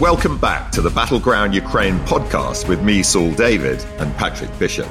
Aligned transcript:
welcome 0.00 0.38
back 0.38 0.72
to 0.72 0.80
the 0.80 0.88
Battleground 0.88 1.54
Ukraine 1.54 1.98
podcast 2.06 2.66
with 2.66 2.82
me, 2.82 3.02
Saul 3.02 3.32
David, 3.32 3.84
and 3.98 4.16
Patrick 4.16 4.50
Bishop. 4.58 4.88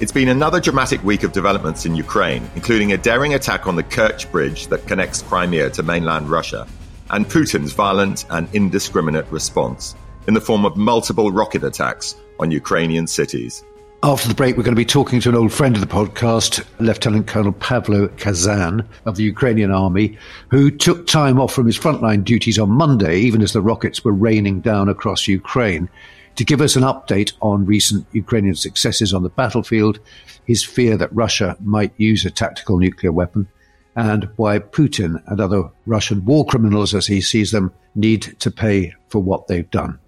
It's 0.00 0.10
been 0.10 0.28
another 0.28 0.58
dramatic 0.58 1.04
week 1.04 1.22
of 1.22 1.32
developments 1.32 1.84
in 1.84 1.94
Ukraine, 1.94 2.48
including 2.54 2.94
a 2.94 2.96
daring 2.96 3.34
attack 3.34 3.66
on 3.66 3.76
the 3.76 3.82
Kerch 3.82 4.30
Bridge 4.32 4.68
that 4.68 4.86
connects 4.86 5.20
Crimea 5.20 5.68
to 5.68 5.82
mainland 5.82 6.30
Russia, 6.30 6.66
and 7.10 7.26
Putin's 7.26 7.74
violent 7.74 8.24
and 8.30 8.48
indiscriminate 8.54 9.30
response 9.30 9.94
in 10.26 10.32
the 10.32 10.40
form 10.40 10.64
of 10.64 10.78
multiple 10.78 11.30
rocket 11.30 11.62
attacks 11.62 12.16
on 12.40 12.50
Ukrainian 12.50 13.06
cities. 13.06 13.62
After 14.04 14.28
the 14.28 14.34
break, 14.34 14.56
we're 14.56 14.62
going 14.62 14.76
to 14.76 14.80
be 14.80 14.84
talking 14.84 15.20
to 15.20 15.28
an 15.28 15.34
old 15.34 15.52
friend 15.52 15.74
of 15.74 15.80
the 15.80 15.92
podcast, 15.92 16.64
Lieutenant 16.78 17.26
Colonel 17.26 17.52
Pavlo 17.52 18.06
Khazan 18.06 18.86
of 19.04 19.16
the 19.16 19.24
Ukrainian 19.24 19.72
army, 19.72 20.16
who 20.50 20.70
took 20.70 21.08
time 21.08 21.40
off 21.40 21.52
from 21.52 21.66
his 21.66 21.76
frontline 21.76 22.22
duties 22.22 22.60
on 22.60 22.70
Monday, 22.70 23.18
even 23.18 23.42
as 23.42 23.52
the 23.52 23.60
rockets 23.60 24.04
were 24.04 24.12
raining 24.12 24.60
down 24.60 24.88
across 24.88 25.26
Ukraine 25.26 25.88
to 26.36 26.44
give 26.44 26.60
us 26.60 26.76
an 26.76 26.84
update 26.84 27.32
on 27.42 27.66
recent 27.66 28.06
Ukrainian 28.12 28.54
successes 28.54 29.12
on 29.12 29.24
the 29.24 29.30
battlefield, 29.30 29.98
his 30.46 30.62
fear 30.62 30.96
that 30.96 31.12
Russia 31.12 31.56
might 31.58 31.92
use 31.96 32.24
a 32.24 32.30
tactical 32.30 32.78
nuclear 32.78 33.10
weapon, 33.10 33.48
and 33.96 34.28
why 34.36 34.60
Putin 34.60 35.20
and 35.26 35.40
other 35.40 35.64
Russian 35.86 36.24
war 36.24 36.46
criminals, 36.46 36.94
as 36.94 37.08
he 37.08 37.20
sees 37.20 37.50
them, 37.50 37.72
need 37.96 38.36
to 38.38 38.52
pay 38.52 38.94
for 39.08 39.20
what 39.20 39.48
they've 39.48 39.68
done. 39.72 39.98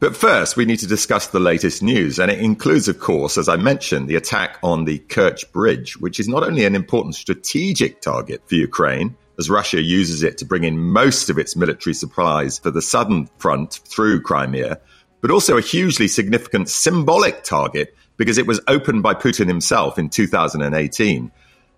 But 0.00 0.16
first, 0.16 0.56
we 0.56 0.64
need 0.64 0.78
to 0.78 0.86
discuss 0.86 1.26
the 1.26 1.40
latest 1.40 1.82
news, 1.82 2.20
and 2.20 2.30
it 2.30 2.38
includes, 2.38 2.86
of 2.86 3.00
course, 3.00 3.36
as 3.36 3.48
I 3.48 3.56
mentioned, 3.56 4.08
the 4.08 4.14
attack 4.14 4.58
on 4.62 4.84
the 4.84 5.00
Kerch 5.00 5.50
Bridge, 5.50 5.98
which 5.98 6.20
is 6.20 6.28
not 6.28 6.44
only 6.44 6.64
an 6.64 6.76
important 6.76 7.16
strategic 7.16 8.00
target 8.00 8.42
for 8.46 8.54
Ukraine, 8.54 9.16
as 9.40 9.50
Russia 9.50 9.80
uses 9.80 10.22
it 10.22 10.38
to 10.38 10.44
bring 10.44 10.62
in 10.62 10.78
most 10.78 11.30
of 11.30 11.38
its 11.38 11.56
military 11.56 11.94
supplies 11.94 12.58
for 12.60 12.70
the 12.70 12.82
southern 12.82 13.28
front 13.38 13.80
through 13.84 14.20
Crimea, 14.22 14.80
but 15.20 15.32
also 15.32 15.56
a 15.56 15.62
hugely 15.62 16.06
significant 16.06 16.68
symbolic 16.68 17.42
target 17.42 17.94
because 18.16 18.38
it 18.38 18.46
was 18.46 18.60
opened 18.68 19.02
by 19.02 19.14
Putin 19.14 19.48
himself 19.48 19.98
in 19.98 20.10
2018. 20.10 21.32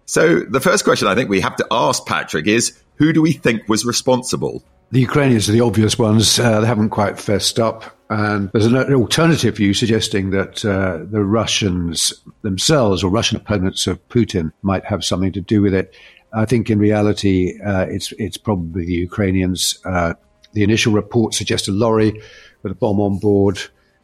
So 0.05 0.41
the 0.41 0.61
first 0.61 0.85
question 0.85 1.09
I 1.09 1.15
think 1.15 1.31
we 1.31 1.41
have 1.41 1.57
to 1.57 1.67
ask, 1.71 2.05
Patrick, 2.05 2.47
is 2.47 2.79
who 2.97 3.13
do 3.15 3.23
we 3.23 3.33
think 3.33 3.69
was 3.69 3.87
responsible? 3.87 4.63
The 4.93 5.01
Ukrainians 5.01 5.49
are 5.49 5.53
the 5.53 5.61
obvious 5.61 5.99
ones. 5.99 6.39
Uh, 6.41 6.61
they 6.61 6.67
haven't 6.67 6.91
quite 6.91 7.15
fessed 7.15 7.61
up. 7.61 7.97
And 8.11 8.51
there's 8.53 8.67
an 8.67 8.77
alternative 8.93 9.57
view 9.57 9.73
suggesting 9.73 10.31
that 10.31 10.65
uh, 10.65 11.05
the 11.09 11.23
Russians 11.23 12.13
themselves 12.43 13.05
or 13.05 13.11
Russian 13.11 13.37
opponents 13.37 13.87
of 13.87 14.07
Putin 14.09 14.53
might 14.63 14.85
have 14.85 15.05
something 15.05 15.31
to 15.33 15.41
do 15.41 15.63
with 15.63 15.75
it. 15.75 15.95
I 16.33 16.45
think 16.45 16.71
in 16.71 16.81
reality, 16.81 17.61
uh, 17.65 17.87
it's 17.89 18.13
it's 18.19 18.37
probably 18.37 18.85
the 18.85 18.95
Ukrainians. 18.95 19.79
Uh, 19.85 20.15
the 20.55 20.65
initial 20.65 20.93
report 20.93 21.35
suggests 21.35 21.69
a 21.69 21.73
lorry 21.73 22.21
with 22.65 22.73
a 22.73 22.75
bomb 22.75 23.01
on 23.01 23.19
board. 23.19 23.61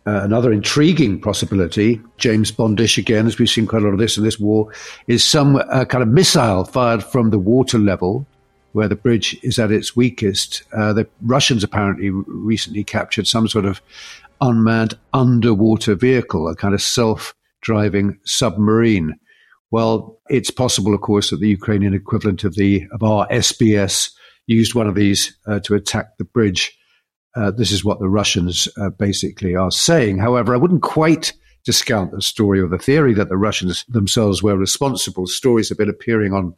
Uh, 0.07 0.23
another 0.23 0.53
intriguing 0.53 1.21
possibility, 1.21 2.01
James 2.17 2.53
Bondish 2.53 2.97
again, 2.97 3.27
as 3.27 3.41
we've 3.41 3.51
seen 3.51 3.67
quite 3.67 3.83
a 3.83 3.85
lot 3.85 3.93
of 3.93 3.99
this 3.99 4.17
in 4.17 4.23
this 4.23 4.39
war, 4.39 4.73
is 5.09 5.25
some 5.25 5.57
uh, 5.57 5.85
kind 5.85 6.03
of 6.03 6.09
missile 6.09 6.65
fired 6.65 7.03
from 7.03 7.31
the 7.31 7.41
water 7.41 7.77
level 7.77 8.25
where 8.77 8.89
the 8.89 8.95
bridge 8.95 9.35
is 9.43 9.59
at 9.59 9.73
its 9.73 9.97
weakest. 9.97 10.63
Uh, 10.71 10.93
the 10.93 11.09
Russians 11.23 11.65
apparently 11.65 12.11
recently 12.11 12.85
captured 12.85 13.27
some 13.27 13.49
sort 13.49 13.65
of 13.65 13.81
unmanned 14.43 14.93
underwater 15.15 15.95
vehicle, 15.95 16.47
a 16.47 16.55
kind 16.55 16.75
of 16.75 16.83
self 16.83 17.35
driving 17.63 18.19
submarine. 18.27 19.15
Well, 19.71 20.21
it's 20.29 20.51
possible, 20.51 20.95
of 20.95 21.01
course, 21.01 21.31
that 21.31 21.41
the 21.41 21.49
Ukrainian 21.49 21.95
equivalent 21.95 22.45
of 22.45 22.55
the 22.55 22.87
of 22.93 23.03
our 23.03 23.27
SBS 23.29 24.11
used 24.47 24.75
one 24.75 24.87
of 24.87 24.95
these 24.95 25.35
uh, 25.47 25.59
to 25.61 25.75
attack 25.75 26.19
the 26.19 26.25
bridge. 26.25 26.79
Uh, 27.35 27.51
this 27.51 27.73
is 27.73 27.83
what 27.83 27.99
the 27.99 28.11
Russians 28.11 28.69
uh, 28.77 28.91
basically 28.91 29.57
are 29.57 29.71
saying. 29.71 30.19
However, 30.19 30.53
I 30.53 30.59
wouldn't 30.59 30.83
quite 30.83 31.33
discount 31.65 32.11
the 32.11 32.21
story 32.21 32.61
or 32.61 32.69
the 32.69 32.79
theory 32.79 33.15
that 33.15 33.31
the 33.31 33.39
Russians 33.39 33.87
themselves 33.89 34.43
were 34.43 34.57
responsible. 34.57 35.27
Stories 35.27 35.71
have 35.71 35.79
been 35.79 35.89
appearing 35.89 36.35
on 36.35 36.55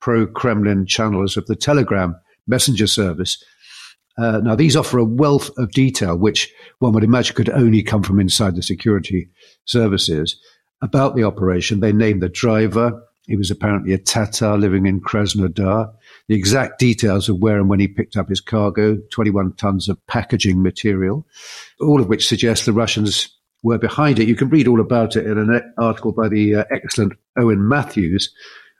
pro 0.00 0.26
Kremlin 0.26 0.86
channels 0.86 1.36
of 1.36 1.46
the 1.46 1.56
Telegram 1.56 2.16
messenger 2.46 2.86
service. 2.86 3.42
Uh, 4.18 4.40
now, 4.42 4.54
these 4.54 4.76
offer 4.76 4.98
a 4.98 5.04
wealth 5.04 5.50
of 5.58 5.72
detail, 5.72 6.16
which 6.16 6.52
one 6.78 6.92
would 6.92 7.04
imagine 7.04 7.36
could 7.36 7.50
only 7.50 7.82
come 7.82 8.02
from 8.02 8.18
inside 8.18 8.56
the 8.56 8.62
security 8.62 9.28
services. 9.66 10.40
About 10.82 11.16
the 11.16 11.24
operation, 11.24 11.80
they 11.80 11.92
name 11.92 12.20
the 12.20 12.28
driver. 12.28 13.02
He 13.26 13.36
was 13.36 13.50
apparently 13.50 13.92
a 13.92 13.98
Tatar 13.98 14.56
living 14.56 14.86
in 14.86 15.00
Krasnodar 15.00 15.92
the 16.28 16.34
exact 16.34 16.78
details 16.78 17.28
of 17.28 17.38
where 17.38 17.58
and 17.58 17.68
when 17.68 17.80
he 17.80 17.88
picked 17.88 18.16
up 18.16 18.28
his 18.28 18.40
cargo, 18.40 18.98
21 19.12 19.52
tons 19.54 19.88
of 19.88 20.04
packaging 20.06 20.62
material, 20.62 21.26
all 21.80 22.00
of 22.00 22.08
which 22.08 22.26
suggests 22.26 22.66
the 22.66 22.72
Russians 22.72 23.28
were 23.62 23.78
behind 23.78 24.18
it. 24.18 24.28
You 24.28 24.36
can 24.36 24.48
read 24.48 24.68
all 24.68 24.80
about 24.80 25.16
it 25.16 25.26
in 25.26 25.38
an 25.38 25.74
article 25.78 26.12
by 26.12 26.28
the 26.28 26.56
uh, 26.56 26.64
excellent 26.70 27.14
Owen 27.38 27.68
Matthews 27.68 28.32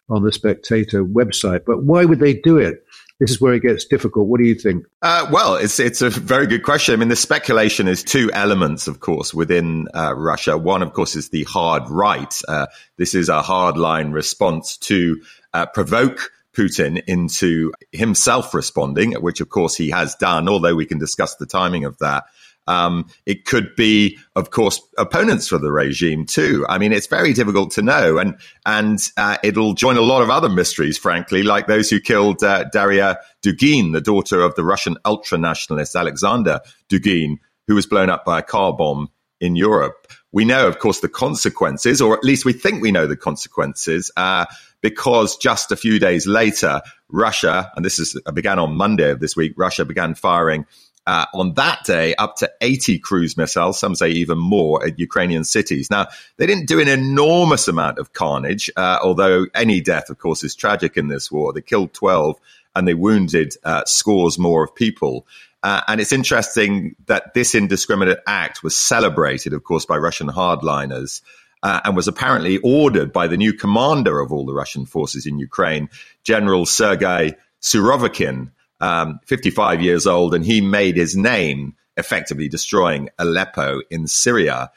on 0.08 0.22
the 0.22 0.32
Spectator 0.32 1.04
website. 1.04 1.64
But 1.66 1.82
why 1.82 2.04
would 2.04 2.20
they 2.20 2.34
do 2.34 2.58
it? 2.58 2.84
This 3.18 3.30
is 3.30 3.40
where 3.40 3.54
it 3.54 3.62
gets 3.62 3.86
difficult. 3.86 4.26
What 4.28 4.40
do 4.40 4.46
you 4.46 4.54
think? 4.54 4.84
Uh, 5.00 5.26
well, 5.32 5.54
it's 5.54 5.80
it's 5.80 6.02
a 6.02 6.10
very 6.10 6.46
good 6.46 6.62
question. 6.62 6.92
I 6.92 6.96
mean, 6.98 7.08
the 7.08 7.16
speculation 7.16 7.88
is 7.88 8.04
two 8.04 8.30
elements, 8.32 8.88
of 8.88 9.00
course, 9.00 9.32
within 9.32 9.88
uh, 9.94 10.14
Russia. 10.14 10.58
One, 10.58 10.82
of 10.82 10.92
course, 10.92 11.16
is 11.16 11.30
the 11.30 11.44
hard 11.44 11.88
right. 11.88 12.34
Uh, 12.46 12.66
this 12.98 13.14
is 13.14 13.30
a 13.30 13.40
hardline 13.40 14.12
response 14.12 14.76
to 14.78 15.22
uh, 15.54 15.64
provoke 15.64 16.30
Putin 16.56 17.02
into 17.06 17.72
himself 17.90 18.52
responding, 18.52 19.12
which 19.14 19.40
of 19.40 19.48
course 19.48 19.76
he 19.76 19.90
has 19.90 20.14
done, 20.16 20.48
although 20.48 20.74
we 20.74 20.86
can 20.86 20.98
discuss 20.98 21.36
the 21.36 21.46
timing 21.46 21.84
of 21.84 21.96
that. 21.98 22.24
Um, 22.66 23.08
it 23.26 23.44
could 23.44 23.76
be, 23.76 24.18
of 24.34 24.50
course, 24.50 24.80
opponents 24.98 25.48
for 25.48 25.58
the 25.58 25.72
regime 25.72 26.26
too. 26.26 26.66
I 26.68 26.78
mean, 26.78 26.92
it's 26.92 27.06
very 27.06 27.32
difficult 27.32 27.72
to 27.72 27.82
know, 27.82 28.18
and 28.18 28.36
and 28.64 28.98
uh, 29.16 29.38
it'll 29.42 29.74
join 29.74 29.96
a 29.96 30.02
lot 30.02 30.22
of 30.22 30.30
other 30.30 30.48
mysteries, 30.48 30.98
frankly, 30.98 31.42
like 31.42 31.66
those 31.66 31.90
who 31.90 32.00
killed 32.00 32.42
uh, 32.42 32.64
Daria 32.72 33.18
Dugin, 33.42 33.92
the 33.92 34.00
daughter 34.00 34.40
of 34.40 34.54
the 34.54 34.64
Russian 34.64 34.96
ultra 35.04 35.38
nationalist 35.38 35.94
Alexander 35.94 36.60
Dugin, 36.88 37.36
who 37.66 37.74
was 37.74 37.86
blown 37.86 38.10
up 38.10 38.24
by 38.24 38.40
a 38.40 38.42
car 38.42 38.72
bomb 38.72 39.08
in 39.40 39.56
Europe. 39.56 40.06
We 40.32 40.44
know, 40.44 40.66
of 40.66 40.78
course, 40.78 41.00
the 41.00 41.08
consequences, 41.08 42.00
or 42.00 42.16
at 42.16 42.24
least 42.24 42.44
we 42.44 42.52
think 42.52 42.82
we 42.82 42.92
know 42.92 43.06
the 43.06 43.16
consequences. 43.16 44.10
Uh, 44.16 44.46
because 44.82 45.36
just 45.36 45.72
a 45.72 45.76
few 45.76 45.98
days 45.98 46.26
later, 46.26 46.80
Russia, 47.08 47.72
and 47.74 47.84
this 47.84 47.98
is 47.98 48.20
began 48.34 48.58
on 48.58 48.76
Monday 48.76 49.10
of 49.10 49.20
this 49.20 49.36
week, 49.36 49.54
Russia 49.56 49.84
began 49.84 50.14
firing 50.14 50.66
uh, 51.06 51.26
on 51.34 51.54
that 51.54 51.84
day 51.84 52.14
up 52.16 52.36
to 52.36 52.50
80 52.60 52.98
cruise 52.98 53.36
missiles, 53.36 53.78
some 53.78 53.94
say 53.94 54.10
even 54.10 54.38
more, 54.38 54.84
at 54.84 54.98
Ukrainian 54.98 55.44
cities. 55.44 55.90
Now, 55.90 56.08
they 56.36 56.46
didn't 56.46 56.66
do 56.66 56.80
an 56.80 56.88
enormous 56.88 57.68
amount 57.68 57.98
of 57.98 58.12
carnage, 58.12 58.70
uh, 58.76 58.98
although 59.02 59.46
any 59.54 59.80
death, 59.80 60.10
of 60.10 60.18
course, 60.18 60.42
is 60.42 60.54
tragic 60.54 60.96
in 60.96 61.08
this 61.08 61.30
war. 61.30 61.52
They 61.52 61.60
killed 61.60 61.92
12 61.94 62.38
and 62.74 62.86
they 62.86 62.94
wounded 62.94 63.54
uh, 63.64 63.84
scores 63.86 64.38
more 64.38 64.64
of 64.64 64.74
people. 64.74 65.26
Uh, 65.62 65.80
and 65.88 66.00
it's 66.00 66.12
interesting 66.12 66.94
that 67.06 67.34
this 67.34 67.54
indiscriminate 67.54 68.18
act 68.26 68.62
was 68.62 68.76
celebrated, 68.76 69.52
of 69.52 69.64
course, 69.64 69.86
by 69.86 69.96
Russian 69.96 70.28
hardliners 70.28 71.22
uh, 71.62 71.80
and 71.84 71.96
was 71.96 72.08
apparently 72.08 72.58
ordered 72.58 73.12
by 73.12 73.26
the 73.26 73.36
new 73.36 73.52
commander 73.52 74.20
of 74.20 74.32
all 74.32 74.44
the 74.44 74.54
Russian 74.54 74.86
forces 74.86 75.26
in 75.26 75.38
Ukraine, 75.38 75.88
General 76.22 76.66
Sergei 76.66 77.34
Surovikin, 77.60 78.50
um, 78.80 79.20
55 79.26 79.80
years 79.80 80.06
old, 80.06 80.34
and 80.34 80.44
he 80.44 80.60
made 80.60 80.96
his 80.96 81.16
name 81.16 81.74
effectively 81.96 82.48
destroying 82.48 83.08
Aleppo 83.18 83.80
in 83.90 84.06
Syria. 84.06 84.70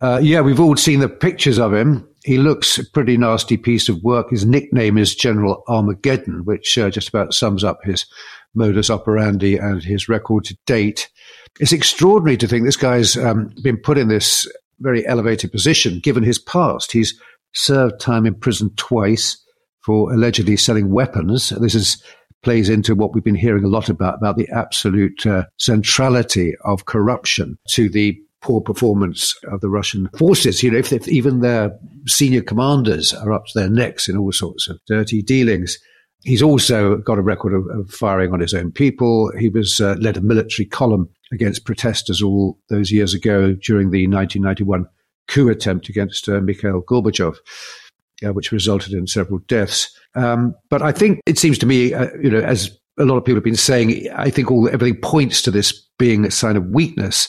Uh, 0.00 0.20
yeah, 0.22 0.40
we've 0.40 0.60
all 0.60 0.76
seen 0.76 1.00
the 1.00 1.08
pictures 1.08 1.58
of 1.58 1.72
him. 1.72 2.06
He 2.24 2.38
looks 2.38 2.78
a 2.78 2.84
pretty 2.90 3.16
nasty 3.16 3.56
piece 3.56 3.88
of 3.88 4.02
work. 4.02 4.30
His 4.30 4.44
nickname 4.44 4.98
is 4.98 5.14
General 5.14 5.62
Armageddon, 5.68 6.44
which 6.44 6.76
uh, 6.76 6.90
just 6.90 7.08
about 7.08 7.32
sums 7.32 7.64
up 7.64 7.80
his 7.84 8.04
modus 8.54 8.90
operandi 8.90 9.56
and 9.56 9.82
his 9.82 10.08
record 10.08 10.44
to 10.44 10.58
date. 10.66 11.08
It's 11.60 11.72
extraordinary 11.72 12.36
to 12.38 12.48
think 12.48 12.64
this 12.64 12.76
guy's 12.76 13.16
um, 13.16 13.54
been 13.62 13.76
put 13.76 13.96
in 13.96 14.08
this 14.08 14.50
very 14.80 15.06
elevated 15.06 15.52
position 15.52 16.00
given 16.00 16.22
his 16.22 16.38
past. 16.38 16.92
He's 16.92 17.18
served 17.54 18.00
time 18.00 18.26
in 18.26 18.34
prison 18.34 18.70
twice 18.76 19.42
for 19.80 20.12
allegedly 20.12 20.56
selling 20.56 20.90
weapons. 20.90 21.50
This 21.50 21.74
is 21.74 22.02
plays 22.42 22.68
into 22.68 22.94
what 22.94 23.14
we've 23.14 23.24
been 23.24 23.34
hearing 23.34 23.64
a 23.64 23.68
lot 23.68 23.88
about 23.88 24.16
about 24.16 24.36
the 24.36 24.48
absolute 24.50 25.26
uh, 25.26 25.44
centrality 25.58 26.54
of 26.64 26.84
corruption 26.86 27.58
to 27.70 27.88
the 27.88 28.18
poor 28.42 28.60
performance 28.60 29.34
of 29.50 29.60
the 29.60 29.68
Russian 29.68 30.08
forces. 30.16 30.62
You 30.62 30.70
know, 30.70 30.78
if, 30.78 30.92
if 30.92 31.08
even 31.08 31.40
their 31.40 31.76
senior 32.06 32.42
commanders 32.42 33.12
are 33.12 33.32
up 33.32 33.46
to 33.46 33.58
their 33.58 33.70
necks 33.70 34.08
in 34.08 34.16
all 34.16 34.32
sorts 34.32 34.68
of 34.68 34.78
dirty 34.86 35.22
dealings. 35.22 35.78
He's 36.22 36.42
also 36.42 36.96
got 36.96 37.18
a 37.18 37.22
record 37.22 37.52
of, 37.52 37.66
of 37.68 37.90
firing 37.90 38.32
on 38.32 38.40
his 38.40 38.54
own 38.54 38.72
people. 38.72 39.30
He 39.38 39.48
was 39.48 39.80
uh, 39.80 39.96
led 40.00 40.16
a 40.16 40.20
military 40.20 40.66
column 40.66 41.08
against 41.32 41.64
protesters 41.64 42.22
all 42.22 42.58
those 42.68 42.90
years 42.90 43.14
ago 43.14 43.52
during 43.52 43.90
the 43.90 44.06
1991 44.06 44.86
coup 45.28 45.48
attempt 45.48 45.88
against 45.88 46.28
uh, 46.28 46.40
Mikhail 46.40 46.82
Gorbachev, 46.82 47.36
uh, 48.24 48.32
which 48.32 48.52
resulted 48.52 48.92
in 48.92 49.06
several 49.06 49.38
deaths. 49.40 49.94
Um, 50.14 50.54
but 50.70 50.82
I 50.82 50.92
think 50.92 51.20
it 51.26 51.38
seems 51.38 51.58
to 51.58 51.66
me, 51.66 51.92
uh, 51.92 52.08
you 52.22 52.30
know, 52.30 52.40
as 52.40 52.78
a 52.98 53.04
lot 53.04 53.16
of 53.16 53.24
people 53.24 53.36
have 53.36 53.44
been 53.44 53.56
saying, 53.56 54.08
I 54.14 54.30
think 54.30 54.50
all 54.50 54.68
everything 54.68 55.00
points 55.00 55.42
to 55.42 55.50
this 55.50 55.72
being 55.98 56.24
a 56.24 56.30
sign 56.30 56.56
of 56.56 56.66
weakness 56.66 57.28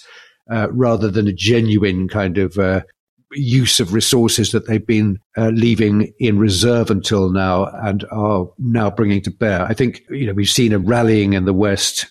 uh, 0.50 0.68
rather 0.72 1.10
than 1.10 1.28
a 1.28 1.34
genuine 1.34 2.08
kind 2.08 2.38
of 2.38 2.58
uh, 2.58 2.82
use 3.34 3.80
of 3.80 3.94
resources 3.94 4.52
that 4.52 4.68
they've 4.68 4.86
been 4.86 5.20
uh, 5.38 5.50
leaving 5.50 6.14
in 6.20 6.40
reserve 6.40 6.90
until 6.90 7.30
now 7.30 7.66
and 7.84 8.06
are 8.12 8.48
now 8.58 8.90
bringing 8.90 9.22
to 9.22 9.32
bear. 9.32 9.64
I 9.64 9.74
think 9.74 10.02
you 10.10 10.26
know 10.26 10.34
we've 10.34 10.48
seen 10.48 10.74
a 10.74 10.80
rallying 10.80 11.34
in 11.34 11.46
the 11.46 11.54
West. 11.54 12.08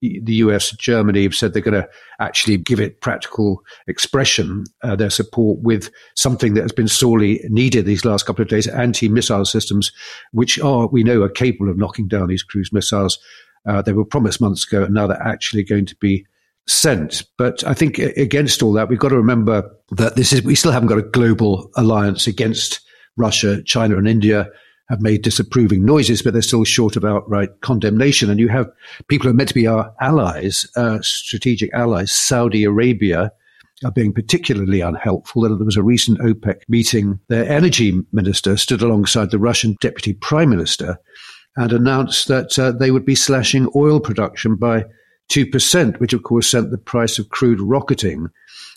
The 0.00 0.34
US 0.34 0.70
and 0.70 0.78
Germany 0.78 1.24
have 1.24 1.34
said 1.34 1.52
they're 1.52 1.62
going 1.62 1.82
to 1.82 1.88
actually 2.20 2.56
give 2.56 2.80
it 2.80 3.00
practical 3.00 3.62
expression, 3.86 4.64
uh, 4.82 4.96
their 4.96 5.10
support 5.10 5.60
with 5.60 5.90
something 6.16 6.54
that 6.54 6.62
has 6.62 6.72
been 6.72 6.88
sorely 6.88 7.40
needed 7.48 7.84
these 7.84 8.04
last 8.04 8.24
couple 8.24 8.42
of 8.42 8.48
days 8.48 8.66
anti-missile 8.66 9.44
systems, 9.44 9.92
which 10.32 10.58
are, 10.60 10.86
we 10.86 11.04
know, 11.04 11.22
are 11.22 11.28
capable 11.28 11.70
of 11.70 11.76
knocking 11.76 12.08
down 12.08 12.28
these 12.28 12.42
cruise 12.42 12.72
missiles. 12.72 13.18
Uh, 13.66 13.82
they 13.82 13.92
were 13.92 14.04
promised 14.04 14.40
months 14.40 14.66
ago, 14.66 14.84
and 14.84 14.94
now 14.94 15.06
they're 15.06 15.22
actually 15.22 15.62
going 15.62 15.84
to 15.84 15.96
be 15.96 16.24
sent. 16.66 17.24
But 17.36 17.62
I 17.66 17.74
think 17.74 17.98
against 17.98 18.62
all 18.62 18.72
that, 18.74 18.88
we've 18.88 18.98
got 18.98 19.10
to 19.10 19.16
remember 19.16 19.70
that 19.90 20.16
this 20.16 20.32
is 20.32 20.42
we 20.42 20.54
still 20.54 20.72
haven't 20.72 20.88
got 20.88 20.98
a 20.98 21.02
global 21.02 21.70
alliance 21.76 22.26
against 22.26 22.80
Russia, 23.16 23.62
China, 23.64 23.98
and 23.98 24.08
India 24.08 24.48
have 24.90 25.00
made 25.00 25.22
disapproving 25.22 25.84
noises, 25.84 26.20
but 26.20 26.32
they're 26.32 26.42
still 26.42 26.64
short 26.64 26.96
of 26.96 27.04
outright 27.04 27.60
condemnation. 27.62 28.28
And 28.28 28.38
you 28.38 28.48
have 28.48 28.70
people 29.08 29.24
who 29.24 29.30
are 29.30 29.36
meant 29.36 29.48
to 29.48 29.54
be 29.54 29.66
our 29.66 29.94
allies, 30.00 30.66
uh, 30.76 30.98
strategic 31.00 31.72
allies, 31.72 32.12
Saudi 32.12 32.64
Arabia. 32.64 33.32
Are 33.82 33.90
being 33.90 34.12
particularly 34.12 34.82
unhelpful. 34.82 35.40
There 35.40 35.64
was 35.64 35.78
a 35.78 35.82
recent 35.82 36.18
OPEC 36.18 36.64
meeting. 36.68 37.18
Their 37.28 37.50
energy 37.50 37.98
minister 38.12 38.58
stood 38.58 38.82
alongside 38.82 39.30
the 39.30 39.38
Russian 39.38 39.78
deputy 39.80 40.12
prime 40.12 40.50
minister 40.50 40.98
and 41.56 41.72
announced 41.72 42.28
that 42.28 42.58
uh, 42.58 42.72
they 42.72 42.90
would 42.90 43.06
be 43.06 43.14
slashing 43.14 43.70
oil 43.74 43.98
production 43.98 44.56
by 44.56 44.84
2%, 45.30 45.98
which 45.98 46.12
of 46.12 46.22
course 46.24 46.50
sent 46.50 46.70
the 46.70 46.78
price 46.78 47.18
of 47.18 47.30
crude 47.30 47.60
rocketing. 47.60 48.28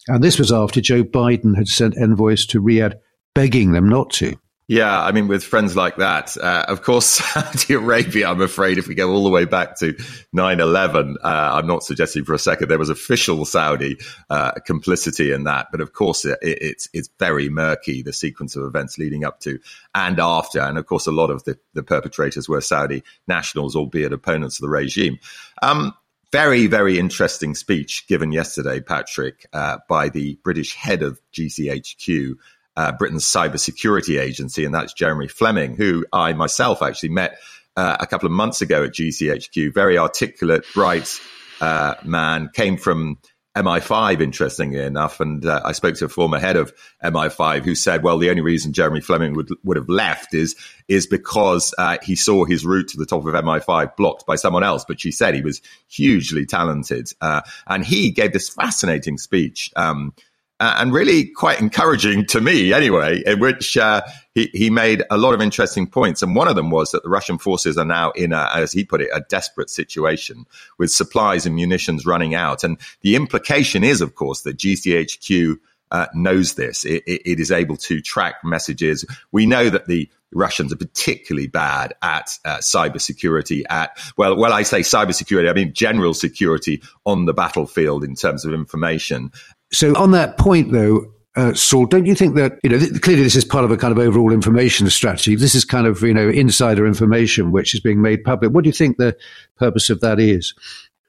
And 0.08 0.24
this 0.24 0.40
was 0.40 0.52
after 0.52 0.82
Joe 0.82 1.04
Biden 1.04 1.58
had 1.58 1.68
sent 1.68 1.98
envoys 1.98 2.46
to 2.48 2.62
Riyadh 2.62 2.96
begging 3.36 3.72
them 3.72 3.90
not 3.90 4.10
to. 4.12 4.38
Yeah, 4.68 5.02
I 5.02 5.12
mean, 5.12 5.28
with 5.28 5.44
friends 5.44 5.76
like 5.76 5.98
that, 5.98 6.38
uh, 6.38 6.66
of 6.70 6.84
course, 6.84 7.06
Saudi 7.34 7.74
Arabia, 7.74 8.30
I'm 8.30 8.40
afraid, 8.42 8.78
if 8.78 8.88
we 8.88 8.96
go 8.96 9.12
all 9.12 9.26
the 9.26 9.30
way 9.30 9.44
back 9.44 9.78
to 9.80 9.94
9 10.32 10.60
11, 10.62 11.18
uh, 11.22 11.28
I'm 11.28 11.68
not 11.68 11.84
suggesting 11.84 12.24
for 12.24 12.34
a 12.34 12.40
second 12.40 12.70
there 12.70 12.80
was 12.80 12.90
official 12.90 13.44
Saudi 13.44 13.98
uh, 14.30 14.54
complicity 14.66 15.34
in 15.34 15.44
that. 15.44 15.68
But 15.70 15.82
of 15.82 15.92
course, 15.92 16.24
it, 16.24 16.40
it's, 16.42 16.88
it's 16.94 17.10
very 17.20 17.50
murky, 17.50 18.04
the 18.04 18.14
sequence 18.14 18.56
of 18.56 18.64
events 18.64 18.98
leading 18.98 19.26
up 19.26 19.42
to 19.42 19.60
and 19.94 20.18
after. 20.20 20.62
And 20.62 20.78
of 20.78 20.86
course, 20.86 21.08
a 21.08 21.12
lot 21.12 21.30
of 21.30 21.44
the, 21.44 21.58
the 21.74 21.84
perpetrators 21.84 22.48
were 22.48 22.62
Saudi 22.62 23.04
nationals, 23.28 23.76
albeit 23.76 24.14
opponents 24.14 24.60
of 24.60 24.62
the 24.62 24.70
regime. 24.70 25.20
Um, 25.62 25.94
very, 26.32 26.68
very 26.68 26.98
interesting 26.98 27.54
speech 27.54 28.08
given 28.08 28.32
yesterday, 28.32 28.80
Patrick, 28.80 29.46
uh, 29.54 29.78
by 29.90 30.10
the 30.10 30.36
British 30.42 30.74
head 30.74 31.04
of 31.04 31.20
GCHQ, 31.34 32.36
uh, 32.76 32.92
Britain's 32.94 33.26
cybersecurity 33.26 34.20
agency, 34.20 34.66
and 34.66 34.74
that's 34.74 34.94
Jeremy 34.94 35.28
Fleming, 35.28 35.76
who 35.76 36.06
I 36.12 36.34
myself 36.34 36.82
actually 36.82 37.10
met 37.10 37.38
uh, 37.76 37.98
a 38.00 38.08
couple 38.08 38.26
of 38.26 38.32
months 38.32 38.62
ago 38.62 38.84
at 38.84 38.92
GCHQ. 38.92 39.74
Very 39.74 39.98
articulate, 39.98 40.66
bright 40.74 41.20
uh, 41.62 41.96
man, 42.04 42.50
came 42.54 42.78
from 42.78 43.18
MI5, 43.56 44.22
interestingly 44.22 44.80
enough. 44.80 45.20
And 45.20 45.46
uh, 45.46 45.62
I 45.64 45.74
spoke 45.74 45.96
to 45.96 46.06
a 46.06 46.10
former 46.10 46.40
head 46.40 46.56
of 46.56 46.74
MI5 47.04 47.64
who 47.64 47.76
said, 47.76 48.02
well, 48.02 48.18
the 48.18 48.30
only 48.30 48.42
reason 48.42 48.74
Jeremy 48.74 49.02
Fleming 49.02 49.34
would, 49.36 49.50
would 49.64 49.78
have 49.78 49.90
left 49.90 50.34
is, 50.34 50.56
is 50.88 51.06
because 51.06 51.74
uh, 51.78 51.98
he 52.02 52.16
saw 52.16 52.46
his 52.46 52.66
route 52.66 52.88
to 52.90 52.98
the 52.98 53.06
top 53.06 53.26
of 53.26 53.34
MI5 53.34 53.96
blocked 53.96 54.26
by 54.26 54.36
someone 54.36 54.64
else. 54.64 54.86
But 54.88 55.00
she 55.00 55.12
said 55.12 55.36
he 55.36 55.42
was 55.42 55.62
hugely 55.88 56.46
talented. 56.48 57.10
Uh, 57.22 57.42
and 57.68 57.86
he 57.86 58.10
gave 58.10 58.34
this 58.34 58.50
fascinating 58.50 59.20
speech. 59.20 59.72
Um, 59.76 60.14
uh, 60.64 60.76
and 60.78 60.94
really 60.94 61.26
quite 61.26 61.60
encouraging 61.60 62.26
to 62.26 62.40
me 62.40 62.72
anyway, 62.72 63.22
in 63.26 63.38
which 63.42 63.76
uh, 63.76 64.02
he, 64.34 64.50
he 64.54 64.70
made 64.70 65.04
a 65.12 65.18
lot 65.18 65.34
of 65.34 65.42
interesting 65.42 65.86
points. 65.86 66.22
And 66.22 66.38
one 66.38 66.48
of 66.48 66.56
them 66.56 66.70
was 66.70 66.92
that 66.92 67.04
the 67.04 67.10
Russian 67.10 67.38
forces 67.38 67.78
are 67.78 67.84
now 67.84 68.12
in 68.12 68.32
a, 68.32 68.50
as 68.56 68.72
he 68.72 68.86
put 68.86 69.02
it, 69.02 69.10
a 69.14 69.20
desperate 69.28 69.70
situation 69.70 70.46
with 70.80 70.90
supplies 70.90 71.46
and 71.46 71.54
munitions 71.54 72.06
running 72.06 72.34
out. 72.34 72.64
And 72.64 72.78
the 73.02 73.18
implication 73.18 73.84
is, 73.84 74.00
of 74.00 74.16
course, 74.16 74.44
that 74.44 74.56
GCHQ 74.56 75.58
uh, 75.92 76.06
knows 76.14 76.54
this. 76.54 76.86
It, 76.86 77.04
it, 77.06 77.22
it 77.26 77.40
is 77.42 77.52
able 77.52 77.76
to 77.76 78.00
track 78.00 78.36
messages. 78.46 79.04
We 79.34 79.46
know 79.46 79.70
that 79.70 79.88
the 79.88 80.10
Russians 80.32 80.74
are 80.74 80.78
particularly 80.78 81.48
bad 81.48 81.94
at 82.02 82.38
uh, 82.46 82.58
cybersecurity. 82.58 83.64
At 83.70 83.98
well, 84.18 84.36
well, 84.38 84.54
I 84.54 84.64
say 84.64 84.80
cybersecurity, 84.80 85.50
I 85.50 85.54
mean 85.54 85.74
general 85.74 86.14
security 86.14 86.82
on 87.06 87.26
the 87.26 87.34
battlefield 87.34 88.04
in 88.04 88.16
terms 88.16 88.46
of 88.46 88.54
information. 88.54 89.32
So 89.74 89.96
on 89.96 90.12
that 90.12 90.38
point, 90.38 90.72
though, 90.72 91.12
uh, 91.36 91.54
Saul, 91.56 91.88
don't 91.88 92.06
you 92.06 92.14
think 92.14 92.36
that, 92.36 92.60
you 92.64 92.70
know, 92.70 92.78
th- 92.78 93.02
clearly 93.02 93.24
this 93.24 93.36
is 93.36 93.44
part 93.44 93.66
of 93.66 93.72
a 93.72 93.78
kind 93.78 93.92
of 93.92 93.98
overall 93.98 94.32
information 94.32 94.88
strategy. 94.90 95.36
This 95.36 95.56
is 95.56 95.66
kind 95.66 95.88
of, 95.88 96.02
you 96.04 96.14
know, 96.14 96.30
insider 96.30 96.86
information 96.86 97.52
which 97.52 97.74
is 97.74 97.80
being 97.80 98.02
made 98.02 98.24
public. 98.24 98.52
What 98.52 98.64
do 98.64 98.70
you 98.70 98.74
think 98.74 98.98
the 98.98 99.18
purpose 99.58 99.90
of 99.90 100.00
that 100.02 100.20
is? 100.20 100.54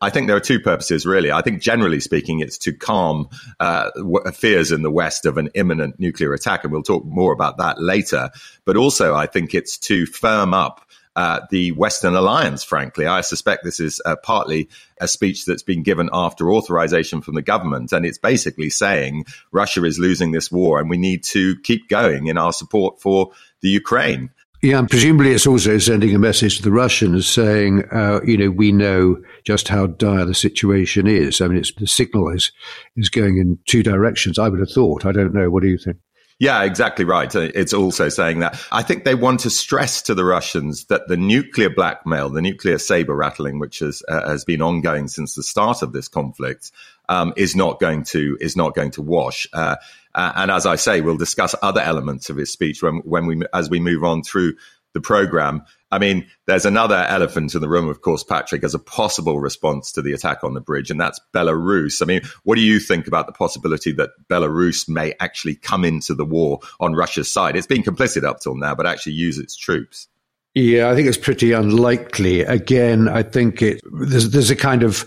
I 0.01 0.11
think 0.11 0.27
there 0.27 0.37
are 0.37 0.41
two 0.41 0.61
purposes, 0.61 1.07
really. 1.07 1.31
I 1.31 1.43
think 1.43 1.63
generally 1.63 2.01
speaking, 2.01 2.41
it's 2.41 2.59
to 2.59 2.73
calm 2.73 3.29
uh, 3.61 3.91
fears 4.33 4.73
in 4.73 4.83
the 4.83 4.91
West 4.91 5.25
of 5.25 5.39
an 5.39 5.51
imminent 5.55 6.01
nuclear 6.01 6.33
attack. 6.33 6.65
And 6.65 6.73
we'll 6.73 6.83
talk 6.83 7.05
more 7.05 7.33
about 7.33 7.59
that 7.59 7.81
later. 7.81 8.31
But 8.65 8.77
also, 8.77 9.15
I 9.15 9.27
think 9.27 9.55
it's 9.55 9.79
to 9.79 10.07
firm 10.07 10.53
up 10.53 10.87
uh, 11.17 11.41
the 11.51 11.73
Western 11.73 12.15
alliance, 12.15 12.65
frankly. 12.65 13.07
I 13.07 13.21
suspect 13.21 13.65
this 13.65 13.81
is 13.81 14.01
uh, 14.05 14.17
partly 14.17 14.69
a 15.01 15.09
speech 15.09 15.45
that's 15.45 15.63
been 15.63 15.83
given 15.83 16.11
after 16.13 16.53
authorization 16.53 17.21
from 17.21 17.35
the 17.35 17.43
government. 17.43 17.93
And 17.93 18.05
it's 18.05 18.19
basically 18.19 18.71
saying 18.71 19.27
Russia 19.53 19.85
is 19.85 19.99
losing 19.99 20.33
this 20.33 20.51
war 20.51 20.81
and 20.81 20.91
we 20.91 20.99
need 20.99 21.25
to 21.25 21.57
keep 21.63 21.89
going 21.89 22.27
in 22.27 22.39
our 22.39 22.53
support 22.53 23.01
for 23.01 23.31
the 23.61 23.69
Ukraine. 23.69 24.31
Yeah, 24.65 24.79
and 24.79 24.89
presumably 24.89 25.33
it's 25.33 25.47
also 25.47 25.77
sending 25.77 26.15
a 26.15 26.19
message 26.19 26.57
to 26.57 26.63
the 26.63 26.73
Russians 26.73 27.29
saying, 27.29 27.85
uh, 27.93 28.21
you 28.25 28.39
know, 28.39 28.51
we 28.51 28.73
know 28.73 29.23
just 29.45 29.69
how 29.69 29.89
dire 29.89 30.25
the 30.25 30.35
situation 30.35 31.07
is. 31.07 31.43
I 31.43 31.49
mean, 31.49 31.59
it's, 31.59 31.75
the 31.75 31.87
signal 31.87 32.31
is 32.31 32.51
is 32.97 33.11
going 33.11 33.37
in 33.37 33.59
two 33.67 33.83
directions. 33.83 34.39
I 34.39 34.49
would 34.49 34.61
have 34.61 34.71
thought. 34.71 35.05
I 35.05 35.13
don't 35.13 35.35
know. 35.35 35.51
What 35.51 35.63
do 35.63 35.69
you 35.69 35.77
think? 35.77 35.99
Yeah, 36.41 36.64
exactly 36.64 37.05
right. 37.05 37.34
Uh, 37.34 37.48
it's 37.55 37.72
also 37.72 38.08
saying 38.08 38.41
that 38.41 38.60
I 38.72 38.82
think 38.82 39.05
they 39.05 39.14
want 39.14 39.41
to 39.41 39.50
stress 39.50 40.03
to 40.03 40.14
the 40.14 40.24
Russians 40.24 40.86
that 40.86 41.06
the 41.06 41.17
nuclear 41.17 41.70
blackmail, 41.70 42.29
the 42.29 42.43
nuclear 42.43 42.79
saber 42.79 43.14
rattling, 43.14 43.60
which 43.60 43.79
has 43.79 44.03
uh, 44.08 44.29
has 44.29 44.44
been 44.44 44.60
ongoing 44.60 45.06
since 45.06 45.34
the 45.34 45.44
start 45.44 45.82
of 45.82 45.93
this 45.93 46.08
conflict, 46.08 46.72
um, 47.08 47.32
is 47.36 47.55
not 47.55 47.79
going 47.79 48.03
to 48.05 48.36
is 48.41 48.56
not 48.56 48.74
going 48.74 48.91
to 48.93 49.03
wash. 49.03 49.46
Uh, 49.53 49.76
uh, 50.14 50.32
and 50.36 50.50
as 50.50 50.67
I 50.67 50.74
say, 50.74 51.00
we'll 51.00 51.17
discuss 51.17 51.55
other 51.62 51.81
elements 51.81 52.31
of 52.31 52.36
his 52.36 52.53
speech 52.53 52.82
when 52.82 52.96
when 53.05 53.26
we 53.26 53.43
as 53.53 53.70
we 53.70 53.79
move 53.79 54.03
on 54.03 54.24
through 54.24 54.55
the 54.94 55.01
program. 55.01 55.63
I 55.91 55.98
mean, 55.98 56.27
there's 56.46 56.65
another 56.65 56.96
elephant 56.96 57.55
in 57.55 57.60
the 57.60 57.69
room, 57.69 57.89
of 57.89 58.01
course, 58.01 58.24
Patrick, 58.24 58.65
as 58.65 58.74
a 58.74 58.79
possible 58.79 59.39
response 59.39 59.93
to 59.93 60.03
the 60.03 60.13
attack 60.13 60.43
on 60.43 60.55
the 60.55 60.60
bridge, 60.60 60.91
and 60.91 61.01
that's 61.01 61.20
Belarus. 61.32 62.01
I 62.01 62.06
mean, 62.06 62.22
what 62.44 62.56
do 62.56 62.63
you 62.63 62.81
think 62.81 63.06
about 63.06 63.27
the 63.27 63.32
possibility 63.32 63.93
that 63.93 64.10
Belarus 64.29 64.89
may 64.89 65.15
actually 65.20 65.56
come 65.56 65.84
into 65.84 66.15
the 66.15 66.24
war 66.24 66.60
on 66.81 66.94
Russia's 66.94 67.31
side? 67.31 67.55
It's 67.55 67.67
been 67.67 67.82
complicit 67.82 68.24
up 68.24 68.41
till 68.41 68.56
now, 68.56 68.74
but 68.74 68.86
actually 68.86 69.13
use 69.13 69.39
its 69.39 69.56
troops. 69.56 70.08
Yeah, 70.55 70.89
I 70.89 70.94
think 70.94 71.08
it's 71.08 71.19
pretty 71.19 71.53
unlikely. 71.53 72.43
Again, 72.43 73.08
I 73.08 73.24
think 73.24 73.60
it 73.60 73.81
there's, 73.93 74.31
there's 74.31 74.51
a 74.51 74.56
kind 74.56 74.84
of 74.84 75.05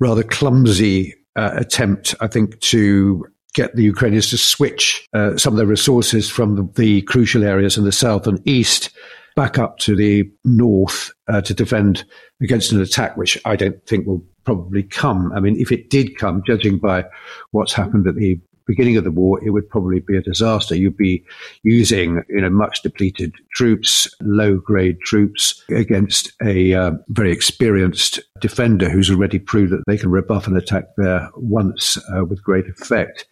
rather 0.00 0.22
clumsy 0.22 1.14
uh, 1.36 1.50
attempt, 1.54 2.14
I 2.20 2.28
think, 2.28 2.58
to 2.60 3.26
get 3.56 3.74
the 3.74 3.82
Ukrainians 3.82 4.30
to 4.30 4.38
switch 4.38 5.08
uh, 5.14 5.36
some 5.36 5.54
of 5.54 5.56
their 5.56 5.66
resources 5.66 6.28
from 6.30 6.56
the, 6.56 6.68
the, 6.74 7.02
crucial 7.02 7.42
areas 7.42 7.78
in 7.78 7.84
the 7.84 7.92
south 7.92 8.26
and 8.26 8.46
east 8.46 8.90
back 9.36 9.58
up 9.58 9.78
to 9.78 9.94
the 9.94 10.28
north 10.44 11.12
uh, 11.28 11.40
to 11.42 11.54
defend 11.54 12.04
against 12.42 12.72
an 12.72 12.80
attack, 12.80 13.16
which 13.16 13.38
I 13.44 13.54
don't 13.54 13.80
think 13.86 14.06
will 14.06 14.24
probably 14.44 14.82
come. 14.82 15.30
I 15.32 15.40
mean, 15.40 15.56
if 15.60 15.70
it 15.70 15.90
did 15.90 16.16
come, 16.16 16.42
judging 16.44 16.78
by 16.78 17.04
what's 17.50 17.74
happened 17.74 18.06
at 18.08 18.16
the 18.16 18.40
beginning 18.66 18.96
of 18.96 19.04
the 19.04 19.10
war, 19.10 19.42
it 19.44 19.50
would 19.50 19.68
probably 19.68 20.00
be 20.00 20.16
a 20.16 20.22
disaster. 20.22 20.74
You'd 20.74 20.96
be 20.96 21.24
using, 21.62 22.22
you 22.28 22.40
know, 22.40 22.50
much 22.50 22.82
depleted 22.82 23.34
troops, 23.52 24.08
low 24.22 24.56
grade 24.56 25.00
troops 25.02 25.62
against 25.70 26.32
a 26.42 26.74
uh, 26.74 26.92
very 27.08 27.30
experienced 27.30 28.20
defender 28.40 28.88
who's 28.88 29.10
already 29.10 29.38
proved 29.38 29.72
that 29.72 29.84
they 29.86 29.98
can 29.98 30.10
rebuff 30.10 30.46
an 30.46 30.56
attack 30.56 30.84
there 30.96 31.30
once 31.36 31.96
uh, 32.12 32.24
with 32.24 32.42
great 32.42 32.66
effect. 32.66 33.26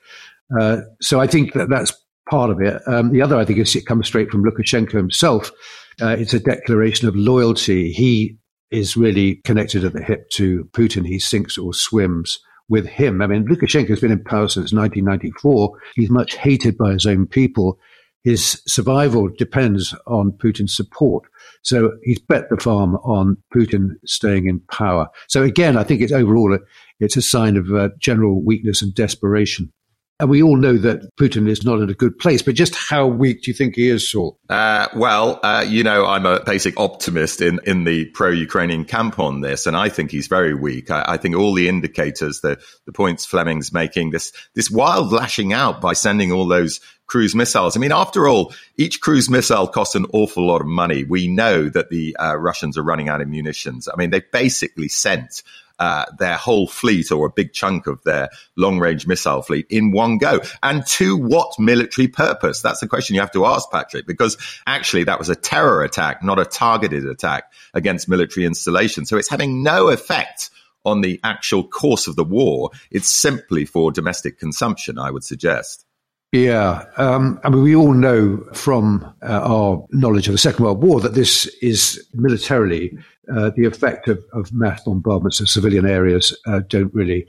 Uh, 0.60 0.82
so 1.00 1.20
I 1.20 1.26
think 1.26 1.54
that 1.54 1.68
that's 1.68 1.92
part 2.28 2.50
of 2.50 2.60
it. 2.60 2.80
Um, 2.86 3.10
the 3.12 3.22
other, 3.22 3.36
I 3.36 3.44
think, 3.44 3.58
is 3.58 3.74
it 3.74 3.86
comes 3.86 4.06
straight 4.06 4.30
from 4.30 4.44
Lukashenko 4.44 4.92
himself. 4.92 5.50
Uh, 6.00 6.16
it's 6.18 6.34
a 6.34 6.40
declaration 6.40 7.08
of 7.08 7.16
loyalty. 7.16 7.92
He 7.92 8.36
is 8.70 8.96
really 8.96 9.36
connected 9.44 9.84
at 9.84 9.92
the 9.92 10.02
hip 10.02 10.28
to 10.30 10.64
Putin. 10.72 11.06
He 11.06 11.18
sinks 11.18 11.56
or 11.56 11.72
swims 11.72 12.38
with 12.68 12.86
him. 12.86 13.20
I 13.22 13.26
mean, 13.26 13.46
Lukashenko 13.46 13.88
has 13.88 14.00
been 14.00 14.10
in 14.10 14.24
power 14.24 14.48
since 14.48 14.72
1994. 14.72 15.78
He's 15.94 16.10
much 16.10 16.34
hated 16.36 16.76
by 16.76 16.92
his 16.92 17.06
own 17.06 17.26
people. 17.26 17.78
his 18.24 18.62
survival 18.66 19.28
depends 19.28 19.94
on 20.06 20.32
Putin's 20.32 20.74
support. 20.74 21.24
So 21.62 21.92
he's 22.02 22.18
bet 22.18 22.48
the 22.48 22.56
farm 22.56 22.96
on 22.96 23.36
Putin 23.54 23.90
staying 24.06 24.46
in 24.46 24.60
power. 24.70 25.08
So 25.28 25.42
again, 25.42 25.76
I 25.76 25.84
think 25.84 26.00
it's 26.00 26.12
overall, 26.12 26.58
it's 27.00 27.18
a 27.18 27.22
sign 27.22 27.56
of 27.58 27.70
uh, 27.72 27.90
general 28.00 28.42
weakness 28.42 28.80
and 28.80 28.94
desperation. 28.94 29.72
And 30.24 30.30
we 30.30 30.42
all 30.42 30.56
know 30.56 30.78
that 30.78 31.14
Putin 31.16 31.46
is 31.50 31.66
not 31.66 31.80
in 31.80 31.90
a 31.90 31.94
good 31.94 32.18
place, 32.18 32.40
but 32.40 32.54
just 32.54 32.74
how 32.74 33.06
weak 33.06 33.42
do 33.42 33.50
you 33.50 33.54
think 33.54 33.74
he 33.74 33.90
is, 33.90 34.08
Saul? 34.08 34.38
Uh, 34.48 34.88
well, 34.96 35.38
uh, 35.42 35.62
you 35.68 35.84
know, 35.84 36.06
I'm 36.06 36.24
a 36.24 36.42
basic 36.42 36.80
optimist 36.80 37.42
in, 37.42 37.60
in 37.66 37.84
the 37.84 38.06
pro 38.06 38.30
Ukrainian 38.30 38.86
camp 38.86 39.18
on 39.18 39.42
this, 39.42 39.66
and 39.66 39.76
I 39.76 39.90
think 39.90 40.10
he's 40.10 40.26
very 40.26 40.54
weak. 40.54 40.90
I, 40.90 41.04
I, 41.08 41.16
think 41.18 41.36
all 41.36 41.52
the 41.52 41.68
indicators, 41.68 42.40
the, 42.40 42.58
the 42.86 42.92
points 42.92 43.26
Fleming's 43.26 43.70
making, 43.70 44.12
this, 44.12 44.32
this 44.54 44.70
wild 44.70 45.12
lashing 45.12 45.52
out 45.52 45.82
by 45.82 45.92
sending 45.92 46.32
all 46.32 46.48
those 46.48 46.80
cruise 47.06 47.34
missiles. 47.34 47.76
I 47.76 47.80
mean, 47.80 47.92
after 47.92 48.26
all, 48.26 48.54
each 48.78 49.02
cruise 49.02 49.28
missile 49.28 49.68
costs 49.68 49.94
an 49.94 50.06
awful 50.14 50.46
lot 50.46 50.62
of 50.62 50.66
money. 50.66 51.04
We 51.04 51.28
know 51.28 51.68
that 51.68 51.90
the 51.90 52.16
uh, 52.16 52.38
Russians 52.38 52.78
are 52.78 52.82
running 52.82 53.10
out 53.10 53.20
of 53.20 53.28
munitions. 53.28 53.90
I 53.92 53.96
mean, 53.98 54.08
they 54.08 54.20
basically 54.20 54.88
sent 54.88 55.42
uh, 55.78 56.04
their 56.18 56.36
whole 56.36 56.66
fleet 56.66 57.10
or 57.10 57.26
a 57.26 57.30
big 57.30 57.52
chunk 57.52 57.86
of 57.86 58.02
their 58.04 58.30
long 58.56 58.78
range 58.78 59.06
missile 59.06 59.42
fleet 59.42 59.66
in 59.70 59.92
one 59.92 60.18
go. 60.18 60.40
And 60.62 60.86
to 60.86 61.16
what 61.16 61.58
military 61.58 62.08
purpose? 62.08 62.62
That's 62.62 62.80
the 62.80 62.88
question 62.88 63.14
you 63.14 63.20
have 63.20 63.32
to 63.32 63.46
ask, 63.46 63.70
Patrick, 63.70 64.06
because 64.06 64.36
actually 64.66 65.04
that 65.04 65.18
was 65.18 65.28
a 65.28 65.36
terror 65.36 65.82
attack, 65.82 66.22
not 66.22 66.38
a 66.38 66.44
targeted 66.44 67.06
attack 67.06 67.52
against 67.72 68.08
military 68.08 68.46
installations. 68.46 69.08
So 69.08 69.16
it's 69.16 69.28
having 69.28 69.62
no 69.62 69.88
effect 69.88 70.50
on 70.84 71.00
the 71.00 71.18
actual 71.24 71.66
course 71.66 72.06
of 72.06 72.16
the 72.16 72.24
war. 72.24 72.70
It's 72.90 73.08
simply 73.08 73.64
for 73.64 73.90
domestic 73.90 74.38
consumption, 74.38 74.98
I 74.98 75.10
would 75.10 75.24
suggest. 75.24 75.86
Yeah, 76.32 76.86
um, 76.96 77.40
I 77.44 77.48
mean, 77.48 77.62
we 77.62 77.76
all 77.76 77.92
know 77.92 78.38
from 78.52 79.14
uh, 79.22 79.40
our 79.40 79.86
knowledge 79.92 80.26
of 80.26 80.32
the 80.32 80.38
Second 80.38 80.64
World 80.64 80.82
War 80.82 81.00
that 81.00 81.14
this 81.14 81.46
is 81.62 82.04
militarily 82.12 82.98
uh, 83.32 83.50
the 83.56 83.64
effect 83.64 84.08
of, 84.08 84.22
of, 84.32 84.52
mass 84.52 84.82
bombardments 84.84 85.40
of 85.40 85.48
civilian 85.48 85.86
areas 85.86 86.36
uh, 86.46 86.60
don't 86.68 86.92
really 86.94 87.26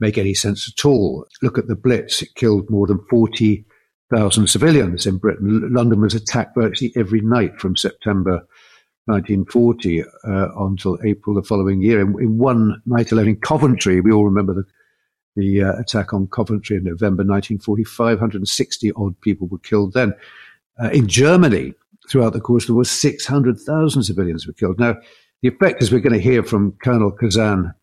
make 0.00 0.18
any 0.18 0.34
sense 0.34 0.68
at 0.68 0.84
all. 0.84 1.26
Look 1.42 1.58
at 1.58 1.68
the 1.68 1.76
Blitz; 1.76 2.22
it 2.22 2.34
killed 2.34 2.70
more 2.70 2.86
than 2.86 3.04
forty 3.10 3.64
thousand 4.10 4.48
civilians 4.48 5.06
in 5.06 5.18
Britain. 5.18 5.72
London 5.72 6.00
was 6.00 6.14
attacked 6.14 6.54
virtually 6.54 6.92
every 6.96 7.20
night 7.20 7.60
from 7.60 7.76
September 7.76 8.46
1940 9.04 10.02
uh, 10.02 10.06
until 10.58 10.98
April 11.04 11.34
the 11.34 11.42
following 11.42 11.82
year. 11.82 12.00
In, 12.00 12.14
in, 12.20 12.38
one 12.38 12.80
night 12.86 13.12
alone 13.12 13.28
in 13.28 13.36
Coventry, 13.36 14.00
we 14.00 14.12
all 14.12 14.24
remember 14.24 14.54
the 14.54 14.64
the 15.38 15.62
uh, 15.62 15.72
attack 15.78 16.12
on 16.12 16.26
Coventry 16.26 16.76
in 16.76 16.84
November 16.84 17.22
1940, 17.22 17.84
560 17.84 18.92
odd 18.96 19.18
people 19.20 19.46
were 19.46 19.58
killed 19.58 19.92
then. 19.94 20.12
Uh, 20.82 20.90
in 20.90 21.06
Germany, 21.06 21.74
throughout 22.10 22.32
the 22.32 22.40
course, 22.40 22.66
there 22.66 22.74
were 22.74 22.84
600,000 22.84 24.02
civilians 24.02 24.46
were 24.46 24.52
killed. 24.52 24.80
Now, 24.80 24.96
the 25.42 25.48
effect, 25.48 25.82
as 25.82 25.92
we're 25.92 26.00
going 26.00 26.12
to 26.12 26.20
hear 26.20 26.42
from 26.42 26.72
Colonel 26.82 27.12
Khazan 27.12 27.74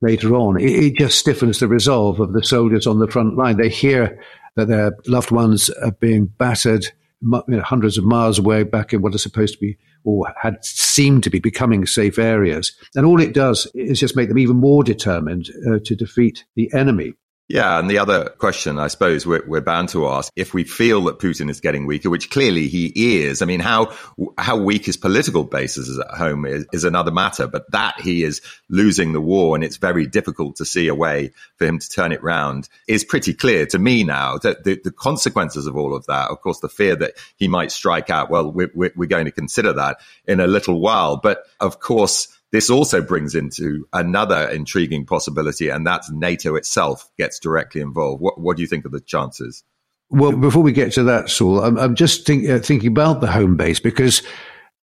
later 0.00 0.34
on, 0.34 0.60
it, 0.60 0.70
it 0.70 0.96
just 0.96 1.18
stiffens 1.18 1.58
the 1.58 1.68
resolve 1.68 2.20
of 2.20 2.32
the 2.32 2.44
soldiers 2.44 2.86
on 2.86 2.98
the 2.98 3.08
front 3.08 3.36
line. 3.36 3.56
They 3.56 3.68
hear 3.68 4.20
that 4.56 4.68
their 4.68 4.92
loved 5.06 5.30
ones 5.30 5.70
are 5.70 5.92
being 5.92 6.26
battered 6.26 6.86
you 7.22 7.42
know, 7.48 7.62
hundreds 7.62 7.98
of 7.98 8.04
miles 8.04 8.38
away 8.38 8.62
back 8.62 8.92
in 8.92 9.02
what 9.02 9.14
are 9.14 9.18
supposed 9.18 9.54
to 9.54 9.60
be 9.60 9.76
or 10.04 10.32
had 10.40 10.64
seemed 10.64 11.24
to 11.24 11.30
be 11.30 11.40
becoming 11.40 11.84
safe 11.84 12.18
areas. 12.18 12.72
And 12.94 13.04
all 13.04 13.20
it 13.20 13.34
does 13.34 13.66
is 13.74 13.98
just 13.98 14.16
make 14.16 14.28
them 14.28 14.38
even 14.38 14.56
more 14.56 14.84
determined 14.84 15.50
uh, 15.68 15.78
to 15.84 15.96
defeat 15.96 16.44
the 16.54 16.72
enemy. 16.72 17.14
Yeah, 17.48 17.78
and 17.78 17.88
the 17.88 17.98
other 17.98 18.30
question 18.30 18.76
I 18.76 18.88
suppose 18.88 19.24
we're, 19.24 19.46
we're, 19.46 19.60
bound 19.60 19.90
to 19.90 20.08
ask, 20.08 20.32
if 20.34 20.52
we 20.52 20.64
feel 20.64 21.04
that 21.04 21.20
Putin 21.20 21.48
is 21.48 21.60
getting 21.60 21.86
weaker, 21.86 22.10
which 22.10 22.28
clearly 22.28 22.66
he 22.66 23.20
is, 23.20 23.40
I 23.40 23.44
mean, 23.44 23.60
how 23.60 23.94
how 24.36 24.56
weak 24.56 24.84
his 24.84 24.96
political 24.96 25.44
base 25.44 25.76
is 25.76 25.96
at 25.96 26.10
home 26.10 26.44
is, 26.44 26.66
is 26.72 26.82
another 26.82 27.12
matter, 27.12 27.46
but 27.46 27.70
that 27.70 28.00
he 28.00 28.24
is 28.24 28.40
losing 28.68 29.12
the 29.12 29.20
war 29.20 29.54
and 29.54 29.62
it's 29.62 29.76
very 29.76 30.08
difficult 30.08 30.56
to 30.56 30.64
see 30.64 30.88
a 30.88 30.94
way 30.94 31.30
for 31.56 31.66
him 31.66 31.78
to 31.78 31.88
turn 31.88 32.10
it 32.10 32.22
round 32.22 32.68
is 32.88 33.04
pretty 33.04 33.32
clear 33.32 33.64
to 33.66 33.78
me 33.78 34.02
now. 34.02 34.38
That 34.38 34.64
the, 34.64 34.80
the 34.82 34.90
consequences 34.90 35.68
of 35.68 35.76
all 35.76 35.94
of 35.94 36.04
that, 36.06 36.30
of 36.30 36.40
course, 36.40 36.58
the 36.58 36.68
fear 36.68 36.96
that 36.96 37.12
he 37.36 37.46
might 37.46 37.70
strike 37.70 38.10
out, 38.10 38.28
well, 38.28 38.50
we're, 38.50 38.72
we're 38.74 39.06
going 39.06 39.26
to 39.26 39.30
consider 39.30 39.72
that 39.74 39.98
in 40.26 40.40
a 40.40 40.48
little 40.48 40.80
while, 40.80 41.16
but 41.16 41.44
of 41.60 41.78
course, 41.78 42.35
this 42.52 42.70
also 42.70 43.02
brings 43.02 43.34
into 43.34 43.86
another 43.92 44.48
intriguing 44.48 45.04
possibility, 45.04 45.68
and 45.68 45.86
that's 45.86 46.10
NATO 46.10 46.54
itself 46.54 47.10
gets 47.18 47.38
directly 47.38 47.80
involved. 47.80 48.22
What, 48.22 48.40
what 48.40 48.56
do 48.56 48.62
you 48.62 48.68
think 48.68 48.84
of 48.84 48.92
the 48.92 49.00
chances? 49.00 49.64
Well, 50.10 50.32
before 50.32 50.62
we 50.62 50.72
get 50.72 50.92
to 50.92 51.02
that, 51.04 51.28
Saul, 51.28 51.60
I'm, 51.60 51.76
I'm 51.76 51.94
just 51.96 52.26
think, 52.26 52.48
uh, 52.48 52.60
thinking 52.60 52.88
about 52.88 53.20
the 53.20 53.26
home 53.26 53.56
base 53.56 53.80
because 53.80 54.22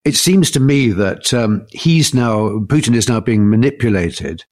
it 0.05 0.17
seems 0.17 0.51
to 0.53 0.61
me 0.61 0.91
that 0.93 1.35
um, 1.35 1.67
he's 1.71 2.15
now, 2.15 2.49
Putin 2.61 2.95
is 2.95 3.09
now 3.09 3.21
being 3.21 3.51
manipulated 3.51 4.45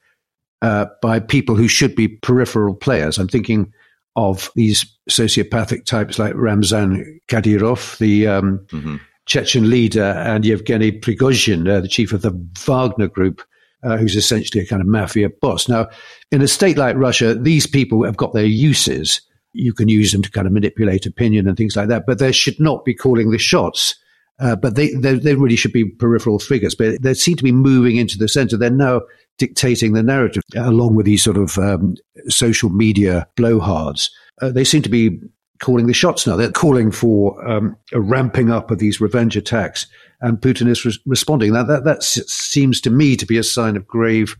uh, 0.60 0.86
by 1.00 1.20
people 1.20 1.54
who 1.54 1.68
should 1.68 1.94
be 1.94 2.08
peripheral 2.08 2.74
players. 2.74 3.16
I'm 3.16 3.28
thinking 3.28 3.72
of 4.16 4.50
these 4.54 4.84
sociopathic 5.08 5.86
types 5.86 6.18
like 6.18 6.34
Ramzan 6.34 7.20
Kadyrov, 7.28 7.96
the 7.98 8.26
um, 8.26 8.66
mm-hmm. 8.66 8.96
Chechen 9.28 9.70
leader, 9.70 10.02
and 10.02 10.44
Yevgeny 10.44 10.90
Prigozhin, 10.90 11.68
uh, 11.68 11.80
the 11.80 11.88
chief 11.88 12.12
of 12.12 12.22
the 12.22 12.32
Wagner 12.58 13.08
group, 13.08 13.42
uh, 13.84 13.96
who's 13.96 14.16
essentially 14.16 14.62
a 14.62 14.66
kind 14.66 14.82
of 14.82 14.88
mafia 14.88 15.28
boss. 15.28 15.68
Now, 15.68 15.88
in 16.32 16.42
a 16.42 16.48
state 16.48 16.76
like 16.76 16.96
Russia, 16.96 17.34
these 17.34 17.66
people 17.66 18.04
have 18.04 18.16
got 18.16 18.32
their 18.32 18.44
uses. 18.44 19.20
You 19.52 19.72
can 19.72 19.88
use 19.88 20.12
them 20.12 20.22
to 20.22 20.30
kind 20.30 20.46
of 20.46 20.52
manipulate 20.52 21.06
opinion 21.06 21.46
and 21.46 21.56
things 21.56 21.76
like 21.76 21.88
that, 21.88 22.04
but 22.06 22.18
they 22.18 22.32
should 22.32 22.58
not 22.58 22.84
be 22.84 22.94
calling 22.94 23.30
the 23.30 23.38
shots. 23.38 23.94
Uh, 24.40 24.54
but 24.54 24.76
they, 24.76 24.92
they, 24.94 25.14
they 25.14 25.34
really 25.34 25.56
should 25.56 25.72
be 25.72 25.84
peripheral 25.84 26.38
figures. 26.38 26.74
But 26.74 27.02
they 27.02 27.14
seem 27.14 27.36
to 27.36 27.42
be 27.44 27.52
moving 27.52 27.96
into 27.96 28.16
the 28.16 28.28
center. 28.28 28.56
They're 28.56 28.70
now 28.70 29.02
dictating 29.36 29.92
the 29.92 30.02
narrative 30.02 30.42
along 30.56 30.94
with 30.94 31.06
these 31.06 31.24
sort 31.24 31.36
of 31.36 31.58
um, 31.58 31.96
social 32.28 32.70
media 32.70 33.26
blowhards. 33.36 34.10
Uh, 34.40 34.50
they 34.50 34.64
seem 34.64 34.82
to 34.82 34.88
be 34.88 35.18
calling 35.60 35.86
the 35.86 35.92
shots 35.94 36.26
now. 36.26 36.36
They're 36.36 36.50
calling 36.50 36.90
for 36.90 37.46
um, 37.48 37.76
a 37.92 38.00
ramping 38.00 38.50
up 38.50 38.70
of 38.70 38.78
these 38.78 39.00
revenge 39.00 39.36
attacks, 39.36 39.86
and 40.20 40.40
Putin 40.40 40.68
is 40.68 40.84
re- 40.84 40.98
responding. 41.06 41.52
Now, 41.52 41.64
that, 41.64 41.84
that 41.84 42.02
seems 42.02 42.80
to 42.82 42.90
me 42.90 43.16
to 43.16 43.26
be 43.26 43.38
a 43.38 43.42
sign 43.42 43.76
of 43.76 43.86
grave 43.86 44.36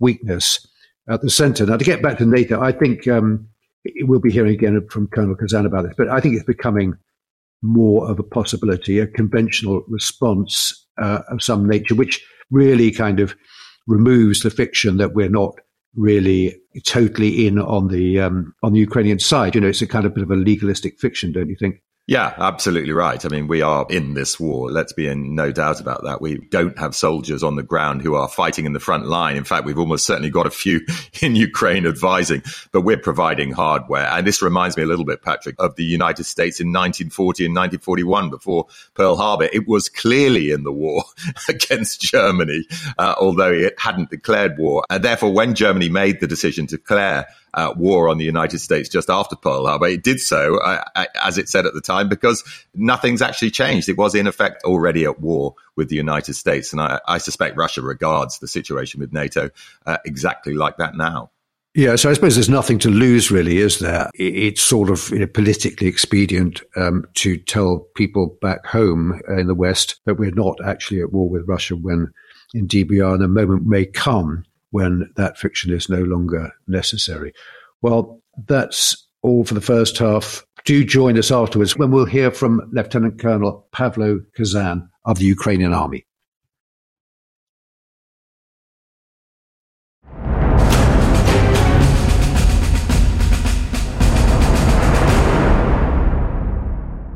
weakness 0.00 0.66
at 1.08 1.22
the 1.22 1.30
center. 1.30 1.66
Now, 1.66 1.76
to 1.76 1.84
get 1.84 2.02
back 2.02 2.18
to 2.18 2.26
NATO, 2.26 2.60
I 2.60 2.72
think 2.72 3.08
um, 3.08 3.48
we'll 4.02 4.20
be 4.20 4.32
hearing 4.32 4.54
again 4.54 4.86
from 4.88 5.08
Colonel 5.08 5.36
Khazan 5.36 5.66
about 5.66 5.84
this, 5.84 5.94
but 5.96 6.08
I 6.08 6.20
think 6.20 6.34
it's 6.34 6.44
becoming 6.44 6.94
more 7.62 8.10
of 8.10 8.18
a 8.18 8.24
possibility, 8.24 8.98
a 8.98 9.06
conventional 9.06 9.84
response 9.88 10.86
uh, 11.00 11.20
of 11.28 11.42
some 11.42 11.68
nature, 11.68 11.94
which 11.94 12.24
really 12.50 12.90
kind 12.90 13.20
of 13.20 13.34
removes 13.86 14.42
the 14.42 14.50
fiction 14.50 14.96
that 14.98 15.14
we're 15.14 15.28
not 15.28 15.54
really 15.94 16.56
totally 16.84 17.46
in 17.46 17.58
on 17.58 17.88
the 17.88 18.20
um, 18.20 18.54
on 18.62 18.72
the 18.72 18.80
Ukrainian 18.80 19.18
side. 19.18 19.54
You 19.54 19.60
know, 19.60 19.68
it's 19.68 19.82
a 19.82 19.86
kind 19.86 20.06
of 20.06 20.14
bit 20.14 20.22
of 20.22 20.30
a 20.30 20.36
legalistic 20.36 20.98
fiction, 20.98 21.32
don't 21.32 21.48
you 21.48 21.56
think? 21.58 21.82
Yeah, 22.08 22.34
absolutely 22.36 22.92
right. 22.92 23.24
I 23.24 23.28
mean, 23.28 23.46
we 23.46 23.62
are 23.62 23.86
in 23.88 24.14
this 24.14 24.40
war. 24.40 24.72
Let's 24.72 24.92
be 24.92 25.06
in 25.06 25.36
no 25.36 25.52
doubt 25.52 25.80
about 25.80 26.02
that. 26.02 26.20
We 26.20 26.38
don't 26.38 26.76
have 26.76 26.96
soldiers 26.96 27.44
on 27.44 27.54
the 27.54 27.62
ground 27.62 28.02
who 28.02 28.16
are 28.16 28.26
fighting 28.26 28.66
in 28.66 28.72
the 28.72 28.80
front 28.80 29.06
line. 29.06 29.36
In 29.36 29.44
fact, 29.44 29.66
we've 29.66 29.78
almost 29.78 30.04
certainly 30.04 30.28
got 30.28 30.44
a 30.44 30.50
few 30.50 30.80
in 31.22 31.36
Ukraine 31.36 31.86
advising, 31.86 32.42
but 32.72 32.80
we're 32.80 32.98
providing 32.98 33.52
hardware. 33.52 34.08
And 34.08 34.26
this 34.26 34.42
reminds 34.42 34.76
me 34.76 34.82
a 34.82 34.86
little 34.86 35.04
bit, 35.04 35.22
Patrick, 35.22 35.54
of 35.60 35.76
the 35.76 35.84
United 35.84 36.24
States 36.24 36.58
in 36.58 36.72
1940 36.72 37.46
and 37.46 37.54
1941 37.54 38.30
before 38.30 38.66
Pearl 38.94 39.14
Harbor. 39.14 39.48
It 39.52 39.68
was 39.68 39.88
clearly 39.88 40.50
in 40.50 40.64
the 40.64 40.72
war 40.72 41.04
against 41.48 42.00
Germany, 42.00 42.64
uh, 42.98 43.14
although 43.20 43.52
it 43.52 43.78
hadn't 43.78 44.10
declared 44.10 44.58
war. 44.58 44.84
And 44.90 45.04
therefore, 45.04 45.32
when 45.32 45.54
Germany 45.54 45.88
made 45.88 46.18
the 46.18 46.26
decision 46.26 46.66
to 46.66 46.78
declare 46.78 47.28
uh, 47.54 47.72
war 47.76 48.08
on 48.08 48.18
the 48.18 48.24
United 48.24 48.58
States 48.58 48.88
just 48.88 49.10
after 49.10 49.36
Pearl 49.36 49.66
Harbor. 49.66 49.86
It 49.86 50.02
did 50.02 50.20
so, 50.20 50.58
uh, 50.58 50.82
uh, 50.94 51.04
as 51.22 51.38
it 51.38 51.48
said 51.48 51.66
at 51.66 51.74
the 51.74 51.80
time, 51.80 52.08
because 52.08 52.42
nothing's 52.74 53.22
actually 53.22 53.50
changed. 53.50 53.88
It 53.88 53.98
was 53.98 54.14
in 54.14 54.26
effect 54.26 54.64
already 54.64 55.04
at 55.04 55.20
war 55.20 55.54
with 55.76 55.88
the 55.88 55.96
United 55.96 56.34
States. 56.34 56.72
And 56.72 56.80
I, 56.80 57.00
I 57.06 57.18
suspect 57.18 57.56
Russia 57.56 57.82
regards 57.82 58.38
the 58.38 58.48
situation 58.48 59.00
with 59.00 59.12
NATO 59.12 59.50
uh, 59.86 59.98
exactly 60.04 60.54
like 60.54 60.76
that 60.78 60.96
now. 60.96 61.30
Yeah, 61.74 61.96
so 61.96 62.10
I 62.10 62.12
suppose 62.12 62.34
there's 62.34 62.50
nothing 62.50 62.78
to 62.80 62.90
lose, 62.90 63.30
really, 63.30 63.56
is 63.56 63.78
there? 63.78 64.10
It's 64.12 64.60
sort 64.60 64.90
of 64.90 65.08
you 65.08 65.20
know, 65.20 65.26
politically 65.26 65.86
expedient 65.86 66.60
um, 66.76 67.06
to 67.14 67.38
tell 67.38 67.86
people 67.94 68.36
back 68.42 68.66
home 68.66 69.22
in 69.28 69.46
the 69.46 69.54
West 69.54 69.98
that 70.04 70.16
we're 70.16 70.32
not 70.32 70.58
actually 70.62 71.00
at 71.00 71.12
war 71.12 71.30
with 71.30 71.48
Russia 71.48 71.74
when 71.74 72.12
indeed 72.52 72.90
we 72.90 73.00
are, 73.00 73.14
and 73.14 73.24
a 73.24 73.28
moment 73.28 73.66
may 73.66 73.86
come 73.86 74.44
when 74.72 75.10
that 75.16 75.38
fiction 75.38 75.72
is 75.72 75.88
no 75.88 76.02
longer 76.02 76.50
necessary. 76.66 77.32
Well, 77.80 78.20
that's 78.46 79.06
all 79.22 79.44
for 79.44 79.54
the 79.54 79.60
first 79.60 79.96
half. 79.98 80.44
Do 80.64 80.84
join 80.84 81.16
us 81.18 81.30
afterwards 81.30 81.76
when 81.76 81.90
we'll 81.90 82.06
hear 82.06 82.30
from 82.30 82.68
Lieutenant 82.72 83.20
Colonel 83.20 83.66
Pavlo 83.72 84.20
Khazan 84.36 84.88
of 85.04 85.18
the 85.18 85.24
Ukrainian 85.24 85.72
Army. 85.72 86.06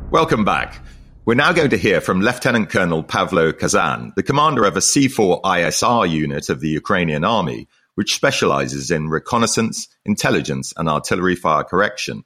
Welcome 0.09 0.45
back. 0.45 0.81
We're 1.27 1.35
now 1.35 1.51
going 1.51 1.71
to 1.71 1.77
hear 1.77 1.99
from 1.99 2.21
Lieutenant 2.21 2.69
Colonel 2.69 3.03
Pavlo 3.03 3.51
Khazan, 3.51 4.15
the 4.15 4.23
commander 4.23 4.63
of 4.63 4.77
a 4.77 4.79
C4 4.79 5.41
ISR 5.41 6.09
unit 6.09 6.47
of 6.47 6.61
the 6.61 6.69
Ukrainian 6.69 7.25
army, 7.25 7.67
which 7.95 8.15
specializes 8.15 8.91
in 8.91 9.09
reconnaissance, 9.09 9.89
intelligence, 10.05 10.73
and 10.77 10.87
artillery 10.87 11.35
fire 11.35 11.65
correction. 11.65 12.23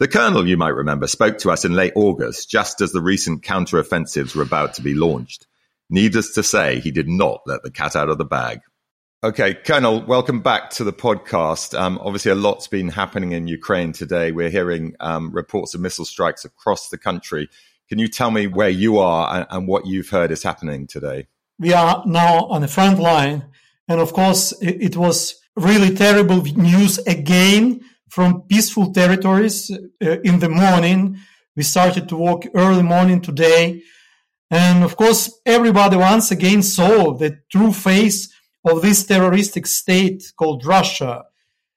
The 0.00 0.08
colonel, 0.08 0.44
you 0.44 0.56
might 0.56 0.70
remember, 0.70 1.06
spoke 1.06 1.38
to 1.38 1.52
us 1.52 1.64
in 1.64 1.74
late 1.74 1.92
August, 1.94 2.50
just 2.50 2.80
as 2.80 2.90
the 2.90 3.00
recent 3.00 3.44
counteroffensives 3.44 4.34
were 4.34 4.42
about 4.42 4.74
to 4.74 4.82
be 4.82 4.94
launched. 4.94 5.46
Needless 5.88 6.34
to 6.34 6.42
say, 6.42 6.80
he 6.80 6.90
did 6.90 7.08
not 7.08 7.42
let 7.46 7.62
the 7.62 7.70
cat 7.70 7.94
out 7.94 8.08
of 8.08 8.18
the 8.18 8.24
bag. 8.24 8.58
Okay, 9.22 9.54
Colonel, 9.54 10.02
welcome 10.02 10.40
back 10.40 10.70
to 10.70 10.82
the 10.82 10.92
podcast. 10.92 11.78
Um, 11.78 11.96
obviously, 12.02 12.32
a 12.32 12.34
lot's 12.34 12.66
been 12.66 12.88
happening 12.88 13.30
in 13.30 13.46
Ukraine 13.46 13.92
today. 13.92 14.32
We're 14.32 14.50
hearing 14.50 14.96
um, 14.98 15.30
reports 15.30 15.76
of 15.76 15.80
missile 15.80 16.04
strikes 16.04 16.44
across 16.44 16.88
the 16.88 16.98
country. 16.98 17.48
Can 17.92 17.98
you 17.98 18.08
tell 18.08 18.30
me 18.30 18.46
where 18.46 18.70
you 18.70 18.96
are 18.96 19.36
and, 19.36 19.46
and, 19.50 19.68
what 19.68 19.84
you've 19.84 20.08
heard 20.08 20.30
is 20.30 20.42
happening 20.42 20.86
today? 20.86 21.26
We 21.58 21.74
are 21.74 22.02
now 22.06 22.46
on 22.46 22.62
the 22.62 22.66
front 22.66 22.98
line. 22.98 23.44
And 23.86 24.00
of 24.00 24.14
course, 24.14 24.52
it, 24.62 24.80
it 24.80 24.96
was 24.96 25.34
really 25.56 25.94
terrible 25.94 26.40
news 26.42 26.96
again 27.00 27.82
from 28.08 28.44
peaceful 28.48 28.94
territories 28.94 29.70
uh, 29.70 30.20
in 30.22 30.38
the 30.38 30.48
morning. 30.48 31.18
We 31.54 31.64
started 31.64 32.08
to 32.08 32.16
walk 32.16 32.46
early 32.54 32.82
morning 32.82 33.20
today. 33.20 33.82
And 34.50 34.84
of 34.84 34.96
course, 34.96 35.30
everybody 35.44 35.98
once 35.98 36.30
again 36.30 36.62
saw 36.62 37.12
the 37.12 37.40
true 37.50 37.74
face 37.74 38.32
of 38.64 38.80
this 38.80 39.04
terroristic 39.04 39.66
state 39.66 40.32
called 40.38 40.64
Russia. 40.64 41.24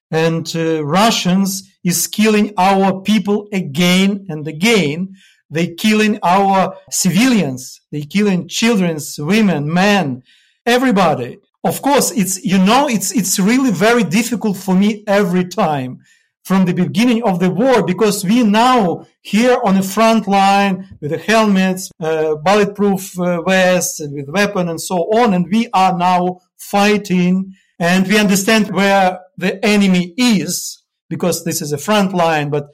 And 0.10 0.50
uh, 0.56 0.86
Russians 0.86 1.70
is 1.84 2.08
killing 2.08 2.54
our 2.58 3.02
people 3.02 3.50
again 3.52 4.28
and 4.30 4.48
again. 4.48 5.16
They 5.50 5.74
killing 5.76 6.20
our 6.24 6.78
civilians. 6.90 7.82
They 7.92 8.02
killing 8.02 8.48
children, 8.48 8.98
women, 9.18 9.72
men, 9.72 10.24
everybody. 10.66 11.40
Of 11.64 11.82
course, 11.82 12.12
it's, 12.12 12.44
you 12.44 12.58
know, 12.58 12.88
it's, 12.88 13.12
it's 13.12 13.40
really 13.40 13.72
very 13.72 14.04
difficult 14.04 14.58
for 14.58 14.76
me 14.76 15.04
every 15.08 15.46
time 15.46 16.02
from 16.46 16.66
the 16.66 16.74
beginning 16.74 17.24
of 17.24 17.40
the 17.40 17.50
war 17.50 17.84
because 17.84 18.24
we 18.24 18.44
now 18.44 19.06
here 19.22 19.58
on 19.64 19.74
the 19.74 19.82
front 19.82 20.28
line 20.28 20.88
with 21.02 21.10
the 21.10 21.18
helmets, 21.18 21.90
uh, 22.00 22.36
bulletproof 22.36 23.20
uh, 23.20 23.42
vests, 23.42 24.00
with 24.00 24.30
weapon 24.30 24.70
and 24.70 24.80
so 24.80 24.98
on, 25.20 25.34
and 25.34 25.48
we 25.52 25.68
are 25.74 25.98
now 25.98 26.40
fighting 26.58 27.56
and 27.80 28.08
we 28.08 28.20
understand 28.20 28.70
where 28.72 29.20
the 29.38 29.64
enemy 29.66 30.14
is 30.18 30.84
because 31.10 31.44
this 31.44 31.62
is 31.62 31.72
a 31.72 31.78
front 31.80 32.14
line, 32.14 32.52
but 32.52 32.68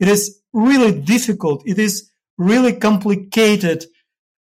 it 0.00 0.08
is 0.08 0.40
really 0.54 0.98
difficult. 0.98 1.62
It 1.66 1.78
is 1.78 2.10
really 2.38 2.72
complicated 2.72 3.84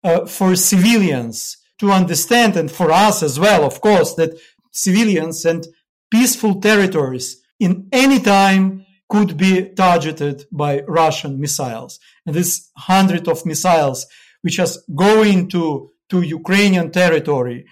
uh, 0.05 0.27
for 0.27 0.57
civilians 0.57 1.57
to 1.79 1.91
understand 1.91 2.57
and 2.57 2.71
for 2.71 2.91
us 2.91 3.23
as 3.23 3.39
well, 3.39 3.65
of 3.65 3.81
course, 3.81 4.15
that 4.15 4.39
civilians 4.73 5.45
and 5.45 5.67
peaceful 6.11 6.61
territories 6.61 7.43
in 7.59 7.89
any 7.93 8.21
time 8.21 8.85
could 9.09 9.37
be 9.37 9.71
targeted 9.71 10.45
by 10.51 10.81
Russian 10.89 11.41
missiles. 11.41 11.99
And 12.27 12.35
this 12.35 12.71
hundred 12.77 13.29
of 13.29 13.47
missiles 13.47 14.07
which 14.43 14.59
are 14.59 14.69
going 14.95 15.49
to, 15.49 15.91
to 16.11 16.23
Ukrainian 16.23 16.91
territory 16.91 17.67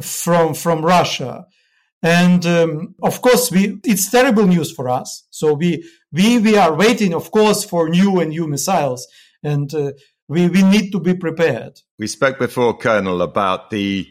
from, 0.00 0.54
from 0.54 0.84
Russia. 0.84 1.46
And 2.02 2.44
um, 2.46 2.94
of 3.02 3.20
course, 3.22 3.50
we, 3.50 3.80
it's 3.84 4.10
terrible 4.10 4.46
news 4.46 4.70
for 4.70 4.88
us. 4.88 5.26
So 5.30 5.54
we, 5.54 5.84
we, 6.12 6.38
we 6.38 6.56
are 6.56 6.74
waiting, 6.74 7.14
of 7.14 7.30
course, 7.30 7.64
for 7.64 7.88
new 7.88 8.20
and 8.20 8.30
new 8.30 8.46
missiles. 8.46 9.06
And 9.42 9.72
uh, 9.74 9.92
we, 10.28 10.48
we 10.48 10.62
need 10.62 10.90
to 10.92 11.00
be 11.00 11.14
prepared. 11.14 11.80
We 11.98 12.06
spoke 12.06 12.38
before, 12.38 12.76
Colonel, 12.76 13.22
about 13.22 13.70
the 13.70 14.08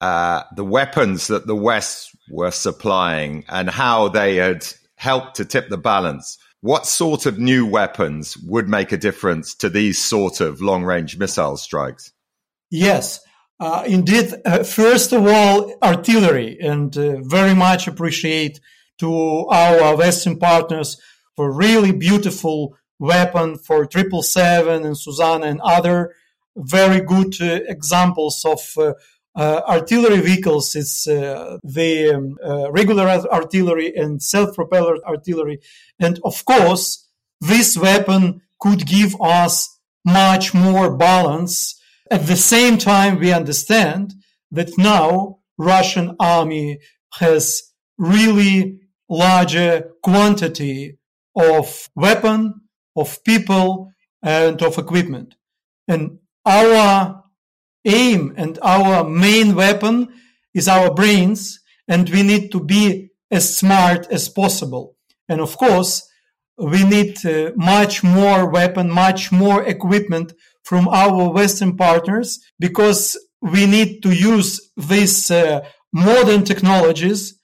uh, 0.00 0.44
the 0.56 0.64
weapons 0.64 1.26
that 1.26 1.46
the 1.46 1.54
West 1.54 2.16
were 2.30 2.50
supplying 2.50 3.44
and 3.48 3.68
how 3.68 4.08
they 4.08 4.36
had 4.36 4.66
helped 4.94 5.36
to 5.36 5.44
tip 5.44 5.68
the 5.68 5.76
balance. 5.76 6.38
What 6.62 6.86
sort 6.86 7.26
of 7.26 7.38
new 7.38 7.66
weapons 7.66 8.36
would 8.38 8.68
make 8.68 8.92
a 8.92 8.96
difference 8.96 9.54
to 9.56 9.68
these 9.68 9.98
sort 9.98 10.40
of 10.40 10.62
long 10.62 10.84
range 10.84 11.18
missile 11.18 11.58
strikes? 11.58 12.12
Yes, 12.70 13.20
uh, 13.58 13.84
indeed. 13.86 14.34
Uh, 14.44 14.62
first 14.62 15.12
of 15.12 15.26
all, 15.26 15.74
artillery, 15.82 16.58
and 16.60 16.96
uh, 16.96 17.16
very 17.20 17.54
much 17.54 17.86
appreciate 17.86 18.60
to 18.98 19.46
our 19.48 19.96
Western 19.96 20.38
partners 20.38 20.98
for 21.36 21.52
really 21.52 21.92
beautiful 21.92 22.76
weapon 23.00 23.58
for 23.58 23.86
triple 23.86 24.22
seven 24.22 24.84
and 24.84 24.94
Zuzana 24.94 25.46
and 25.46 25.60
other 25.62 26.14
very 26.56 27.00
good 27.00 27.40
uh, 27.40 27.60
examples 27.66 28.44
of 28.44 28.60
uh, 28.76 28.92
uh, 29.36 29.62
artillery 29.66 30.20
vehicles, 30.20 30.74
it's 30.74 31.06
uh, 31.06 31.56
the 31.62 32.10
um, 32.10 32.36
uh, 32.44 32.70
regular 32.70 33.06
artillery 33.08 33.94
and 33.94 34.22
self-propelled 34.22 35.00
artillery. 35.06 35.60
And 35.98 36.18
of 36.24 36.44
course, 36.44 37.08
this 37.40 37.76
weapon 37.76 38.42
could 38.58 38.86
give 38.86 39.16
us 39.20 39.78
much 40.04 40.52
more 40.52 40.96
balance. 40.96 41.80
At 42.10 42.26
the 42.26 42.36
same 42.36 42.76
time, 42.76 43.18
we 43.18 43.32
understand 43.32 44.14
that 44.50 44.76
now 44.76 45.38
Russian 45.56 46.16
army 46.18 46.80
has 47.14 47.62
really 47.96 48.80
larger 49.08 49.92
quantity 50.02 50.98
of 51.36 51.88
weapon, 51.94 52.59
of 52.96 53.22
people, 53.24 53.92
and 54.22 54.62
of 54.62 54.78
equipment. 54.78 55.34
And 55.88 56.18
our 56.44 57.24
aim 57.84 58.34
and 58.36 58.58
our 58.62 59.04
main 59.04 59.54
weapon 59.54 60.08
is 60.54 60.68
our 60.68 60.92
brains 60.92 61.60
and 61.88 62.08
we 62.10 62.22
need 62.22 62.52
to 62.52 62.62
be 62.62 63.10
as 63.30 63.56
smart 63.56 64.06
as 64.10 64.28
possible. 64.28 64.96
And 65.28 65.40
of 65.40 65.56
course, 65.56 66.06
we 66.58 66.84
need 66.84 67.24
uh, 67.24 67.52
much 67.56 68.04
more 68.04 68.50
weapon, 68.50 68.90
much 68.90 69.32
more 69.32 69.64
equipment 69.64 70.32
from 70.62 70.88
our 70.88 71.32
Western 71.32 71.76
partners 71.76 72.38
because 72.58 73.16
we 73.40 73.66
need 73.66 74.02
to 74.02 74.12
use 74.12 74.70
these 74.76 75.30
uh, 75.30 75.66
modern 75.92 76.44
technologies 76.44 77.38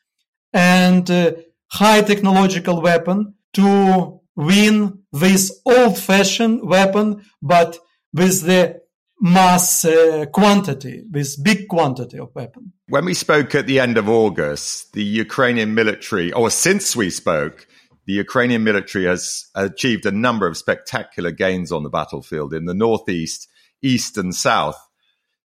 and 0.52 1.10
uh, 1.10 1.32
high 1.72 2.02
technological 2.02 2.82
weapon 2.82 3.34
to 3.54 4.20
win 4.36 5.02
this 5.12 5.60
old 5.64 5.98
fashioned 5.98 6.68
weapon, 6.68 7.24
but 7.42 7.78
with 8.12 8.42
the 8.42 8.80
mass 9.20 9.84
uh, 9.84 10.26
quantity, 10.32 11.02
with 11.10 11.42
big 11.42 11.68
quantity 11.68 12.18
of 12.18 12.34
weapons. 12.34 12.68
When 12.88 13.04
we 13.04 13.14
spoke 13.14 13.54
at 13.54 13.66
the 13.66 13.80
end 13.80 13.96
of 13.96 14.08
August, 14.08 14.92
the 14.92 15.02
Ukrainian 15.02 15.74
military, 15.74 16.32
or 16.32 16.50
since 16.50 16.94
we 16.94 17.10
spoke, 17.10 17.66
the 18.06 18.12
Ukrainian 18.12 18.62
military 18.62 19.06
has 19.06 19.46
achieved 19.54 20.06
a 20.06 20.12
number 20.12 20.46
of 20.46 20.56
spectacular 20.56 21.32
gains 21.32 21.72
on 21.72 21.82
the 21.82 21.90
battlefield 21.90 22.54
in 22.54 22.66
the 22.66 22.74
northeast, 22.74 23.48
east, 23.82 24.16
and 24.16 24.34
south. 24.34 24.80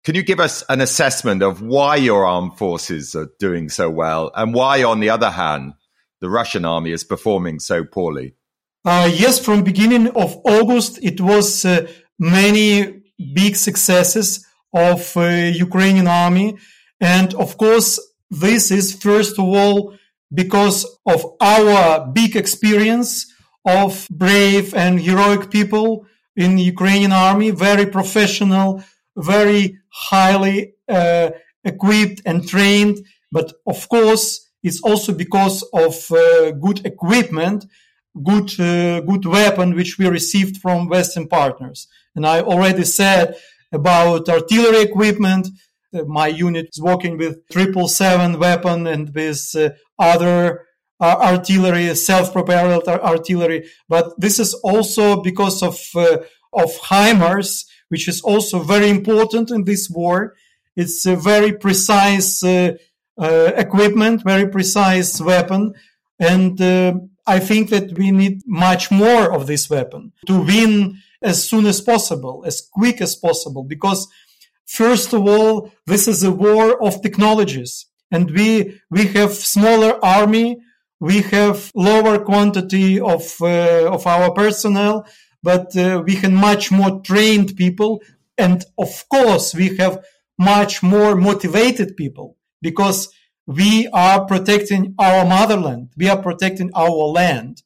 Can 0.03 0.15
you 0.15 0.23
give 0.23 0.39
us 0.39 0.63
an 0.67 0.81
assessment 0.81 1.41
of 1.41 1.61
why 1.61 1.95
your 1.95 2.25
armed 2.25 2.57
forces 2.57 3.15
are 3.15 3.29
doing 3.39 3.69
so 3.69 3.89
well 3.89 4.31
and 4.35 4.53
why, 4.53 4.83
on 4.83 4.99
the 4.99 5.09
other 5.09 5.31
hand, 5.31 5.73
the 6.19 6.29
Russian 6.29 6.65
army 6.65 6.91
is 6.91 7.03
performing 7.03 7.59
so 7.59 7.83
poorly? 7.83 8.35
Uh, 8.83 9.09
yes, 9.13 9.37
from 9.37 9.63
beginning 9.63 10.07
of 10.09 10.41
August, 10.43 10.97
it 11.03 11.21
was 11.21 11.65
uh, 11.65 11.87
many 12.17 13.03
big 13.33 13.55
successes 13.55 14.43
of 14.73 15.15
uh, 15.15 15.21
Ukrainian 15.67 16.07
army. 16.07 16.57
And 16.99 17.33
of 17.35 17.57
course, 17.57 17.99
this 18.31 18.71
is 18.71 18.93
first 18.95 19.37
of 19.37 19.45
all 19.45 19.93
because 20.33 20.85
of 21.05 21.23
our 21.39 22.07
big 22.07 22.35
experience 22.35 23.31
of 23.65 24.07
brave 24.09 24.73
and 24.73 24.99
heroic 24.99 25.51
people 25.51 26.07
in 26.35 26.57
Ukrainian 26.57 27.11
army, 27.11 27.51
very 27.51 27.85
professional, 27.85 28.83
very 29.15 29.77
highly 29.89 30.73
uh, 30.87 31.29
equipped 31.63 32.21
and 32.25 32.47
trained. 32.47 33.05
But 33.31 33.53
of 33.67 33.87
course, 33.89 34.49
it's 34.63 34.81
also 34.81 35.13
because 35.13 35.61
of 35.73 36.11
uh, 36.11 36.51
good 36.51 36.83
equipment, 36.85 37.65
good, 38.23 38.59
uh, 38.59 39.01
good 39.01 39.25
weapon, 39.25 39.75
which 39.75 39.97
we 39.97 40.07
received 40.07 40.57
from 40.57 40.87
Western 40.87 41.27
partners. 41.27 41.87
And 42.15 42.25
I 42.25 42.41
already 42.41 42.83
said 42.83 43.35
about 43.71 44.29
artillery 44.29 44.81
equipment. 44.81 45.47
Uh, 45.93 46.03
my 46.03 46.27
unit 46.27 46.69
is 46.71 46.81
working 46.81 47.17
with 47.17 47.47
triple 47.49 47.87
seven 47.87 48.39
weapon 48.39 48.87
and 48.87 49.13
with 49.13 49.55
uh, 49.55 49.69
other 49.97 50.65
uh, 50.99 51.15
artillery, 51.19 51.95
self-propelled 51.95 52.87
artillery. 52.87 53.65
But 53.87 54.19
this 54.19 54.39
is 54.39 54.53
also 54.55 55.21
because 55.21 55.63
of 55.63 55.79
uh, 55.95 56.17
of 56.53 56.71
HIMARS, 56.89 57.65
which 57.87 58.07
is 58.09 58.21
also 58.21 58.59
very 58.59 58.89
important 58.89 59.51
in 59.51 59.63
this 59.63 59.89
war. 59.89 60.35
It's 60.75 61.05
a 61.05 61.15
very 61.15 61.53
precise 61.53 62.43
uh, 62.43 62.73
equipment, 63.17 64.23
very 64.23 64.49
precise 64.49 65.21
weapon, 65.21 65.73
and 66.19 66.61
I 67.27 67.39
think 67.39 67.69
that 67.69 67.97
we 67.97 68.11
need 68.11 68.41
much 68.45 68.91
more 68.91 69.31
of 69.33 69.47
this 69.47 69.69
weapon 69.69 70.13
to 70.27 70.41
win 70.41 70.97
as 71.21 71.47
soon 71.47 71.65
as 71.65 71.81
possible, 71.81 72.43
as 72.45 72.61
quick 72.61 73.01
as 73.01 73.15
possible, 73.15 73.63
because 73.63 74.07
first 74.65 75.13
of 75.13 75.27
all, 75.27 75.71
this 75.85 76.07
is 76.07 76.23
a 76.23 76.31
war 76.31 76.81
of 76.83 77.01
technologies 77.01 77.85
and 78.11 78.29
we, 78.31 78.79
we 78.89 79.07
have 79.07 79.33
smaller 79.33 80.03
army. 80.03 80.59
We 80.99 81.21
have 81.21 81.71
lower 81.73 82.19
quantity 82.19 82.99
of, 82.99 83.23
uh, 83.41 83.89
of 83.91 84.05
our 84.05 84.31
personnel, 84.33 85.07
but 85.41 85.75
uh, 85.75 86.03
we 86.05 86.15
have 86.15 86.31
much 86.31 86.71
more 86.71 87.01
trained 87.01 87.55
people. 87.55 88.01
And 88.37 88.63
of 88.77 89.07
course, 89.09 89.55
we 89.55 89.77
have 89.77 90.03
much 90.37 90.83
more 90.83 91.15
motivated 91.15 91.95
people 91.95 92.37
because 92.61 93.09
we 93.47 93.87
are 93.93 94.25
protecting 94.25 94.95
our 94.99 95.25
motherland. 95.25 95.89
We 95.97 96.09
are 96.09 96.21
protecting 96.21 96.71
our 96.75 96.89
land. 96.89 97.61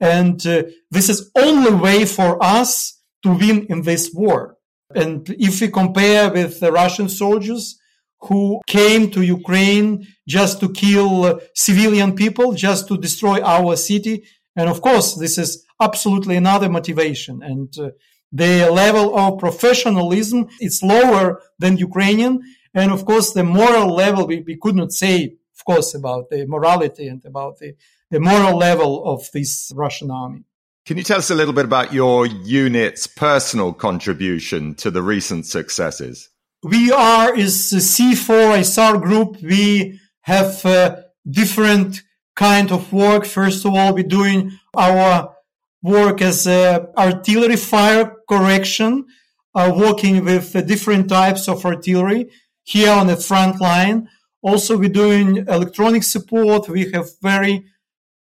And 0.00 0.44
uh, 0.46 0.64
this 0.90 1.08
is 1.08 1.30
only 1.36 1.72
way 1.72 2.04
for 2.04 2.42
us 2.42 3.00
to 3.22 3.30
win 3.30 3.66
in 3.66 3.82
this 3.82 4.10
war. 4.12 4.56
And 4.94 5.28
if 5.38 5.60
we 5.60 5.68
compare 5.68 6.30
with 6.30 6.60
the 6.60 6.70
Russian 6.70 7.08
soldiers 7.08 7.78
who 8.20 8.60
came 8.66 9.10
to 9.10 9.22
Ukraine 9.22 10.06
just 10.28 10.60
to 10.60 10.72
kill 10.72 11.24
uh, 11.24 11.38
civilian 11.54 12.14
people, 12.14 12.52
just 12.52 12.88
to 12.88 12.96
destroy 12.96 13.40
our 13.42 13.76
city. 13.76 14.24
And 14.54 14.68
of 14.68 14.80
course, 14.80 15.14
this 15.14 15.38
is 15.38 15.64
absolutely 15.80 16.36
another 16.36 16.68
motivation. 16.68 17.42
And 17.42 17.76
uh, 17.78 17.90
the 18.32 18.70
level 18.70 19.16
of 19.16 19.38
professionalism 19.38 20.48
is 20.60 20.82
lower 20.82 21.40
than 21.58 21.76
Ukrainian. 21.76 22.42
And 22.76 22.92
of 22.92 23.06
course, 23.06 23.32
the 23.32 23.42
moral 23.42 23.94
level, 23.94 24.26
we, 24.26 24.40
we 24.40 24.56
could 24.56 24.76
not 24.76 24.92
say, 24.92 25.34
of 25.56 25.64
course, 25.64 25.94
about 25.94 26.28
the 26.28 26.44
morality 26.46 27.08
and 27.08 27.24
about 27.24 27.58
the, 27.58 27.74
the 28.10 28.20
moral 28.20 28.58
level 28.58 29.02
of 29.06 29.26
this 29.32 29.72
Russian 29.74 30.10
army. 30.10 30.44
Can 30.84 30.98
you 30.98 31.02
tell 31.02 31.18
us 31.18 31.30
a 31.30 31.34
little 31.34 31.54
bit 31.54 31.64
about 31.64 31.94
your 31.94 32.26
unit's 32.26 33.06
personal 33.06 33.72
contribution 33.72 34.74
to 34.76 34.90
the 34.90 35.02
recent 35.02 35.46
successes? 35.46 36.28
We 36.62 36.92
are 36.92 37.34
is 37.34 37.72
C4 37.72 38.58
ISAR 38.58 39.02
group. 39.02 39.40
We 39.40 39.98
have 40.20 40.64
uh, 40.66 40.96
different 41.28 42.02
kind 42.34 42.70
of 42.70 42.92
work. 42.92 43.24
First 43.24 43.64
of 43.64 43.74
all, 43.74 43.94
we're 43.94 44.04
doing 44.04 44.52
our 44.76 45.34
work 45.82 46.20
as 46.20 46.46
uh, 46.46 46.86
artillery 46.98 47.56
fire 47.56 48.16
correction, 48.28 49.06
uh, 49.54 49.72
working 49.74 50.24
with 50.26 50.52
different 50.66 51.08
types 51.08 51.48
of 51.48 51.64
artillery 51.64 52.28
here 52.66 52.90
on 52.90 53.06
the 53.06 53.16
front 53.16 53.60
line. 53.60 54.08
Also, 54.42 54.76
we're 54.76 54.88
doing 54.88 55.38
electronic 55.48 56.02
support. 56.02 56.68
We 56.68 56.90
have 56.92 57.08
very 57.22 57.64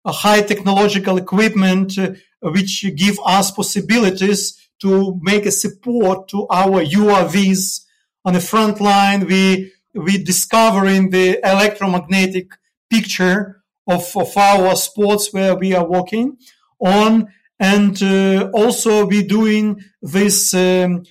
uh, 0.04 0.12
high 0.12 0.42
technological 0.42 1.16
equipment, 1.16 1.98
uh, 1.98 2.12
which 2.42 2.84
give 2.94 3.18
us 3.24 3.50
possibilities 3.50 4.68
to 4.82 5.18
make 5.22 5.46
a 5.46 5.50
support 5.50 6.28
to 6.28 6.46
our 6.50 6.84
UAVs 6.84 7.84
on 8.24 8.34
the 8.34 8.40
front 8.40 8.80
line. 8.80 9.26
We, 9.26 9.72
we 9.94 10.22
discovering 10.22 11.10
the 11.10 11.40
electromagnetic 11.42 12.52
picture 12.90 13.62
of, 13.86 14.14
of 14.14 14.36
our 14.36 14.76
sports 14.76 15.32
where 15.32 15.54
we 15.56 15.74
are 15.74 15.88
working 15.88 16.36
on. 16.78 17.28
And 17.58 18.02
uh, 18.02 18.50
also 18.52 19.06
we 19.06 19.22
doing 19.22 19.80
this 20.02 20.52
um, 20.52 21.04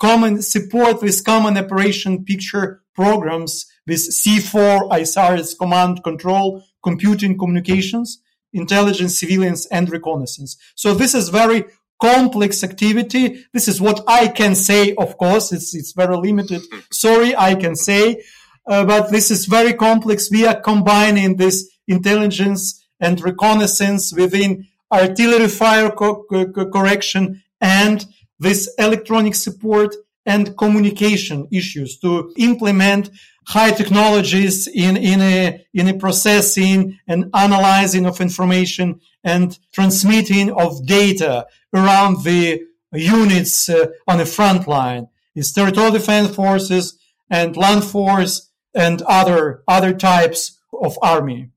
common 0.00 0.42
support 0.42 1.02
with 1.02 1.24
common 1.24 1.56
operation 1.56 2.24
picture 2.24 2.82
programs 2.94 3.66
with 3.86 3.98
C4 3.98 4.90
ISAR's 4.90 5.54
command 5.54 6.02
control, 6.02 6.62
computing 6.82 7.38
communications, 7.38 8.22
intelligence, 8.52 9.18
surveillance, 9.20 9.66
and 9.66 9.90
reconnaissance. 9.90 10.56
So 10.74 10.94
this 10.94 11.14
is 11.14 11.28
very 11.28 11.64
complex 12.00 12.64
activity. 12.64 13.44
This 13.52 13.68
is 13.68 13.80
what 13.80 14.02
I 14.06 14.28
can 14.28 14.54
say. 14.54 14.94
Of 14.94 15.16
course, 15.18 15.52
it's, 15.52 15.74
it's 15.74 15.92
very 15.92 16.16
limited. 16.16 16.62
Sorry, 16.92 17.36
I 17.36 17.54
can 17.54 17.76
say, 17.76 18.22
uh, 18.66 18.84
but 18.84 19.10
this 19.10 19.30
is 19.30 19.46
very 19.46 19.72
complex. 19.72 20.30
We 20.30 20.46
are 20.46 20.60
combining 20.60 21.36
this 21.36 21.68
intelligence 21.86 22.84
and 22.98 23.20
reconnaissance 23.20 24.12
within 24.12 24.66
artillery 24.92 25.48
fire 25.48 25.90
co- 25.90 26.24
co- 26.28 26.70
correction 26.70 27.42
and 27.60 28.04
this 28.38 28.72
electronic 28.78 29.34
support 29.34 29.94
and 30.24 30.56
communication 30.56 31.46
issues 31.52 31.98
to 32.00 32.32
implement 32.36 33.10
high 33.46 33.70
technologies 33.70 34.66
in, 34.66 34.96
in 34.96 35.20
a, 35.20 35.64
in 35.72 35.86
a 35.88 35.94
processing 35.94 36.98
and 37.06 37.30
analyzing 37.32 38.04
of 38.06 38.20
information 38.20 39.00
and 39.22 39.58
transmitting 39.72 40.50
of 40.52 40.84
data 40.84 41.46
around 41.72 42.24
the 42.24 42.60
units 42.92 43.68
uh, 43.68 43.86
on 44.08 44.18
the 44.18 44.26
front 44.26 44.66
line. 44.66 45.06
It's 45.34 45.52
territorial 45.52 45.92
defense 45.92 46.34
forces 46.34 46.98
and 47.30 47.56
land 47.56 47.84
force 47.84 48.50
and 48.74 49.02
other, 49.02 49.62
other 49.68 49.92
types 49.92 50.58
of 50.72 50.98
army. 51.02 51.50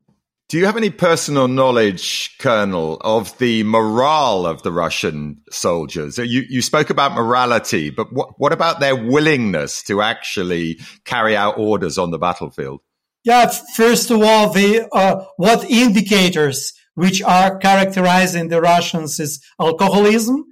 Do 0.50 0.58
you 0.58 0.66
have 0.66 0.78
any 0.78 0.90
personal 0.90 1.48
knowledge, 1.48 2.36
Colonel, 2.40 2.98
of 3.02 3.38
the 3.38 3.62
morale 3.66 4.48
of 4.48 4.64
the 4.64 4.72
Russian 4.72 5.44
soldiers? 5.52 6.18
You, 6.18 6.44
you 6.50 6.64
spoke 6.64 6.90
about 6.90 7.14
morality, 7.14 7.92
but 7.92 8.12
what, 8.12 8.30
what 8.40 8.52
about 8.52 8.80
their 8.80 8.96
willingness 8.96 9.84
to 9.84 10.02
actually 10.02 10.80
carry 11.06 11.38
out 11.38 11.60
orders 11.60 12.00
on 12.00 12.10
the 12.10 12.18
battlefield? 12.18 12.82
Yeah, 13.24 13.52
first 13.76 14.10
of 14.10 14.24
all, 14.24 14.52
the 14.52 14.90
uh, 14.92 15.24
what 15.38 15.70
indicators 15.70 16.74
which 16.96 17.22
are 17.22 17.60
characterizing 17.60 18.48
the 18.48 18.60
Russians 18.60 19.20
is 19.20 19.46
alcoholism 19.62 20.46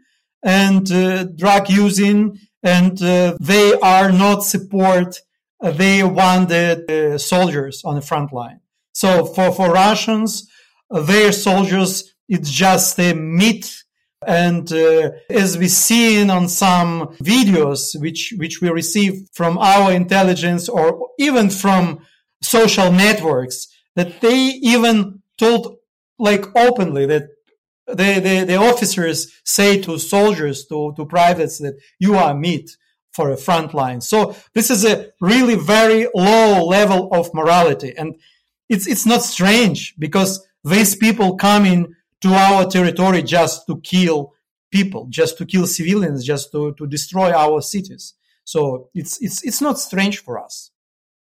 and 0.44 0.92
uh, 0.92 1.24
drug 1.24 1.72
using, 1.72 2.38
and 2.62 3.02
uh, 3.02 3.36
they 3.40 3.74
are 3.80 4.12
not 4.12 4.44
support. 4.44 5.22
Uh, 5.60 5.72
they 5.72 6.04
want 6.04 6.50
the 6.50 7.18
soldiers 7.18 7.82
on 7.84 7.96
the 7.96 8.02
front 8.02 8.32
line. 8.32 8.60
So 8.98 9.26
for, 9.26 9.52
for 9.52 9.72
Russians, 9.72 10.50
their 10.90 11.32
soldiers, 11.32 12.16
it's 12.28 12.50
just 12.50 13.00
a 13.00 13.14
myth. 13.14 13.84
And 14.26 14.74
uh, 14.74 15.12
as 15.30 15.56
we 15.56 15.68
seen 15.68 16.32
on 16.32 16.48
some 16.48 17.10
videos, 17.22 17.96
which, 18.02 18.34
which 18.38 18.60
we 18.60 18.70
received 18.70 19.30
from 19.36 19.60
our 19.60 19.92
intelligence 19.92 20.68
or 20.68 21.10
even 21.20 21.52
from 21.52 22.00
social 22.42 22.92
networks, 22.92 23.68
that 23.96 24.20
they 24.22 24.38
even 24.64 25.22
told 25.38 25.78
like 26.18 26.46
openly 26.58 27.06
that 27.06 27.28
the, 27.86 28.20
the, 28.20 28.46
the 28.48 28.56
officers 28.56 29.32
say 29.46 29.80
to 29.80 30.00
soldiers, 30.00 30.66
to, 30.66 30.94
to 30.96 31.06
privates 31.06 31.60
that 31.60 31.76
you 32.00 32.16
are 32.16 32.34
meat 32.34 32.76
for 33.12 33.30
a 33.30 33.38
front 33.38 33.76
line. 33.76 34.02
So 34.02 34.36
this 34.56 34.72
is 34.72 34.84
a 34.86 35.12
really 35.22 35.56
very 35.56 36.08
low 36.16 36.66
level 36.66 37.10
of 37.14 37.32
morality. 37.36 37.94
And 37.96 38.16
it's 38.70 38.88
it's 38.88 39.06
not 39.06 39.24
strange 39.24 39.96
because 39.98 40.46
these 40.64 40.96
people 40.96 41.36
come 41.36 41.66
in 41.66 41.96
to 42.22 42.30
our 42.30 42.66
territory 42.66 43.22
just 43.24 43.68
to 43.68 43.80
kill 43.82 44.34
people, 44.72 45.08
just 45.10 45.38
to 45.38 45.46
kill 45.46 45.68
civilians, 45.68 46.26
just 46.26 46.52
to, 46.52 46.74
to 46.74 46.88
destroy 46.88 47.32
our 47.32 47.62
cities. 47.62 48.14
So 48.44 48.90
it's 48.94 49.22
it's 49.22 49.44
it's 49.44 49.62
not 49.62 49.80
strange 49.80 50.20
for 50.24 50.44
us. 50.44 50.72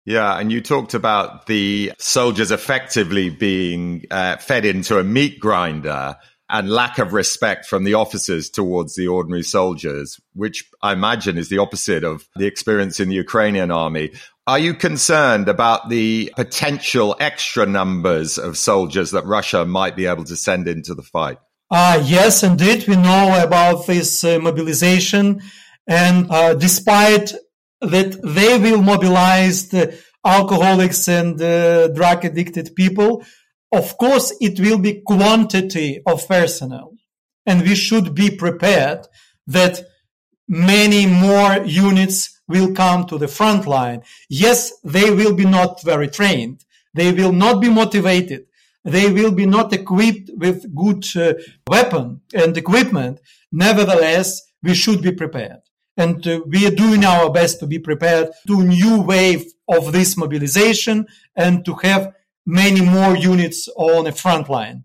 Yeah, 0.04 0.38
and 0.38 0.50
you 0.50 0.62
talked 0.62 0.94
about 0.94 1.46
the 1.46 1.92
soldiers 1.98 2.50
effectively 2.50 3.28
being 3.28 4.04
uh, 4.10 4.38
fed 4.38 4.64
into 4.64 4.98
a 4.98 5.04
meat 5.04 5.38
grinder 5.38 6.16
and 6.48 6.70
lack 6.70 6.98
of 6.98 7.12
respect 7.12 7.66
from 7.66 7.84
the 7.84 7.94
officers 7.94 8.48
towards 8.48 8.94
the 8.94 9.08
ordinary 9.08 9.42
soldiers, 9.42 10.18
which 10.32 10.64
I 10.80 10.92
imagine 10.92 11.36
is 11.36 11.50
the 11.50 11.58
opposite 11.58 12.04
of 12.04 12.26
the 12.36 12.46
experience 12.46 13.00
in 13.00 13.10
the 13.10 13.16
Ukrainian 13.16 13.70
army. 13.70 14.12
Are 14.48 14.58
you 14.58 14.72
concerned 14.72 15.46
about 15.46 15.90
the 15.90 16.32
potential 16.34 17.14
extra 17.20 17.66
numbers 17.66 18.38
of 18.38 18.56
soldiers 18.56 19.10
that 19.10 19.26
Russia 19.26 19.66
might 19.66 19.94
be 19.94 20.06
able 20.06 20.24
to 20.24 20.36
send 20.36 20.66
into 20.66 20.94
the 20.94 21.02
fight? 21.02 21.36
Uh, 21.70 22.02
yes, 22.02 22.42
indeed. 22.42 22.88
We 22.88 22.96
know 22.96 23.44
about 23.44 23.86
this 23.86 24.24
uh, 24.24 24.38
mobilization. 24.38 25.42
And 25.86 26.30
uh, 26.30 26.54
despite 26.54 27.34
that 27.82 28.22
they 28.22 28.58
will 28.58 28.80
mobilize 28.80 29.68
the 29.68 29.94
alcoholics 30.24 31.06
and 31.08 31.38
uh, 31.42 31.88
drug 31.88 32.24
addicted 32.24 32.74
people, 32.74 33.26
of 33.70 33.98
course, 33.98 34.34
it 34.40 34.58
will 34.58 34.78
be 34.78 35.02
quantity 35.02 36.00
of 36.06 36.26
personnel. 36.26 36.94
And 37.44 37.60
we 37.68 37.74
should 37.74 38.14
be 38.14 38.30
prepared 38.30 39.08
that 39.46 39.82
many 40.48 41.04
more 41.04 41.66
units 41.66 42.37
will 42.48 42.72
come 42.72 43.06
to 43.06 43.18
the 43.18 43.28
front 43.28 43.66
line. 43.66 44.02
Yes, 44.28 44.72
they 44.82 45.10
will 45.10 45.34
be 45.34 45.44
not 45.44 45.82
very 45.82 46.08
trained. 46.08 46.64
They 46.94 47.12
will 47.12 47.32
not 47.32 47.60
be 47.60 47.68
motivated. 47.68 48.46
They 48.84 49.10
will 49.12 49.32
be 49.32 49.46
not 49.46 49.72
equipped 49.72 50.30
with 50.34 50.74
good 50.74 51.04
uh, 51.16 51.34
weapon 51.68 52.22
and 52.32 52.56
equipment. 52.56 53.20
Nevertheless, 53.52 54.42
we 54.62 54.74
should 54.74 55.02
be 55.02 55.12
prepared. 55.12 55.60
And 55.96 56.26
uh, 56.26 56.40
we 56.46 56.66
are 56.66 56.74
doing 56.74 57.04
our 57.04 57.30
best 57.30 57.60
to 57.60 57.66
be 57.66 57.78
prepared 57.78 58.30
to 58.46 58.60
a 58.60 58.64
new 58.64 59.02
wave 59.02 59.44
of 59.68 59.92
this 59.92 60.16
mobilization 60.16 61.06
and 61.36 61.64
to 61.64 61.74
have 61.82 62.14
many 62.46 62.80
more 62.80 63.16
units 63.16 63.68
on 63.76 64.04
the 64.04 64.12
front 64.12 64.48
line. 64.48 64.84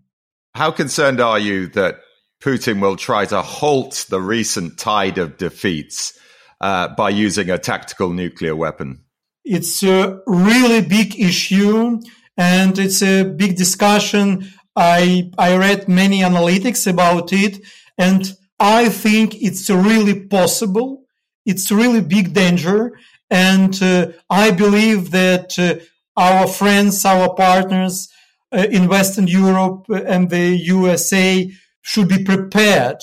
How 0.54 0.70
concerned 0.70 1.20
are 1.20 1.38
you 1.38 1.68
that 1.68 2.00
Putin 2.42 2.80
will 2.80 2.96
try 2.96 3.24
to 3.26 3.40
halt 3.40 4.06
the 4.10 4.20
recent 4.20 4.78
tide 4.78 5.18
of 5.18 5.38
defeats 5.38 6.18
uh, 6.64 6.88
by 6.88 7.10
using 7.10 7.50
a 7.50 7.58
tactical 7.58 8.10
nuclear 8.10 8.56
weapon? 8.56 9.04
It's 9.44 9.82
a 9.82 10.20
really 10.26 10.80
big 10.80 11.20
issue 11.20 12.00
and 12.38 12.78
it's 12.78 13.02
a 13.02 13.24
big 13.24 13.56
discussion. 13.56 14.50
I, 14.74 15.30
I 15.36 15.58
read 15.58 15.88
many 15.88 16.20
analytics 16.20 16.90
about 16.90 17.34
it 17.34 17.60
and 17.98 18.32
I 18.58 18.88
think 18.88 19.42
it's 19.42 19.68
really 19.68 20.26
possible. 20.26 21.04
It's 21.44 21.70
really 21.70 22.00
big 22.00 22.32
danger. 22.32 22.98
And 23.30 23.80
uh, 23.82 24.12
I 24.30 24.50
believe 24.50 25.10
that 25.10 25.58
uh, 25.58 25.84
our 26.16 26.46
friends, 26.46 27.04
our 27.04 27.34
partners 27.34 28.08
uh, 28.52 28.66
in 28.70 28.88
Western 28.88 29.26
Europe 29.26 29.84
and 29.90 30.30
the 30.30 30.56
USA 30.56 31.52
should 31.82 32.08
be 32.08 32.24
prepared 32.24 33.02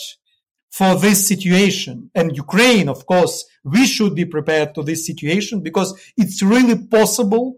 for 0.71 0.95
this 0.95 1.27
situation. 1.27 2.09
And 2.15 2.35
Ukraine, 2.35 2.87
of 2.89 3.05
course, 3.05 3.45
we 3.63 3.85
should 3.85 4.15
be 4.15 4.25
prepared 4.25 4.73
to 4.75 4.83
this 4.83 5.05
situation 5.05 5.61
because 5.61 5.93
it's 6.17 6.41
really 6.41 6.77
possible 6.87 7.57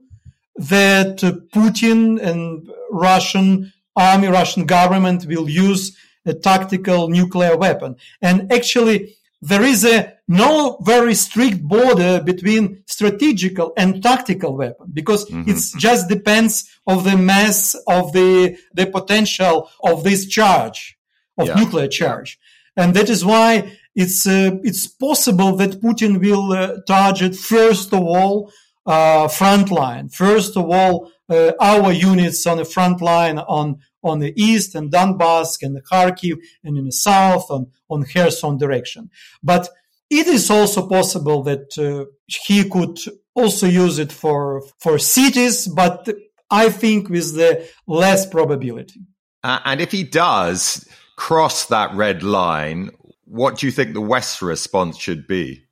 that 0.58 1.18
Putin 1.54 2.20
and 2.22 2.70
Russian 2.92 3.72
army, 3.96 4.28
Russian 4.28 4.66
government 4.66 5.26
will 5.26 5.50
use 5.50 5.96
a 6.26 6.34
tactical 6.34 7.10
nuclear 7.10 7.56
weapon. 7.56 7.96
And 8.22 8.52
actually, 8.52 9.16
there 9.42 9.64
is 9.64 9.84
a 9.86 10.14
no 10.28 10.78
very 10.82 11.14
strict 11.14 11.62
border 11.62 12.22
between 12.24 12.82
strategical 12.88 13.74
and 13.78 14.02
tactical 14.02 14.56
weapon 14.56 14.88
because 14.94 15.30
mm-hmm. 15.30 15.50
it 15.50 15.58
just 15.78 16.08
depends 16.08 16.72
of 16.88 17.04
the 17.04 17.18
mass 17.18 17.76
of 17.88 18.14
the 18.14 18.58
the 18.74 18.86
potential 18.86 19.70
of 19.84 20.04
this 20.04 20.28
charge 20.28 20.98
of 21.38 21.48
yeah. 21.48 21.56
nuclear 21.56 21.90
charge 21.90 22.40
and 22.76 22.94
that 22.96 23.10
is 23.10 23.24
why 23.24 23.78
it's 23.96 24.26
uh, 24.26 24.52
it's 24.64 24.88
possible 24.88 25.56
that 25.56 25.82
Putin 25.82 26.20
will 26.20 26.52
uh, 26.52 26.78
target 26.88 27.36
first 27.36 27.94
of 27.94 28.02
all 28.02 28.52
uh, 28.86 29.28
front 29.28 29.72
line 29.72 30.10
first 30.10 30.58
of 30.58 30.70
all 30.70 31.12
uh, 31.30 31.52
our 31.60 31.92
units 31.92 32.46
on 32.46 32.58
the 32.58 32.66
front 32.66 33.02
line 33.02 33.38
on 33.38 33.80
on 34.04 34.20
the 34.20 34.34
east 34.36 34.76
and 34.76 34.92
Donbass 34.92 35.62
and 35.62 35.76
the 35.76 35.82
Kharkiv 35.82 36.38
and 36.64 36.78
in 36.78 36.86
the 36.86 36.92
south 36.92 37.50
on, 37.50 37.68
on 37.90 38.04
Kherson 38.04 38.58
direction. 38.58 39.10
But 39.42 39.70
it 40.10 40.28
is 40.28 40.50
also 40.52 40.88
possible 40.88 41.42
that 41.44 41.78
uh, 41.78 42.06
he 42.28 42.70
could 42.70 43.00
also 43.34 43.66
use 43.66 43.98
it 43.98 44.12
for, 44.12 44.64
for 44.78 45.00
cities, 45.00 45.68
but 45.68 46.08
I 46.52 46.70
think 46.70 47.10
with 47.10 47.36
the 47.36 47.68
less 47.88 48.26
probability. 48.26 49.02
Uh, 49.44 49.60
and 49.66 49.82
if 49.82 49.92
he 49.92 50.04
does 50.04 50.88
cross 51.16 51.66
that 51.68 51.94
red 51.94 52.24
line, 52.24 52.92
what 53.26 53.58
do 53.58 53.66
you 53.66 53.72
think 53.72 53.94
the 53.94 54.02
West's 54.02 54.42
response 54.42 54.98
should 54.98 55.28
be? 55.28 55.66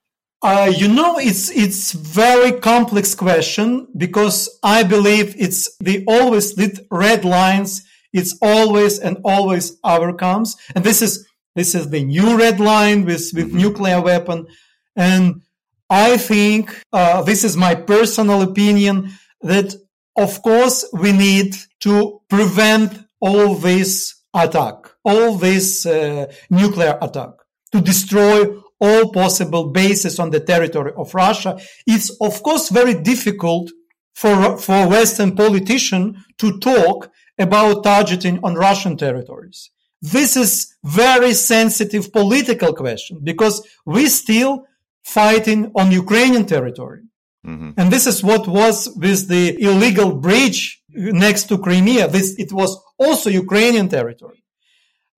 Uh, 0.43 0.71
you 0.75 0.87
know, 0.87 1.19
it's 1.19 1.51
it's 1.51 1.91
very 1.91 2.59
complex 2.59 3.13
question 3.13 3.87
because 3.95 4.49
I 4.63 4.81
believe 4.81 5.35
it's 5.37 5.77
the 5.77 6.03
always 6.07 6.55
the 6.55 6.83
red 6.89 7.23
lines 7.23 7.83
it's 8.13 8.37
always 8.41 8.99
and 8.99 9.17
always 9.23 9.77
overcomes. 9.83 10.57
And 10.75 10.83
this 10.83 11.01
is, 11.01 11.27
this 11.55 11.75
is 11.75 11.89
the 11.89 12.03
new 12.03 12.37
red 12.37 12.59
line 12.59 13.05
with, 13.05 13.31
with 13.33 13.47
mm-hmm. 13.47 13.57
nuclear 13.57 14.01
weapon. 14.01 14.47
And 14.95 15.41
I 15.89 16.17
think, 16.17 16.81
uh, 16.91 17.21
this 17.23 17.43
is 17.43 17.55
my 17.55 17.75
personal 17.75 18.41
opinion 18.41 19.11
that 19.41 19.75
of 20.17 20.41
course 20.41 20.85
we 20.93 21.11
need 21.11 21.55
to 21.79 22.21
prevent 22.29 23.05
all 23.19 23.55
this 23.55 24.15
attack, 24.33 24.75
all 25.03 25.35
this 25.35 25.85
uh, 25.85 26.31
nuclear 26.49 26.97
attack 27.01 27.31
to 27.71 27.81
destroy 27.81 28.45
all 28.79 29.11
possible 29.11 29.65
bases 29.69 30.19
on 30.19 30.31
the 30.31 30.39
territory 30.39 30.91
of 30.97 31.13
Russia. 31.13 31.59
It's 31.85 32.09
of 32.19 32.41
course 32.41 32.69
very 32.69 32.95
difficult 32.95 33.71
for, 34.13 34.57
for 34.57 34.87
Western 34.87 35.35
politicians 35.35 36.17
to 36.37 36.59
talk 36.59 37.11
about 37.37 37.83
targeting 37.83 38.39
on 38.43 38.55
Russian 38.55 38.97
territories. 38.97 39.69
This 40.01 40.35
is 40.35 40.75
very 40.83 41.33
sensitive 41.33 42.11
political 42.11 42.73
question 42.73 43.19
because 43.23 43.65
we 43.85 44.07
still 44.07 44.65
fighting 45.03 45.71
on 45.75 45.91
Ukrainian 45.91 46.45
territory. 46.45 47.01
Mm-hmm. 47.45 47.71
And 47.77 47.91
this 47.91 48.07
is 48.07 48.23
what 48.23 48.47
was 48.47 48.89
with 48.95 49.27
the 49.27 49.61
illegal 49.61 50.15
bridge 50.15 50.81
next 50.89 51.43
to 51.45 51.57
Crimea. 51.57 52.07
This, 52.07 52.35
it 52.37 52.51
was 52.51 52.79
also 53.03 53.29
Ukrainian 53.29 53.87
territory. 53.89 54.39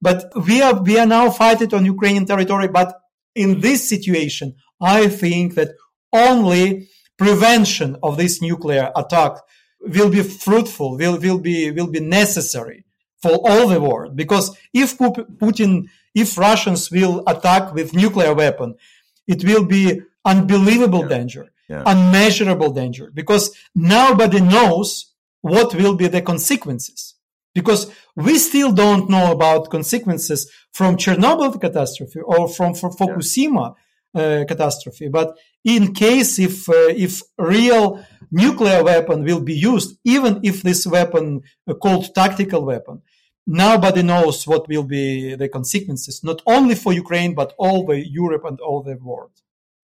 But 0.08 0.20
we 0.48 0.62
are, 0.62 0.76
we 0.90 0.96
are 1.02 1.12
now 1.18 1.30
fighting 1.30 1.74
on 1.74 1.86
Ukrainian 1.96 2.26
territory. 2.26 2.68
But 2.80 2.90
in 3.44 3.50
this 3.66 3.82
situation, 3.94 4.48
I 4.82 5.08
think 5.22 5.56
that 5.56 5.70
only 6.12 6.90
prevention 7.18 7.90
of 8.08 8.18
this 8.18 8.42
nuclear 8.42 8.86
attack 9.02 9.34
will 9.96 10.10
be 10.10 10.24
fruitful, 10.24 10.98
will, 10.98 11.18
will 11.26 11.40
be, 11.40 11.72
will 11.72 11.92
be 11.98 12.00
necessary 12.00 12.80
for 13.22 13.34
all 13.50 13.68
the 13.68 13.80
world. 13.80 14.16
Because 14.16 14.46
if 14.74 14.98
Putin, 14.98 15.72
if 16.14 16.38
Russians 16.38 16.92
will 16.92 17.24
attack 17.34 17.74
with 17.74 17.94
nuclear 17.94 18.34
weapon, 18.34 18.76
it 19.28 19.44
will 19.44 19.66
be 19.66 20.02
unbelievable 20.26 21.04
yeah. 21.04 21.08
danger, 21.18 21.46
yeah. 21.70 21.84
unmeasurable 21.86 22.72
danger, 22.72 23.10
because 23.14 23.56
nobody 23.74 24.42
knows 24.42 25.14
what 25.42 25.74
will 25.76 25.96
be 25.96 26.08
the 26.08 26.22
consequences. 26.22 27.13
Because 27.54 27.92
we 28.16 28.40
still 28.40 28.72
don't 28.72 29.10
know 29.10 29.32
about 29.32 29.70
consequences 29.70 30.52
from 30.72 30.98
Chernobyl 30.98 31.60
catastrophe 31.60 32.20
or 32.20 32.48
from 32.48 32.74
Fukushima 32.74 33.76
uh, 34.16 34.44
catastrophe. 34.48 35.08
But 35.08 35.38
in 35.64 35.94
case 35.94 36.40
if 36.40 36.68
uh, 36.70 36.90
if 36.90 37.22
real 37.38 38.04
nuclear 38.32 38.84
weapon 38.84 39.24
will 39.24 39.42
be 39.42 39.54
used, 39.54 39.98
even 40.04 40.40
if 40.44 40.64
this 40.64 40.86
weapon 40.86 41.42
uh, 41.68 41.74
called 41.76 42.14
tactical 42.14 42.66
weapon, 42.66 43.02
nobody 43.46 44.04
knows 44.04 44.48
what 44.48 44.68
will 44.68 44.84
be 44.84 45.36
the 45.36 45.50
consequences, 45.50 46.24
not 46.24 46.42
only 46.46 46.76
for 46.76 46.94
Ukraine 46.94 47.34
but 47.36 47.54
all 47.58 47.86
the 47.86 48.00
Europe 48.08 48.46
and 48.46 48.60
all 48.60 48.82
the 48.84 48.98
world. 48.98 49.43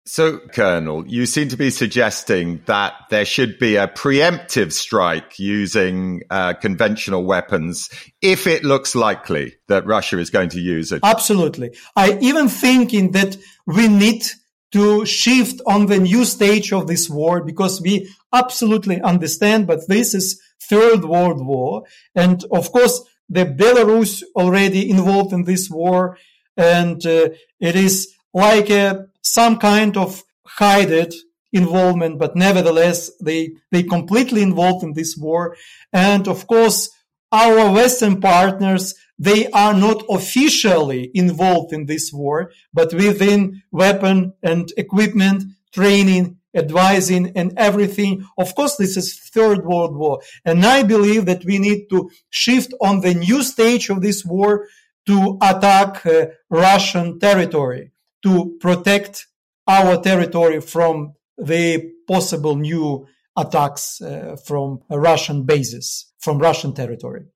So, 0.07 0.39
Colonel, 0.39 1.07
you 1.07 1.25
seem 1.25 1.49
to 1.49 1.57
be 1.57 1.71
suggesting 1.71 2.61
that 2.67 2.93
there 3.09 3.25
should 3.25 3.59
be 3.59 3.77
a 3.77 3.89
preemptive 3.89 4.73
strike 4.73 5.39
using 5.39 6.23
uh, 6.29 6.53
conventional 6.53 7.25
weapons 7.25 7.89
if 8.21 8.47
it 8.47 8.65
looks 8.65 8.95
likely 8.95 9.55
that 9.69 9.87
Russia 9.87 10.19
is 10.19 10.29
going 10.29 10.51
to 10.51 10.61
use 10.61 10.93
it. 10.93 11.01
Absolutely. 11.03 11.75
I 11.97 12.19
even 12.21 12.49
thinking 12.49 13.13
that 13.13 13.39
we 13.67 13.89
need 13.89 14.27
to 14.73 15.07
shift 15.07 15.63
on 15.67 15.87
the 15.87 15.99
new 15.99 16.27
stage 16.27 16.71
of 16.73 16.87
this 16.87 17.09
war 17.09 17.43
because 17.43 17.81
we 17.81 18.13
absolutely 18.31 19.01
understand, 19.01 19.67
but 19.67 19.89
this 19.89 20.13
is 20.13 20.39
third 20.61 21.07
world 21.07 21.47
war. 21.47 21.85
And 22.15 22.45
of 22.51 22.73
course, 22.73 23.03
the 23.31 23.47
Belarus 23.47 24.23
already 24.37 24.91
involved 24.91 25.33
in 25.33 25.45
this 25.45 25.71
war. 25.71 26.19
And 26.59 27.05
uh, 27.07 27.31
it 27.59 27.77
is 27.77 28.13
like 28.35 28.69
a 28.69 29.07
some 29.25 29.59
kind 29.59 29.97
of 29.97 30.23
hided 30.47 31.13
involvement, 31.53 32.19
but 32.19 32.37
nevertheless, 32.37 33.11
they, 33.21 33.55
they 33.73 33.83
completely 33.83 34.43
involved 34.43 34.85
in 34.85 34.93
this 34.93 35.17
war. 35.17 35.57
And 35.93 36.29
of 36.29 36.47
course, 36.47 36.91
our 37.33 37.73
Western 37.73 38.21
partners, 38.21 38.95
they 39.19 39.49
are 39.51 39.75
not 39.75 40.05
officially 40.11 41.11
involved 41.15 41.73
in 41.73 41.87
this 41.87 42.13
war, 42.13 42.53
but 42.73 42.93
within 42.93 43.63
weapon 43.73 44.35
and 44.43 44.71
equipment, 44.77 45.45
training, 45.73 46.37
advising 46.55 47.33
and 47.37 47.53
everything. 47.57 48.25
Of 48.39 48.55
course, 48.55 48.77
this 48.77 48.97
is 48.97 49.19
third 49.19 49.65
world 49.65 49.97
war. 49.97 50.21
And 50.45 50.65
I 50.65 50.83
believe 50.83 51.27
that 51.27 51.45
we 51.45 51.59
need 51.59 51.89
to 51.91 52.11
shift 52.31 52.73
on 52.81 53.01
the 53.01 53.15
new 53.15 53.43
stage 53.43 53.91
of 53.91 54.03
this 54.03 54.25
war 54.25 54.69
to 55.07 55.39
attack 55.43 56.07
uh, 56.07 56.27
Russian 56.49 57.19
territory 57.19 57.91
to 58.25 58.57
protect 58.61 59.27
our 59.67 60.01
territory 60.03 60.61
from 60.61 61.15
the 61.39 61.93
possible 62.09 62.57
new 62.57 63.07
attacks 63.37 64.01
uh, 64.01 64.37
from 64.45 64.81
Russian 64.91 65.45
bases, 65.45 66.13
from 66.19 66.39
Russian 66.39 66.75
territory. 66.75 67.27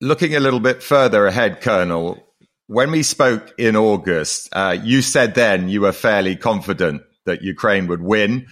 Looking 0.00 0.34
a 0.34 0.40
little 0.40 0.60
bit 0.60 0.82
further 0.82 1.26
ahead, 1.26 1.60
Colonel, 1.60 2.18
when 2.66 2.90
we 2.90 3.02
spoke 3.02 3.52
in 3.58 3.76
August, 3.76 4.48
uh, 4.52 4.76
you 4.82 5.02
said 5.02 5.34
then 5.34 5.68
you 5.68 5.82
were 5.82 5.92
fairly 5.92 6.36
confident 6.36 7.02
that 7.26 7.42
Ukraine 7.42 7.86
would 7.88 8.02
win 8.02 8.46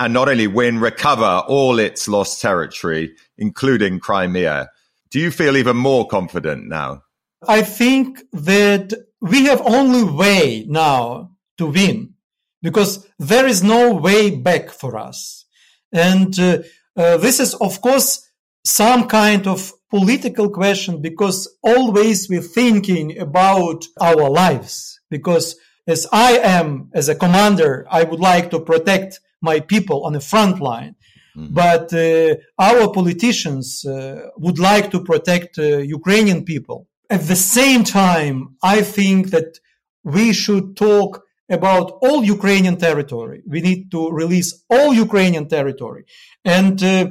and 0.00 0.12
not 0.12 0.28
only 0.28 0.46
win, 0.46 0.78
recover 0.80 1.42
all 1.46 1.78
its 1.78 2.08
lost 2.08 2.40
territory, 2.40 3.14
including 3.38 4.00
Crimea. 4.00 4.68
Do 5.10 5.20
you 5.20 5.30
feel 5.30 5.56
even 5.56 5.76
more 5.76 6.06
confident 6.08 6.68
now? 6.68 7.03
I 7.48 7.62
think 7.62 8.22
that 8.32 8.92
we 9.20 9.46
have 9.46 9.62
only 9.62 10.04
way 10.04 10.64
now 10.68 11.32
to 11.58 11.66
win 11.66 12.14
because 12.62 13.06
there 13.18 13.46
is 13.46 13.62
no 13.62 13.94
way 13.94 14.30
back 14.30 14.70
for 14.70 14.98
us. 14.98 15.44
And 15.92 16.38
uh, 16.38 16.58
uh, 16.96 17.16
this 17.18 17.40
is, 17.40 17.54
of 17.54 17.80
course, 17.80 18.28
some 18.64 19.06
kind 19.06 19.46
of 19.46 19.72
political 19.90 20.50
question 20.50 21.00
because 21.00 21.56
always 21.62 22.28
we're 22.28 22.40
thinking 22.40 23.18
about 23.18 23.84
our 24.00 24.28
lives. 24.30 25.00
Because 25.10 25.56
as 25.86 26.06
I 26.12 26.38
am, 26.38 26.90
as 26.94 27.08
a 27.08 27.14
commander, 27.14 27.86
I 27.90 28.02
would 28.04 28.20
like 28.20 28.50
to 28.50 28.60
protect 28.60 29.20
my 29.40 29.60
people 29.60 30.04
on 30.04 30.14
the 30.14 30.20
front 30.20 30.60
line. 30.60 30.96
Mm-hmm. 31.36 31.54
But 31.54 31.92
uh, 31.92 32.36
our 32.58 32.92
politicians 32.92 33.84
uh, 33.84 34.30
would 34.36 34.58
like 34.58 34.90
to 34.92 35.02
protect 35.02 35.58
uh, 35.58 35.78
Ukrainian 35.78 36.44
people. 36.44 36.88
At 37.14 37.28
the 37.28 37.36
same 37.36 37.84
time, 37.84 38.56
I 38.60 38.82
think 38.82 39.30
that 39.30 39.60
we 40.02 40.32
should 40.32 40.76
talk 40.76 41.22
about 41.48 41.86
all 42.02 42.24
Ukrainian 42.24 42.76
territory. 42.76 43.40
We 43.46 43.60
need 43.60 43.92
to 43.92 44.10
release 44.10 44.50
all 44.68 44.92
Ukrainian 45.06 45.46
territory. 45.56 46.06
And 46.44 46.76
uh, 46.82 47.10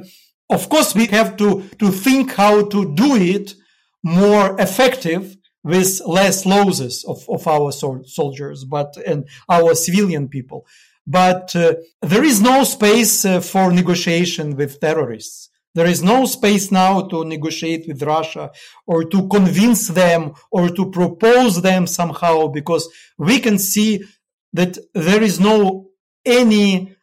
of 0.50 0.68
course, 0.68 0.94
we 0.94 1.06
have 1.06 1.38
to, 1.38 1.48
to 1.78 1.88
think 1.90 2.34
how 2.42 2.54
to 2.74 2.94
do 2.94 3.16
it 3.16 3.54
more 4.02 4.60
effective 4.66 5.38
with 5.72 6.02
less 6.18 6.44
losses 6.44 6.96
of, 7.12 7.18
of 7.36 7.48
our 7.48 7.72
soldiers, 8.18 8.58
but 8.76 8.90
and 9.10 9.26
our 9.48 9.74
civilian 9.74 10.28
people. 10.28 10.66
But 11.06 11.56
uh, 11.56 11.76
there 12.02 12.24
is 12.24 12.42
no 12.42 12.64
space 12.64 13.24
uh, 13.24 13.40
for 13.40 13.72
negotiation 13.72 14.54
with 14.54 14.80
terrorists. 14.80 15.48
There 15.74 15.86
is 15.86 16.02
no 16.02 16.24
space 16.24 16.70
now 16.70 17.02
to 17.08 17.24
negotiate 17.24 17.86
with 17.88 18.02
Russia 18.02 18.52
or 18.86 19.04
to 19.04 19.28
convince 19.28 19.88
them 19.88 20.34
or 20.50 20.68
to 20.68 20.90
propose 20.90 21.62
them 21.62 21.86
somehow 21.86 22.48
because 22.48 22.88
we 23.18 23.40
can 23.40 23.58
see 23.58 24.04
that 24.52 24.78
there 24.94 25.22
is 25.22 25.40
no 25.40 25.88
any 26.24 26.94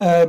uh, 0.00 0.26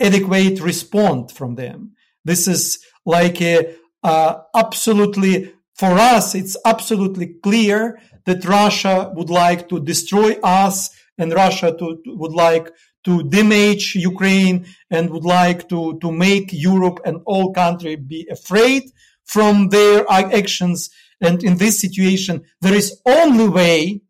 adequate 0.00 0.60
response 0.60 1.32
from 1.32 1.56
them. 1.56 1.92
This 2.24 2.46
is 2.46 2.78
like 3.04 3.42
a, 3.42 3.74
uh, 4.02 4.34
absolutely 4.54 5.52
for 5.74 5.98
us. 5.98 6.34
It's 6.34 6.56
absolutely 6.64 7.34
clear 7.42 7.98
that 8.24 8.44
Russia 8.44 9.12
would 9.16 9.30
like 9.30 9.68
to 9.68 9.80
destroy 9.80 10.38
us, 10.44 10.90
and 11.18 11.32
Russia 11.32 11.74
to, 11.76 12.02
would 12.06 12.32
like 12.32 12.70
to 13.04 13.22
damage 13.24 13.94
Ukraine 13.94 14.66
and 14.90 15.10
would 15.10 15.24
like 15.24 15.68
to, 15.68 15.98
to 16.00 16.12
make 16.12 16.50
Europe 16.52 17.00
and 17.04 17.20
all 17.26 17.52
country 17.52 17.96
be 17.96 18.26
afraid 18.30 18.84
from 19.24 19.68
their 19.68 20.04
actions. 20.10 20.90
And 21.20 21.42
in 21.42 21.56
this 21.56 21.80
situation, 21.80 22.44
there 22.60 22.74
is 22.74 23.00
only 23.06 23.48
way 23.48 24.02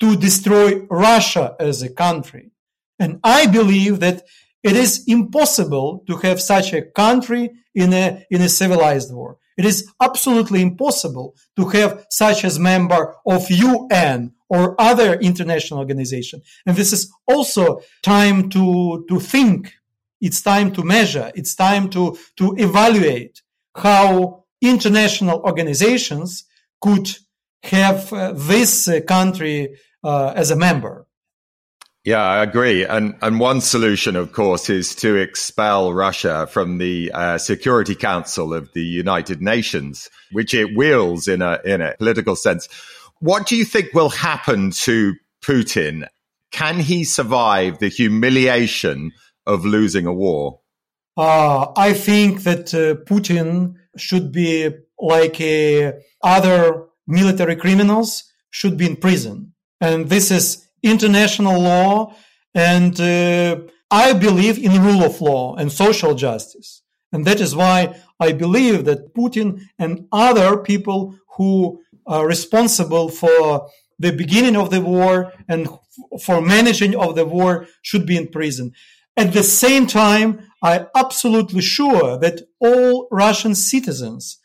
to 0.00 0.16
destroy 0.16 0.86
Russia 0.90 1.56
as 1.58 1.82
a 1.82 1.92
country. 1.92 2.50
And 2.98 3.20
I 3.22 3.46
believe 3.46 4.00
that 4.00 4.24
it 4.62 4.76
is 4.76 5.04
impossible 5.06 6.04
to 6.06 6.16
have 6.18 6.40
such 6.40 6.72
a 6.72 6.82
country 6.82 7.50
in 7.74 7.92
a, 7.92 8.26
in 8.30 8.42
a 8.42 8.48
civilized 8.48 9.14
war. 9.14 9.38
It 9.58 9.64
is 9.64 9.92
absolutely 10.00 10.62
impossible 10.62 11.34
to 11.56 11.66
have 11.70 12.06
such 12.10 12.44
as 12.44 12.58
member 12.60 13.16
of 13.26 13.50
UN 13.50 14.32
or 14.48 14.80
other 14.80 15.14
international 15.14 15.80
organization. 15.80 16.40
And 16.64 16.76
this 16.76 16.92
is 16.92 17.12
also 17.26 17.80
time 18.02 18.48
to, 18.50 19.04
to 19.08 19.18
think. 19.18 19.74
It's 20.20 20.40
time 20.42 20.72
to 20.72 20.84
measure. 20.84 21.30
It's 21.34 21.54
time 21.54 21.90
to, 21.90 22.16
to 22.36 22.54
evaluate 22.56 23.42
how 23.74 24.44
international 24.62 25.40
organizations 25.40 26.44
could 26.80 27.08
have 27.64 28.12
uh, 28.12 28.32
this 28.34 28.88
uh, 28.88 29.00
country 29.06 29.76
uh, 30.04 30.32
as 30.36 30.50
a 30.52 30.56
member. 30.56 31.07
Yeah, 32.08 32.22
I 32.22 32.42
agree. 32.42 32.86
And 32.86 33.16
and 33.20 33.38
one 33.38 33.60
solution, 33.60 34.16
of 34.16 34.32
course, 34.32 34.70
is 34.70 34.94
to 34.94 35.16
expel 35.16 35.92
Russia 35.92 36.46
from 36.46 36.78
the 36.78 37.12
uh, 37.12 37.36
Security 37.36 37.94
Council 37.94 38.54
of 38.54 38.72
the 38.72 38.82
United 38.82 39.42
Nations, 39.42 40.08
which 40.32 40.54
it 40.54 40.74
wields 40.74 41.28
in 41.28 41.42
a 41.42 41.60
in 41.66 41.82
a 41.82 41.94
political 41.98 42.34
sense. 42.34 42.66
What 43.20 43.46
do 43.46 43.56
you 43.56 43.66
think 43.66 43.92
will 43.92 44.08
happen 44.08 44.70
to 44.88 45.16
Putin? 45.44 46.08
Can 46.50 46.80
he 46.80 47.04
survive 47.04 47.78
the 47.78 47.88
humiliation 47.88 49.12
of 49.46 49.66
losing 49.66 50.06
a 50.06 50.14
war? 50.14 50.60
Uh, 51.14 51.66
I 51.76 51.92
think 51.92 52.44
that 52.44 52.72
uh, 52.72 53.04
Putin 53.04 53.74
should 53.98 54.32
be 54.32 54.70
like 54.98 55.38
uh, 55.42 55.92
other 56.22 56.86
military 57.06 57.56
criminals 57.56 58.24
should 58.48 58.78
be 58.78 58.86
in 58.86 58.96
prison. 58.96 59.52
And 59.78 60.08
this 60.08 60.30
is 60.30 60.67
international 60.82 61.60
law. 61.60 62.14
And 62.54 62.98
uh, 63.00 63.60
I 63.90 64.12
believe 64.12 64.58
in 64.58 64.82
rule 64.82 65.02
of 65.02 65.20
law 65.20 65.56
and 65.56 65.72
social 65.72 66.14
justice. 66.14 66.82
And 67.12 67.24
that 67.24 67.40
is 67.40 67.56
why 67.56 67.96
I 68.20 68.32
believe 68.32 68.84
that 68.84 69.14
Putin 69.14 69.62
and 69.78 70.06
other 70.12 70.58
people 70.58 71.16
who 71.36 71.80
are 72.06 72.26
responsible 72.26 73.08
for 73.08 73.68
the 73.98 74.12
beginning 74.12 74.56
of 74.56 74.70
the 74.70 74.80
war 74.80 75.32
and 75.48 75.68
for 76.20 76.40
managing 76.40 76.94
of 76.94 77.14
the 77.14 77.24
war 77.24 77.66
should 77.82 78.06
be 78.06 78.16
in 78.16 78.28
prison. 78.28 78.72
At 79.16 79.32
the 79.32 79.42
same 79.42 79.86
time, 79.86 80.48
I'm 80.62 80.86
absolutely 80.94 81.62
sure 81.62 82.18
that 82.18 82.42
all 82.60 83.08
Russian 83.10 83.54
citizens 83.54 84.38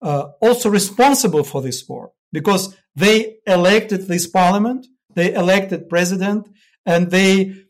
uh, 0.00 0.28
also 0.40 0.70
responsible 0.70 1.44
for 1.44 1.60
this 1.60 1.86
war 1.88 2.12
because 2.32 2.76
they 2.94 3.36
elected 3.46 4.08
this 4.08 4.26
parliament, 4.26 4.86
they 5.16 5.34
elected 5.34 5.88
president, 5.88 6.48
and 6.84 7.10
they 7.10 7.64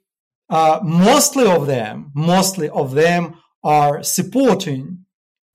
uh, 0.51 0.81
mostly 0.83 1.47
of 1.47 1.67
them, 1.67 2.13
mostly 2.15 2.69
of 2.69 2.93
them 2.93 3.37
are 3.65 4.03
supporting 4.03 5.07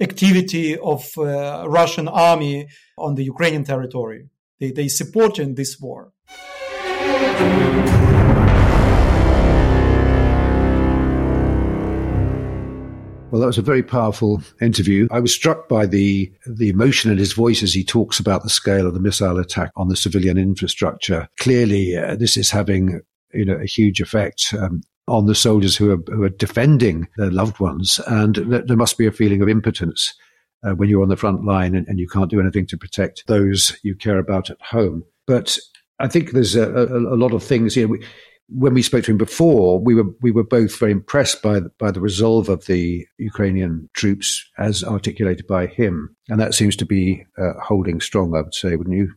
activity 0.02 0.78
of 0.78 1.06
uh, 1.18 1.66
Russian 1.68 2.08
army 2.08 2.68
on 2.98 3.16
the 3.16 3.24
Ukrainian 3.24 3.64
territory. 3.64 4.30
They, 4.60 4.72
they 4.72 4.88
supporting 4.88 5.56
this 5.56 5.80
war. 5.80 6.12
Well, 13.32 13.40
that 13.40 13.48
was 13.48 13.58
a 13.58 13.62
very 13.62 13.82
powerful 13.82 14.44
interview. 14.60 15.08
I 15.10 15.22
was 15.22 15.34
struck 15.34 15.70
by 15.70 15.86
the 15.86 16.30
the 16.46 16.70
emotion 16.70 17.10
in 17.10 17.18
his 17.18 17.32
voice 17.32 17.64
as 17.64 17.74
he 17.74 17.84
talks 17.84 18.20
about 18.20 18.44
the 18.44 18.50
scale 18.50 18.86
of 18.86 18.94
the 18.94 19.00
missile 19.00 19.40
attack 19.40 19.72
on 19.78 19.88
the 19.88 19.96
civilian 19.96 20.38
infrastructure. 20.38 21.30
Clearly, 21.40 21.96
uh, 21.96 22.18
this 22.18 22.36
is 22.36 22.52
having 22.52 23.00
you 23.34 23.46
know 23.46 23.56
a 23.56 23.66
huge 23.66 24.02
effect 24.02 24.54
um, 24.60 24.82
on 25.08 25.28
the 25.28 25.36
soldiers 25.36 25.78
who 25.78 25.92
are 25.92 26.14
who 26.14 26.24
are 26.24 26.30
defending 26.30 27.08
their 27.16 27.32
loved 27.32 27.62
ones, 27.62 28.02
and 28.08 28.36
there 28.36 28.76
must 28.76 28.98
be 28.98 29.08
a 29.08 29.14
feeling 29.14 29.42
of 29.42 29.48
impotence. 29.48 30.14
Uh, 30.64 30.76
when 30.76 30.90
you're 30.90 31.02
on 31.02 31.10
the 31.10 31.18
front 31.18 31.44
line 31.44 31.74
and, 31.74 31.88
and, 31.88 31.98
you 31.98 32.08
can't 32.08 32.30
do 32.30 32.40
anything 32.40 32.68
to 32.68 32.78
protect 32.78 33.26
those 33.26 33.76
you 33.82 33.96
care 33.96 34.20
about 34.20 34.52
at 34.52 34.62
home. 34.62 35.04
But 35.26 35.58
I 35.98 36.08
think 36.08 36.34
there's 36.34 36.56
a, 36.56 36.72
a, 36.72 37.16
a 37.16 37.18
lot 37.18 37.34
of 37.34 37.42
things. 37.42 37.76
You 37.76 37.88
know, 37.88 37.98
when 38.54 38.74
we 38.74 38.82
spoke 38.82 39.04
to 39.06 39.12
him 39.12 39.18
before, 39.18 39.80
we 39.80 39.96
were 39.96 40.10
we 40.22 40.32
were 40.32 40.44
both 40.44 40.78
very 40.78 40.92
impressed 40.92 41.42
by 41.42 41.60
the, 41.60 41.72
by 41.80 41.92
the 41.92 42.02
resolve 42.02 42.50
of 42.50 42.66
the 42.66 43.06
Ukrainian 43.18 43.90
troops 43.94 44.50
as 44.58 44.84
articulated 44.84 45.48
by 45.48 45.68
him, 45.68 46.16
and 46.30 46.40
that 46.40 46.54
seems 46.54 46.76
to 46.78 46.86
be 46.86 47.26
uh, 47.38 47.54
holding 47.64 48.02
strong. 48.02 48.36
I 48.36 48.42
would 48.42 48.54
say, 48.54 48.76
wouldn't 48.76 48.96
you? 48.96 49.14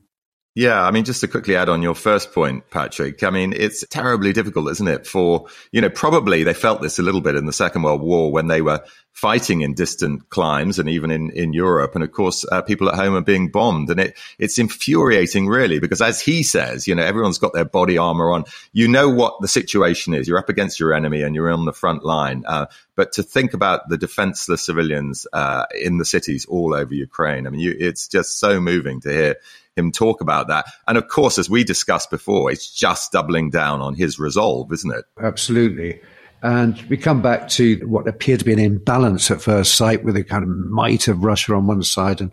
Yeah, 0.56 0.84
I 0.84 0.92
mean, 0.92 1.04
just 1.04 1.20
to 1.22 1.26
quickly 1.28 1.56
add 1.56 1.68
on 1.68 1.82
your 1.82 1.96
first 1.96 2.32
point, 2.32 2.70
Patrick, 2.70 3.24
I 3.24 3.30
mean, 3.30 3.52
it's 3.52 3.84
terribly 3.88 4.32
difficult, 4.32 4.70
isn't 4.70 4.86
it? 4.86 5.04
For, 5.04 5.48
you 5.72 5.80
know, 5.80 5.90
probably 5.90 6.44
they 6.44 6.54
felt 6.54 6.80
this 6.80 7.00
a 7.00 7.02
little 7.02 7.20
bit 7.20 7.34
in 7.34 7.46
the 7.46 7.52
Second 7.52 7.82
World 7.82 8.02
War 8.02 8.30
when 8.30 8.46
they 8.46 8.62
were 8.62 8.84
fighting 9.10 9.62
in 9.62 9.74
distant 9.74 10.28
climes 10.28 10.78
and 10.78 10.88
even 10.88 11.10
in, 11.10 11.30
in 11.30 11.52
Europe. 11.52 11.96
And 11.96 12.04
of 12.04 12.12
course, 12.12 12.44
uh, 12.52 12.62
people 12.62 12.88
at 12.88 12.94
home 12.94 13.14
are 13.14 13.20
being 13.20 13.50
bombed 13.50 13.90
and 13.90 13.98
it, 13.98 14.16
it's 14.38 14.58
infuriating 14.58 15.48
really 15.48 15.80
because 15.80 16.00
as 16.00 16.20
he 16.20 16.44
says, 16.44 16.86
you 16.86 16.94
know, 16.94 17.02
everyone's 17.02 17.38
got 17.38 17.52
their 17.52 17.64
body 17.64 17.98
armor 17.98 18.30
on. 18.30 18.44
You 18.72 18.86
know 18.86 19.08
what 19.08 19.40
the 19.40 19.48
situation 19.48 20.14
is. 20.14 20.28
You're 20.28 20.38
up 20.38 20.48
against 20.48 20.78
your 20.78 20.94
enemy 20.94 21.22
and 21.22 21.34
you're 21.34 21.50
on 21.50 21.64
the 21.64 21.72
front 21.72 22.04
line. 22.04 22.44
Uh, 22.46 22.66
but 22.94 23.12
to 23.12 23.24
think 23.24 23.54
about 23.54 23.88
the 23.88 23.98
defenseless 23.98 24.62
civilians, 24.62 25.26
uh, 25.32 25.66
in 25.80 25.98
the 25.98 26.04
cities 26.04 26.44
all 26.46 26.74
over 26.74 26.94
Ukraine, 26.94 27.46
I 27.46 27.50
mean, 27.50 27.60
you, 27.60 27.74
it's 27.76 28.06
just 28.06 28.38
so 28.38 28.60
moving 28.60 29.00
to 29.00 29.12
hear 29.12 29.36
him 29.76 29.92
talk 29.92 30.20
about 30.20 30.48
that. 30.48 30.66
And 30.86 30.96
of 30.98 31.08
course, 31.08 31.38
as 31.38 31.50
we 31.50 31.64
discussed 31.64 32.10
before, 32.10 32.50
it's 32.50 32.70
just 32.70 33.12
doubling 33.12 33.50
down 33.50 33.80
on 33.80 33.94
his 33.94 34.18
resolve, 34.18 34.72
isn't 34.72 34.94
it? 34.94 35.04
Absolutely. 35.20 36.00
And 36.42 36.80
we 36.90 36.96
come 36.96 37.22
back 37.22 37.48
to 37.50 37.76
what 37.86 38.06
appeared 38.06 38.40
to 38.40 38.44
be 38.44 38.52
an 38.52 38.58
imbalance 38.58 39.30
at 39.30 39.40
first 39.40 39.74
sight 39.76 40.04
with 40.04 40.14
the 40.14 40.24
kind 40.24 40.44
of 40.44 40.50
might 40.50 41.08
of 41.08 41.24
Russia 41.24 41.54
on 41.54 41.66
one 41.66 41.82
side 41.82 42.20
and 42.20 42.30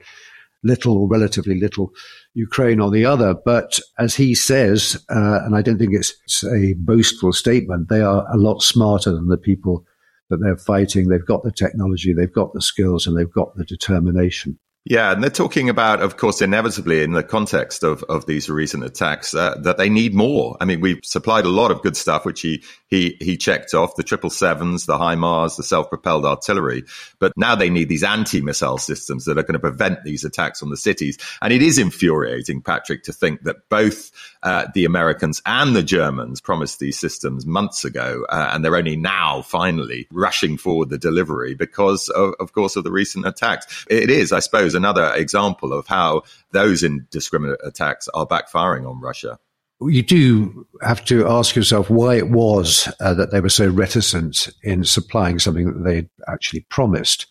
little 0.64 0.98
or 0.98 1.08
relatively 1.08 1.60
little 1.60 1.92
Ukraine 2.34 2.82
on 2.82 2.92
the 2.92 3.06
other. 3.06 3.34
But 3.34 3.80
as 3.98 4.16
he 4.16 4.36
says, 4.36 5.04
uh, 5.10 5.39
and 5.44 5.56
I 5.56 5.62
don't 5.62 5.78
think 5.78 5.94
it's, 5.94 6.14
it's 6.26 6.44
a 6.44 6.74
boastful 6.78 7.34
statement, 7.34 7.89
they 7.89 8.02
are 8.02 8.26
a 8.32 8.38
lot 8.38 8.62
smarter 8.62 9.12
than 9.12 9.30
the 9.30 9.38
people 9.38 9.86
that 10.30 10.38
they're 10.38 10.58
fighting. 10.58 11.08
They've 11.08 11.26
got 11.26 11.44
the 11.44 11.52
technology, 11.52 12.14
they've 12.14 12.32
got 12.32 12.54
the 12.54 12.62
skills, 12.62 13.08
and 13.08 13.18
they've 13.18 13.32
got 13.32 13.56
the 13.56 13.66
determination. 13.66 14.60
Yeah, 14.84 15.11
and 15.11 15.21
they're 15.21 15.29
talking 15.29 15.69
about, 15.69 16.01
of 16.01 16.17
course, 16.17 16.41
inevitably 16.41 17.03
in 17.03 17.11
the 17.11 17.21
context 17.21 17.84
of, 17.84 18.01
of 18.05 18.25
these 18.25 18.49
recent 18.49 18.84
attacks, 18.84 19.36
uh, 19.36 19.53
that 19.59 19.77
they 19.77 19.89
need 19.89 20.15
more. 20.15 20.57
I 20.59 20.65
mean, 20.65 20.82
we've 20.82 20.99
supplied 21.03 21.45
a 21.45 21.49
lot 21.49 21.69
of 21.69 21.84
good 21.84 21.95
stuff, 21.95 22.25
which 22.25 22.41
he, 22.41 22.63
he, 22.88 23.15
he 23.19 23.38
checked 23.38 23.75
off 23.75 23.95
the 23.95 24.01
triple 24.01 24.32
sevens, 24.32 24.88
the 24.88 24.97
HIMARS, 24.97 25.55
the 25.55 25.63
self 25.63 25.89
propelled 25.89 26.25
artillery. 26.25 26.84
But 27.19 27.32
now 27.38 27.53
they 27.53 27.69
need 27.69 27.89
these 27.89 28.03
anti 28.03 28.41
missile 28.41 28.79
systems 28.79 29.25
that 29.25 29.38
are 29.38 29.43
going 29.43 29.53
to 29.53 29.59
prevent 29.59 30.03
these 30.03 30.25
attacks 30.25 30.63
on 30.63 30.71
the 30.71 30.77
cities. 30.77 31.19
And 31.43 31.53
it 31.53 31.61
is 31.61 31.77
infuriating, 31.77 32.63
Patrick, 32.63 33.03
to 33.03 33.13
think 33.13 33.43
that 33.43 33.69
both 33.69 34.09
uh, 34.41 34.65
the 34.73 34.86
Americans 34.86 35.43
and 35.45 35.75
the 35.75 35.84
Germans 35.84 36.41
promised 36.41 36.79
these 36.79 36.97
systems 36.97 37.45
months 37.45 37.86
ago, 37.86 38.25
uh, 38.29 38.49
and 38.51 38.65
they're 38.65 38.75
only 38.75 38.95
now 38.95 39.43
finally 39.43 40.07
rushing 40.11 40.57
forward 40.57 40.89
the 40.89 40.97
delivery 40.97 41.53
because, 41.53 42.09
of, 42.09 42.34
of 42.39 42.53
course, 42.53 42.75
of 42.75 42.84
the 42.84 42.91
recent 42.91 43.27
attacks. 43.27 43.86
It 43.88 44.09
is, 44.09 44.32
I 44.32 44.39
suppose, 44.39 44.70
another 44.76 45.13
example 45.13 45.74
of 45.74 45.88
how 45.88 46.24
those 46.51 46.84
indiscriminate 46.84 47.59
attacks 47.63 48.07
are 48.13 48.28
backfiring 48.28 48.89
on 48.89 48.99
Russia. 49.01 49.39
You 49.82 50.03
do 50.03 50.67
have 50.84 51.03
to 51.05 51.28
ask 51.28 51.55
yourself 51.55 51.89
why 51.89 52.15
it 52.15 52.30
was 52.30 52.88
uh, 52.99 53.15
that 53.15 53.32
they 53.32 53.41
were 53.41 53.49
so 53.49 53.67
reticent 53.67 54.49
in 54.61 54.84
supplying 54.84 55.39
something 55.39 55.65
that 55.65 55.84
they 55.84 56.07
actually 56.32 56.61
promised, 56.69 57.26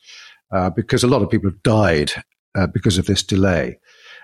uh, 0.50 0.70
because 0.70 1.04
a 1.04 1.06
lot 1.06 1.22
of 1.22 1.30
people 1.30 1.48
have 1.48 1.62
died 1.62 2.10
uh, 2.56 2.66
because 2.66 2.98
of 2.98 3.06
this 3.06 3.22
delay. 3.22 3.78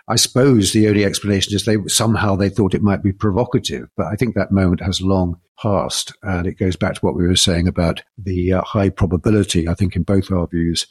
I 0.09 0.17
suppose 0.17 0.73
the 0.73 0.89
only 0.89 1.05
explanation 1.05 1.55
is 1.55 1.65
they 1.65 1.79
somehow 1.87 2.37
they 2.37 2.49
thought 2.49 2.75
it 2.75 2.83
might 2.83 3.03
be 3.03 3.13
provocative, 3.13 3.89
but 3.97 4.07
I 4.07 4.17
think 4.17 4.35
that 4.35 4.53
moment 4.53 4.81
has 4.81 5.01
long 5.01 5.41
passed, 5.61 6.13
and 6.23 6.47
it 6.47 6.59
goes 6.59 6.77
back 6.77 6.95
to 6.95 7.01
what 7.01 7.17
we 7.17 7.27
were 7.27 7.37
saying 7.37 7.67
about 7.67 8.03
the 8.19 8.53
uh, 8.53 8.63
high 8.63 8.89
probability. 8.89 9.69
I 9.69 9.75
think 9.75 9.97
in 9.97 10.03
both 10.03 10.31
our 10.31 10.47
views 10.47 10.87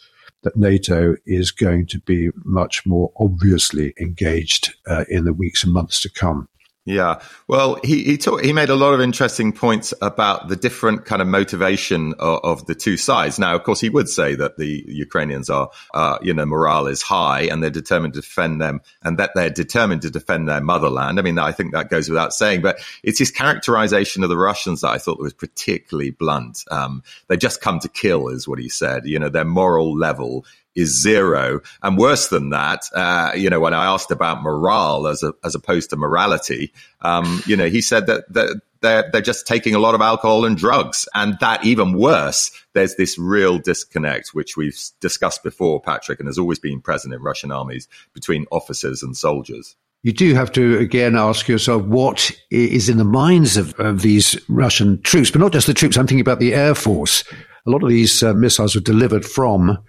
that 0.46 0.56
NATO 0.56 1.16
is 1.26 1.52
going 1.52 1.88
to 1.88 2.00
be 2.00 2.30
much 2.43 2.86
more 2.86 3.12
obviously 3.20 3.93
engaged 4.00 4.76
uh, 4.88 5.04
in 5.10 5.26
the 5.26 5.34
weeks 5.34 5.64
and 5.64 5.74
months 5.74 6.00
to 6.02 6.10
come. 6.10 6.48
Yeah. 6.88 7.19
Well, 7.47 7.79
he 7.83 8.03
he, 8.03 8.17
talk, 8.17 8.43
he 8.43 8.53
made 8.53 8.69
a 8.69 8.75
lot 8.75 8.93
of 8.93 9.01
interesting 9.01 9.51
points 9.51 9.91
about 10.03 10.49
the 10.49 10.55
different 10.55 11.05
kind 11.05 11.19
of 11.19 11.27
motivation 11.27 12.13
of, 12.19 12.39
of, 12.43 12.65
the 12.67 12.75
two 12.75 12.95
sides. 12.95 13.39
Now, 13.39 13.55
of 13.55 13.63
course, 13.63 13.81
he 13.81 13.89
would 13.89 14.07
say 14.07 14.36
that 14.36 14.57
the 14.57 14.86
Ukrainians 14.88 15.49
are, 15.49 15.71
uh, 15.95 16.19
you 16.21 16.31
know, 16.31 16.45
morale 16.45 16.86
is 16.86 17.01
high 17.01 17.41
and 17.41 17.63
they're 17.63 17.71
determined 17.71 18.13
to 18.13 18.21
defend 18.21 18.61
them 18.61 18.81
and 19.01 19.17
that 19.17 19.31
they're 19.33 19.49
determined 19.49 20.03
to 20.03 20.11
defend 20.11 20.47
their 20.47 20.61
motherland. 20.61 21.17
I 21.17 21.23
mean, 21.23 21.39
I 21.39 21.53
think 21.53 21.73
that 21.73 21.89
goes 21.89 22.07
without 22.07 22.33
saying, 22.33 22.61
but 22.61 22.77
it's 23.01 23.17
his 23.17 23.31
characterization 23.31 24.21
of 24.21 24.29
the 24.29 24.38
Russians 24.38 24.81
that 24.81 24.89
I 24.89 24.99
thought 24.99 25.19
was 25.19 25.33
particularly 25.33 26.11
blunt. 26.11 26.65
Um, 26.69 27.01
they 27.29 27.38
just 27.38 27.61
come 27.61 27.79
to 27.79 27.89
kill 27.89 28.29
is 28.29 28.47
what 28.47 28.59
he 28.59 28.69
said. 28.69 29.07
You 29.07 29.17
know, 29.17 29.29
their 29.29 29.43
moral 29.43 29.97
level 29.97 30.45
is 30.76 31.01
zero. 31.01 31.61
And 31.82 31.97
worse 31.97 32.28
than 32.28 32.49
that, 32.49 32.84
uh, 32.93 33.32
you 33.36 33.49
know, 33.49 33.59
when 33.59 33.73
I 33.73 33.86
asked 33.86 34.11
about 34.11 34.43
morale 34.43 35.07
as 35.07 35.23
a, 35.23 35.34
as 35.43 35.55
opposed 35.55 35.89
to 35.91 35.95
morality, 35.95 36.73
um, 37.01 37.41
you 37.45 37.55
know, 37.55 37.67
he 37.67 37.82
said 37.82 38.07
that, 38.07 38.32
that 38.34 38.61
they're, 38.82 39.09
they're 39.11 39.21
just 39.21 39.47
taking 39.47 39.73
a 39.73 39.80
lot 39.80 39.95
of 39.95 40.01
alcohol 40.01 40.45
and 40.45 40.57
drugs. 40.57 41.07
And 41.13 41.38
that 41.39 41.65
even 41.65 41.97
worse, 41.97 42.51
there's 42.73 42.95
this 42.95 43.17
real 43.17 43.57
disconnect, 43.57 44.30
which 44.34 44.57
we've 44.57 44.80
discussed 44.99 45.43
before, 45.43 45.82
Patrick, 45.82 46.19
and 46.19 46.28
has 46.28 46.38
always 46.38 46.59
been 46.59 46.82
present 46.82 47.13
in 47.13 47.21
Russian 47.21 47.51
armies 47.51 47.88
between 48.13 48.45
officers 48.51 49.01
and 49.01 49.15
soldiers 49.15 49.76
you 50.05 50.13
do 50.13 50.36
have 50.36 50.51
to 50.51 50.78
again 50.78 51.17
ask 51.17 51.47
yourself 51.47 51.84
what 51.86 52.32
is 52.51 52.89
in 52.89 52.97
the 52.97 53.03
minds 53.03 53.57
of, 53.57 53.73
of, 53.80 54.03
these 54.03 54.39
Russian 54.47 55.01
troops, 55.01 55.32
but 55.32 55.41
not 55.41 55.51
just 55.51 55.65
the 55.65 55.73
troops. 55.73 55.97
I'm 55.97 56.05
thinking 56.05 56.21
about 56.21 56.39
the 56.39 56.53
air 56.53 56.76
force. 56.76 57.23
A 57.65 57.71
lot 57.71 57.82
of 57.82 57.89
these 57.89 58.21
uh, 58.21 58.36
missiles 58.36 58.76
were 58.76 58.82
delivered 58.82 59.26
from 59.26 59.80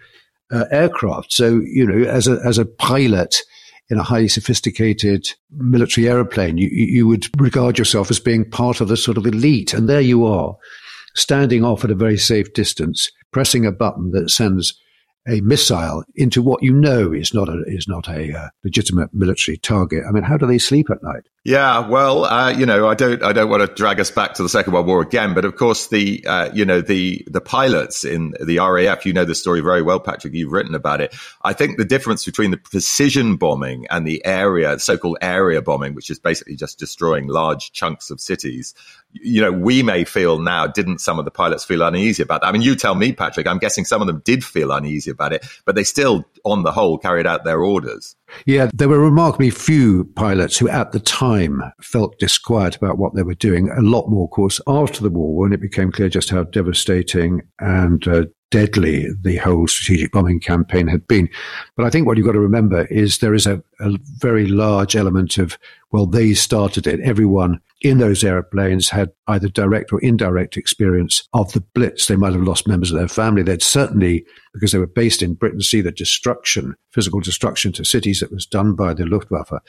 uh, 0.51 0.65
aircraft. 0.71 1.33
So, 1.33 1.61
you 1.65 1.87
know, 1.87 2.09
as 2.09 2.29
a, 2.29 2.41
as 2.45 2.59
a 2.59 2.65
pilot 2.65 3.37
in 3.89 3.99
a 3.99 4.03
highly 4.03 4.29
sophisticated 4.29 5.29
military 5.57 6.09
aeroplane, 6.09 6.59
you, 6.59 6.69
you 6.71 7.07
would 7.07 7.27
regard 7.41 7.79
yourself 7.79 8.11
as 8.11 8.19
being 8.21 8.49
part 8.49 8.81
of 8.81 8.89
the 8.89 8.97
sort 8.97 9.17
of 9.17 9.27
elite. 9.27 9.75
And 9.75 9.89
there 9.89 10.01
you 10.01 10.25
are, 10.25 10.57
standing 11.15 11.65
off 11.65 11.85
at 11.85 11.91
a 11.91 11.95
very 11.95 12.19
safe 12.19 12.53
distance, 12.53 13.11
pressing 13.31 13.65
a 13.65 13.73
button 13.73 14.11
that 14.11 14.31
sends 14.31 14.79
a 15.29 15.41
missile 15.41 16.05
into 16.15 16.43
what 16.43 16.63
you 16.63 16.73
know 16.73 17.13
is 17.13 17.35
not 17.35 17.49
a 17.49 17.63
is 17.67 17.89
not 17.89 18.09
a 18.09 18.37
uh, 18.37 18.49
legitimate 18.65 19.13
military 19.13 19.57
target. 19.57 20.05
I 20.09 20.13
mean, 20.13 20.23
how 20.23 20.37
do 20.37 20.47
they 20.47 20.59
sleep 20.59 20.91
at 20.91 21.03
night? 21.03 21.25
Yeah, 21.47 21.87
well, 21.87 22.25
uh, 22.25 22.51
you 22.51 22.67
know, 22.67 22.89
I 22.89 22.95
don't, 22.95 23.23
I 23.23 23.33
don't 23.33 23.49
want 23.49 23.65
to 23.65 23.73
drag 23.73 24.01
us 24.01 24.11
back 24.11 24.35
to 24.35 24.43
the 24.43 24.49
Second 24.49 24.73
World 24.73 24.89
War 24.89 25.01
again, 25.01 25.33
but 25.33 25.45
of 25.45 25.55
course, 25.55 25.87
the, 25.87 26.27
uh, 26.27 26.51
you 26.53 26.65
know, 26.65 26.81
the 26.81 27.25
the 27.29 27.41
pilots 27.41 28.05
in 28.05 28.35
the 28.41 28.59
RAF, 28.59 29.07
you 29.07 29.13
know 29.13 29.25
the 29.25 29.37
story 29.37 29.61
very 29.61 29.81
well, 29.81 30.01
Patrick. 30.01 30.35
You've 30.35 30.51
written 30.51 30.75
about 30.75 31.01
it. 31.01 31.15
I 31.43 31.53
think 31.53 31.79
the 31.79 31.85
difference 31.85 32.25
between 32.25 32.51
the 32.51 32.57
precision 32.57 33.37
bombing 33.37 33.87
and 33.91 34.05
the 34.05 34.25
area, 34.25 34.77
so-called 34.81 35.19
area 35.23 35.63
bombing, 35.63 35.95
which 35.95 36.11
is 36.11 36.19
basically 36.19 36.57
just 36.57 36.81
destroying 36.81 37.29
large 37.29 37.71
chunks 37.71 38.11
of 38.11 38.21
cities, 38.21 38.75
you 39.13 39.41
know, 39.41 39.53
we 39.53 39.85
may 39.85 40.03
feel 40.05 40.41
now, 40.41 40.67
didn't 40.67 40.99
some 40.99 41.21
of 41.21 41.25
the 41.25 41.31
pilots 41.31 41.65
feel 41.65 41.83
uneasy 41.83 42.25
about 42.25 42.41
that? 42.41 42.49
I 42.49 42.53
mean, 42.53 42.63
you 42.63 42.75
tell 42.75 42.97
me, 42.97 43.13
Patrick, 43.13 43.47
I'm 43.47 43.59
guessing 43.59 43.85
some 43.85 44.01
of 44.01 44.09
them 44.09 44.21
did 44.25 44.45
feel 44.45 44.73
uneasy 44.73 45.11
about 45.17 45.33
it, 45.33 45.47
but 45.65 45.75
they 45.75 45.85
still, 45.85 46.25
on 46.45 46.63
the 46.63 46.73
whole, 46.73 46.99
carried 46.99 47.27
out 47.27 47.45
their 47.45 47.63
orders. 47.63 48.15
Yeah, 48.45 48.71
there 48.75 48.89
were 48.89 48.99
remarkably 48.99 49.51
few 49.51 50.05
pilots 50.17 50.59
who 50.59 50.69
at 50.69 50.93
the 50.93 51.01
time 51.01 51.63
felt 51.81 52.19
disquiet 52.19 52.77
about 52.77 52.99
what 52.99 53.15
they 53.15 53.23
were 53.23 53.35
doing. 53.35 53.71
A 53.71 53.81
lot 53.81 54.09
more, 54.09 54.25
of 54.25 54.31
course, 54.31 54.61
after 54.67 55.03
the 55.03 55.11
war 55.11 55.37
when 55.37 55.53
it 55.53 55.61
became 55.61 55.93
clear 55.93 56.09
just 56.09 56.31
how 56.31 56.45
devastating 56.45 57.43
and 57.61 58.07
uh, 58.09 58.25
deadly 58.51 59.09
the 59.23 59.37
whole 59.37 59.67
strategic 59.67 60.13
bombing 60.13 60.41
campaign 60.41 60.87
had 60.87 61.07
been. 61.07 61.29
But 61.77 61.85
I 61.85 61.91
think 61.91 62.07
what 62.07 62.17
you've 62.17 62.27
got 62.27 62.33
to 62.33 62.41
remember 62.41 62.85
is 62.87 63.19
there 63.19 63.35
is 63.35 63.47
a, 63.47 63.63
a 63.81 63.99
very 64.19 64.47
large 64.47 64.95
element 64.95 65.39
of, 65.39 65.59
well, 65.91 66.07
they 66.07 66.33
started 66.35 66.87
it. 66.87 67.01
Everyone 67.01 67.61
in 67.83 67.99
those 67.99 68.23
airplanes 68.25 68.89
had 68.89 69.11
either 69.27 69.49
direct 69.49 69.93
or 69.93 70.01
indirect 70.01 70.57
experience 70.57 71.29
of 71.33 71.53
the 71.53 71.61
Blitz. 71.61 72.07
They 72.07 72.17
might 72.17 72.33
have 72.33 72.43
lost 72.43 72.69
members 72.69 72.91
of 72.91 72.99
their 72.99 73.09
family. 73.09 73.43
They'd 73.43 73.63
certainly, 73.63 74.25
because 74.55 74.73
they 74.73 74.79
were 74.79 74.87
based 74.87 75.23
in 75.23 75.35
Britain, 75.35 75.61
see 75.61 75.81
the 75.81 75.93
destruction, 75.93 76.77
physical 76.93 77.21
destruction 77.21 77.73
to 77.73 77.85
cities 77.85 78.21
that 78.21 78.33
was 78.33 78.47
done 78.47 78.75
by 78.75 78.95
the 78.95 79.05
Luftwaffe. 79.07 79.61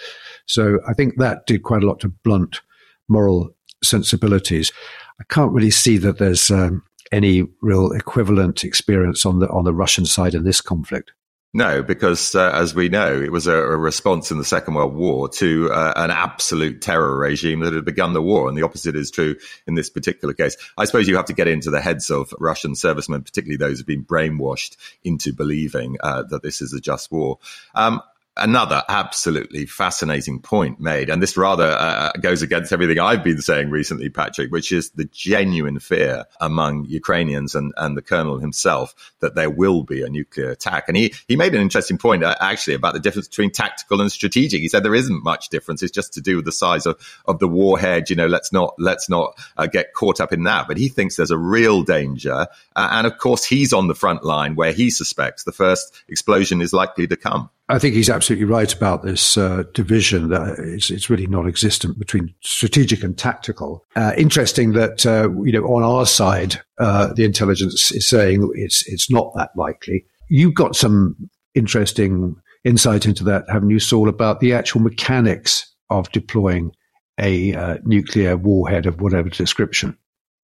So 0.46 0.80
I 0.88 0.94
think 0.94 1.18
that 1.18 1.48
did 1.48 1.64
quite 1.64 1.84
a 1.84 1.88
lot 1.88 2.00
to 2.02 2.10
blunt 2.10 2.62
moral 3.10 3.50
sensibilities. 3.84 4.72
I 5.20 5.24
can't 5.30 5.54
really 5.54 5.72
see 5.72 5.98
that 5.98 6.20
there's 6.20 6.52
um, 6.52 6.84
any 7.12 7.44
real 7.62 7.92
equivalent 7.92 8.64
experience 8.64 9.26
on 9.26 9.40
the 9.40 9.50
on 9.50 9.64
the 9.64 9.74
Russian 9.74 10.06
side 10.06 10.34
in 10.34 10.44
this 10.44 10.62
conflict. 10.62 11.12
No, 11.54 11.82
because 11.82 12.36
uh, 12.36 12.52
as 12.54 12.76
we 12.76 12.90
know, 12.90 13.20
it 13.20 13.32
was 13.32 13.48
a, 13.48 13.56
a, 13.56 13.78
response 13.78 14.32
in 14.32 14.38
the 14.38 14.46
Second 14.46 14.74
World 14.74 14.94
War 14.94 15.30
to 15.30 15.72
uh, 15.72 15.94
an 15.96 16.12
absolute 16.12 16.82
terror 16.82 17.18
regime 17.18 17.62
that 17.62 17.74
had 17.74 17.86
begun 17.86 18.14
the 18.14 18.22
war. 18.22 18.50
And 18.50 18.58
the 18.58 18.64
opposite 18.64 18.96
is 18.96 19.10
true 19.10 19.36
in 19.66 19.76
this 19.76 19.90
particular 19.90 20.34
case. 20.34 20.58
I 20.78 20.86
suppose 20.86 21.08
you 21.08 21.16
have 21.16 21.26
to 21.26 21.34
get 21.34 21.48
into 21.48 21.72
the 21.72 21.82
heads 21.82 22.10
of 22.10 22.34
Russian 22.38 22.76
servicemen, 22.76 23.24
particularly 23.24 23.58
those 23.58 23.78
who've 23.78 23.88
been 23.88 24.04
brainwashed 24.04 24.76
into 25.04 25.34
believing 25.34 25.96
uh, 26.04 26.24
that 26.24 26.44
this 26.44 26.62
is 26.62 26.74
a 26.74 26.82
just 26.82 27.12
war. 27.12 27.40
Um, 27.74 28.02
another 28.40 28.84
absolutely 28.90 29.66
fascinating 29.66 30.42
point 30.42 30.80
made, 30.80 31.10
and 31.10 31.22
this 31.22 31.38
rather 31.38 31.66
uh, 31.66 32.12
goes 32.22 32.42
against 32.42 32.72
everything 32.72 33.00
I've 33.00 33.24
been 33.24 33.42
saying 33.42 33.70
recently, 33.70 34.10
Patrick, 34.10 34.52
which 34.52 34.72
is 34.72 34.92
the 34.92 35.06
genuine 35.06 35.80
fear 35.80 36.26
among 36.40 36.86
Ukrainians 36.86 37.56
and, 37.56 37.74
and 37.78 37.98
the 37.98 38.02
colonel 38.02 38.40
himself 38.40 38.96
that 39.20 39.36
there 39.36 39.50
will 39.50 39.84
be 39.84 40.02
a 40.02 40.10
nuclear 40.10 40.50
attack. 40.52 40.86
And 40.88 40.98
he, 40.98 41.14
he 41.28 41.36
made 41.36 41.56
an 41.56 41.62
interesting 41.62 41.98
point, 41.98 42.24
uh, 42.24 42.36
actually, 42.40 42.76
about 42.76 42.94
the 42.94 43.00
difference 43.00 43.28
between 43.28 43.52
tactical 43.52 44.02
and 44.02 44.12
strategic. 44.12 44.62
He 44.62 44.70
said 44.70 44.84
there 44.84 44.96
isn't 44.96 45.24
much 45.24 45.50
difference. 45.50 45.84
It's 45.84 45.92
just 45.92 46.14
to 46.14 46.22
do 46.22 46.38
with 46.38 46.46
the 46.46 46.52
size 46.52 46.86
of, 46.86 47.00
of 47.26 47.40
the 47.40 47.48
warhead. 47.48 48.10
You 48.10 48.16
know, 48.16 48.28
let's 48.28 48.52
not, 48.54 48.76
let's 48.78 49.10
not 49.10 49.38
uh, 49.58 49.68
get 49.68 49.94
caught 49.94 50.22
up 50.22 50.34
in 50.34 50.44
that. 50.44 50.68
But 50.68 50.78
he 50.78 50.90
thinks 50.90 51.16
there's 51.16 51.32
a 51.32 51.38
real 51.38 51.84
danger. 51.84 52.48
Uh, 52.76 52.90
and 52.92 53.08
of 53.08 53.18
course, 53.18 53.46
he's 53.46 53.74
on 53.74 53.88
the 53.88 53.96
front 53.96 54.24
line 54.24 54.56
where 54.56 54.72
he 54.72 54.90
suspects 54.90 55.44
the 55.44 55.52
first 55.52 55.94
explosion 56.08 56.62
is 56.62 56.74
likely 56.74 57.08
to 57.08 57.16
come. 57.16 57.50
I 57.70 57.80
think 57.80 57.96
he's 57.96 58.10
absolutely 58.10 58.27
right 58.30 58.74
about 58.74 59.04
this 59.04 59.38
uh, 59.38 59.64
division 59.74 60.30
that 60.30 60.58
it's, 60.60 60.90
it's, 60.90 61.10
really 61.10 61.28
non-existent 61.28 61.98
between 61.98 62.34
strategic 62.42 63.04
and 63.04 63.18
tactical. 63.18 63.86
Uh, 63.96 64.14
interesting 64.18 64.74
that 64.74 65.06
uh, 65.06 65.30
you 65.44 65.52
know 65.52 65.64
on 65.64 65.84
our 65.84 66.06
side, 66.06 66.60
uh, 66.80 67.14
the 67.14 67.24
intelligence 67.24 67.92
is 67.92 68.08
saying 68.08 68.50
it's 68.56 68.88
it's 68.88 69.10
not 69.10 69.34
that 69.36 69.50
likely. 69.56 70.06
You've 70.30 70.56
got 70.56 70.76
some 70.76 71.30
interesting 71.56 72.36
insight 72.64 73.06
into 73.06 73.24
that, 73.24 73.46
haven't 73.50 73.70
you, 73.70 73.80
Saul, 73.80 74.10
about 74.10 74.40
the 74.40 74.54
actual 74.54 74.82
mechanics 74.82 75.74
of 75.90 76.12
deploying 76.12 76.72
a 77.20 77.54
uh, 77.54 77.78
nuclear 77.84 78.38
warhead 78.38 78.86
of 78.86 79.02
whatever 79.02 79.30
description? 79.30 79.98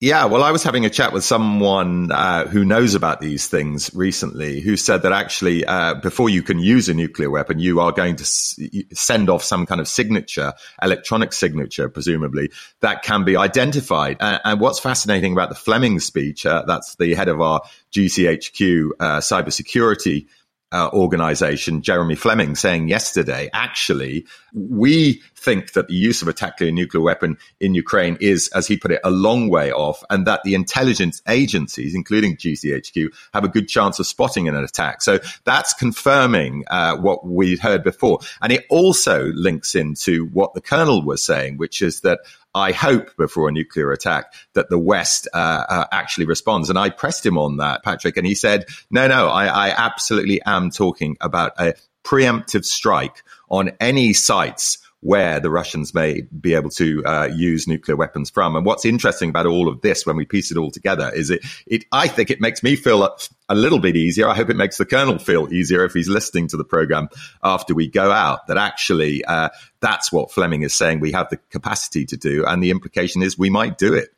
Yeah, 0.00 0.26
well, 0.26 0.42
I 0.42 0.52
was 0.52 0.62
having 0.62 0.86
a 0.86 0.90
chat 0.90 1.12
with 1.12 1.24
someone 1.24 2.10
uh, 2.10 2.46
who 2.46 2.64
knows 2.64 2.94
about 2.94 3.20
these 3.20 3.48
things 3.48 3.94
recently, 3.94 4.60
who 4.60 4.78
said 4.78 5.02
that 5.02 5.12
actually, 5.12 5.66
uh, 5.66 5.96
before 5.96 6.30
you 6.30 6.42
can 6.42 6.58
use 6.58 6.88
a 6.88 6.94
nuclear 6.94 7.28
weapon, 7.30 7.58
you 7.58 7.80
are 7.80 7.92
going 7.92 8.16
to 8.16 8.22
s- 8.22 8.58
send 8.94 9.28
off 9.28 9.44
some 9.44 9.66
kind 9.66 9.78
of 9.78 9.88
signature, 9.88 10.54
electronic 10.80 11.34
signature, 11.34 11.90
presumably, 11.90 12.50
that 12.80 13.02
can 13.02 13.24
be 13.24 13.36
identified. 13.36 14.16
Uh, 14.20 14.38
and 14.46 14.58
what's 14.58 14.78
fascinating 14.78 15.34
about 15.34 15.50
the 15.50 15.54
Fleming 15.54 16.00
speech, 16.00 16.46
uh, 16.46 16.64
that's 16.66 16.94
the 16.96 17.12
head 17.14 17.28
of 17.28 17.42
our 17.42 17.60
GCHQ 17.92 18.90
uh, 19.00 19.18
cybersecurity 19.18 20.28
uh, 20.72 20.88
organization, 20.92 21.82
Jeremy 21.82 22.14
Fleming, 22.14 22.54
saying 22.54 22.88
yesterday, 22.88 23.50
actually, 23.52 24.26
we 24.54 25.20
think 25.40 25.72
that 25.72 25.88
the 25.88 25.94
use 25.94 26.22
of 26.22 26.28
a 26.28 26.32
tactical 26.32 26.72
nuclear 26.72 27.02
weapon 27.02 27.38
in 27.60 27.74
Ukraine 27.74 28.16
is, 28.20 28.48
as 28.54 28.66
he 28.66 28.76
put 28.76 28.92
it, 28.92 29.00
a 29.02 29.10
long 29.10 29.48
way 29.48 29.72
off, 29.72 30.02
and 30.10 30.26
that 30.26 30.42
the 30.44 30.54
intelligence 30.54 31.22
agencies, 31.28 31.94
including 31.94 32.36
GCHQ, 32.36 33.08
have 33.32 33.44
a 33.44 33.48
good 33.48 33.68
chance 33.68 33.98
of 33.98 34.06
spotting 34.06 34.48
an 34.48 34.54
attack. 34.54 35.02
So 35.02 35.18
that's 35.44 35.72
confirming 35.72 36.64
uh, 36.70 36.96
what 36.96 37.26
we'd 37.26 37.58
heard 37.58 37.82
before. 37.82 38.20
And 38.42 38.52
it 38.52 38.66
also 38.68 39.24
links 39.34 39.74
into 39.74 40.26
what 40.26 40.54
the 40.54 40.60
colonel 40.60 41.02
was 41.02 41.22
saying, 41.22 41.56
which 41.56 41.82
is 41.82 42.02
that 42.02 42.20
I 42.54 42.72
hope 42.72 43.16
before 43.16 43.48
a 43.48 43.52
nuclear 43.52 43.92
attack 43.92 44.34
that 44.54 44.70
the 44.70 44.78
West 44.78 45.28
uh, 45.32 45.64
uh, 45.68 45.84
actually 45.92 46.26
responds. 46.26 46.68
And 46.68 46.78
I 46.78 46.90
pressed 46.90 47.24
him 47.24 47.38
on 47.38 47.58
that, 47.58 47.84
Patrick, 47.84 48.16
and 48.16 48.26
he 48.26 48.34
said, 48.34 48.66
no, 48.90 49.06
no, 49.06 49.28
I, 49.28 49.46
I 49.46 49.68
absolutely 49.70 50.42
am 50.42 50.70
talking 50.70 51.16
about 51.20 51.52
a 51.58 51.74
preemptive 52.04 52.64
strike 52.64 53.22
on 53.48 53.70
any 53.80 54.12
sites 54.12 54.78
where 55.00 55.40
the 55.40 55.50
Russians 55.50 55.94
may 55.94 56.22
be 56.22 56.54
able 56.54 56.70
to 56.70 57.02
uh, 57.04 57.28
use 57.32 57.66
nuclear 57.66 57.96
weapons 57.96 58.28
from. 58.28 58.54
And 58.54 58.66
what's 58.66 58.84
interesting 58.84 59.30
about 59.30 59.46
all 59.46 59.68
of 59.68 59.80
this, 59.80 60.04
when 60.04 60.16
we 60.16 60.26
piece 60.26 60.50
it 60.50 60.58
all 60.58 60.70
together, 60.70 61.10
is 61.14 61.30
it, 61.30 61.42
it 61.66 61.84
I 61.90 62.06
think 62.06 62.30
it 62.30 62.40
makes 62.40 62.62
me 62.62 62.76
feel 62.76 63.02
a, 63.02 63.16
a, 63.48 63.54
little 63.54 63.78
bit 63.78 63.96
easier. 63.96 64.28
I 64.28 64.34
hope 64.34 64.50
it 64.50 64.56
makes 64.56 64.76
the 64.76 64.84
colonel 64.84 65.18
feel 65.18 65.52
easier 65.52 65.84
if 65.84 65.94
he's 65.94 66.08
listening 66.08 66.48
to 66.48 66.58
the 66.58 66.64
program 66.64 67.08
after 67.42 67.74
we 67.74 67.88
go 67.88 68.12
out. 68.12 68.46
That 68.48 68.58
actually, 68.58 69.24
uh, 69.24 69.48
that's 69.80 70.12
what 70.12 70.30
Fleming 70.30 70.62
is 70.62 70.74
saying. 70.74 71.00
We 71.00 71.12
have 71.12 71.30
the 71.30 71.38
capacity 71.48 72.04
to 72.06 72.16
do, 72.18 72.44
and 72.44 72.62
the 72.62 72.70
implication 72.70 73.22
is 73.22 73.38
we 73.38 73.50
might 73.50 73.78
do 73.78 73.94
it. 73.94 74.10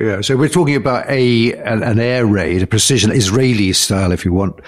Yeah, 0.00 0.22
so 0.22 0.36
we're 0.36 0.48
talking 0.48 0.76
about 0.76 1.08
a 1.08 1.52
an, 1.54 1.82
an 1.82 2.00
air 2.00 2.26
raid, 2.26 2.62
a 2.62 2.66
precision 2.66 3.12
Israeli 3.12 3.72
style, 3.74 4.10
if 4.12 4.24
you 4.24 4.32
want. 4.32 4.60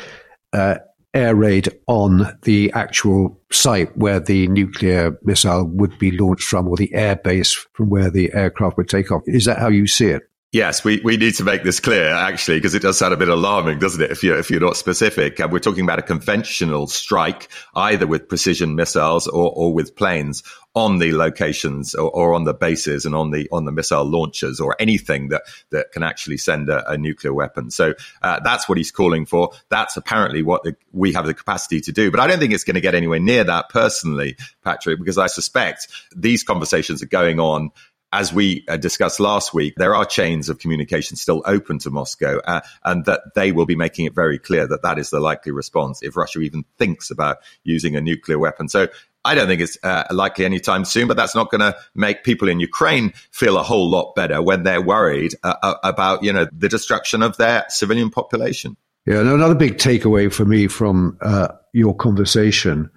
Uh, 0.53 0.77
air 1.15 1.35
raid 1.35 1.69
on 1.87 2.39
the 2.43 2.73
actual 2.73 3.39
site 3.51 3.97
where 3.97 4.21
the 4.21 4.49
nuclear 4.49 5.19
missile 5.23 5.67
would 5.67 5.99
be 5.99 6.11
launched 6.11 6.45
from 6.45 6.69
or 6.69 6.77
the 6.77 6.93
air 6.95 7.17
base 7.17 7.53
from 7.75 7.91
where 7.91 8.11
the 8.11 8.33
aircraft 8.33 8.77
would 8.77 8.89
take 8.89 9.11
off. 9.11 9.23
Is 9.27 9.45
that 9.45 9.59
how 9.59 9.69
you 9.69 9.87
see 9.87 10.07
it? 10.07 10.23
Yes, 10.53 10.85
we, 10.85 11.01
we 11.03 11.17
need 11.17 11.35
to 11.37 11.45
make 11.45 11.63
this 11.63 11.81
clear 11.81 12.09
actually, 12.09 12.59
because 12.59 12.75
it 12.75 12.83
does 12.83 12.99
sound 12.99 13.15
a 13.15 13.17
bit 13.17 13.29
alarming, 13.29 13.79
doesn't 13.79 14.03
it? 14.03 14.11
If 14.11 14.23
you're, 14.23 14.39
if 14.39 14.51
you're 14.51 14.61
not 14.61 14.77
specific, 14.77 15.41
and 15.41 15.51
we're 15.51 15.61
talking 15.61 15.83
about 15.83 15.99
a 15.99 16.03
conventional 16.03 16.87
strike, 16.89 17.49
either 17.75 18.07
with 18.07 18.29
precision 18.29 18.75
missiles 18.75 19.27
or, 19.27 19.51
or 19.51 19.73
with 19.73 19.97
planes 19.97 20.43
on 20.75 20.99
the 20.99 21.15
locations 21.15 21.95
or, 21.95 22.11
or, 22.11 22.35
on 22.35 22.45
the 22.45 22.53
bases 22.53 23.07
and 23.07 23.15
on 23.15 23.31
the, 23.31 23.49
on 23.51 23.65
the 23.65 23.73
missile 23.73 24.05
launchers 24.05 24.61
or 24.61 24.77
anything 24.79 25.29
that, 25.29 25.43
that 25.71 25.91
can 25.93 26.03
actually 26.03 26.37
send 26.37 26.69
a, 26.69 26.91
a 26.91 26.99
nuclear 26.99 27.33
weapon. 27.33 27.71
So, 27.71 27.95
uh, 28.23 28.41
that's 28.41 28.69
what 28.69 28.77
he's 28.77 28.91
calling 28.91 29.25
for. 29.25 29.53
That's 29.71 29.97
apparently 29.97 30.43
what 30.43 30.65
the, 30.65 30.77
we 30.93 31.15
have 31.15 31.27
the 31.27 31.35
capacity 31.35 31.81
to 31.83 31.93
do. 31.93 32.11
But 32.11 32.21
I 32.21 32.27
don't 32.27 32.39
think 32.39 32.53
it's 32.53 32.65
going 32.65 32.75
to 32.75 32.81
get 32.83 32.95
anywhere 32.95 33.21
near 33.21 33.45
that 33.45 33.71
personally, 33.71 34.37
Patrick, 34.65 34.99
because 34.99 35.19
I 35.19 35.29
suspect 35.29 35.89
these 36.15 36.43
conversations 36.43 37.03
are 37.03 37.07
going 37.07 37.41
on 37.41 37.71
as 38.13 38.33
we 38.33 38.65
uh, 38.69 38.77
discussed 38.77 39.19
last 39.21 39.55
week, 39.55 39.75
there 39.77 39.95
are 39.95 40.05
chains 40.05 40.49
of 40.49 40.59
communication 40.59 41.17
still 41.17 41.43
open 41.47 41.79
to 41.81 41.91
Moscow, 41.91 42.41
uh, 42.45 42.61
and 42.85 43.07
that 43.07 43.35
they 43.35 43.53
will 43.53 43.67
be 43.67 43.77
making 43.77 44.05
it 44.05 44.15
very 44.15 44.39
clear 44.39 44.67
that 44.67 44.83
that 44.83 44.99
is 44.99 45.11
the 45.11 45.21
likely 45.21 45.51
response 45.51 46.03
if 46.03 46.17
Russia 46.17 46.41
even 46.41 46.65
thinks 46.79 47.11
about 47.11 47.39
using 47.65 47.97
a 47.97 48.01
nuclear 48.01 48.39
weapon. 48.39 48.69
So 48.69 48.89
I 49.25 49.35
don't 49.35 49.47
think 49.47 49.63
it's 49.63 49.79
uh, 49.83 50.05
likely 50.11 50.45
anytime 50.45 50.85
soon, 50.85 51.09
but 51.09 51.17
that's 51.17 51.35
not 51.35 51.51
going 51.51 51.61
to 51.61 51.77
make 51.95 52.23
people 52.25 52.49
in 52.49 52.61
Ukraine 52.61 53.13
feel 53.31 53.57
a 53.57 53.63
whole 53.63 53.89
lot 53.89 54.15
better 54.15 54.43
when 54.43 54.65
they're 54.65 54.83
worried 54.83 55.35
uh, 55.43 55.55
uh, 55.63 55.75
about, 55.83 56.23
you 56.23 56.33
know, 56.33 56.47
the 56.53 56.69
destruction 56.69 57.23
of 57.23 57.37
their 57.37 57.65
civilian 57.69 58.11
population. 58.11 58.77
Yeah, 59.07 59.21
and 59.21 59.29
another 59.29 59.55
big 59.55 59.79
takeaway 59.79 60.33
for 60.33 60.45
me 60.45 60.69
from 60.69 61.19
uh, 61.21 61.49
your 61.73 61.95
conversation 61.97 62.91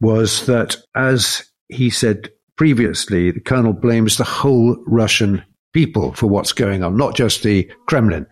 was 0.00 0.46
that, 0.46 0.76
as 0.94 1.50
he 1.68 1.90
said 1.90 2.30
previously, 2.56 3.30
the 3.30 3.40
colonel 3.40 3.72
blames 3.72 4.16
the 4.16 4.24
whole 4.24 4.76
Russian 4.86 5.42
people 5.72 6.12
for 6.12 6.26
what's 6.26 6.52
going 6.52 6.82
on, 6.82 6.96
not 6.96 7.16
just 7.16 7.42
the 7.42 7.70
Kremlin. 7.86 8.26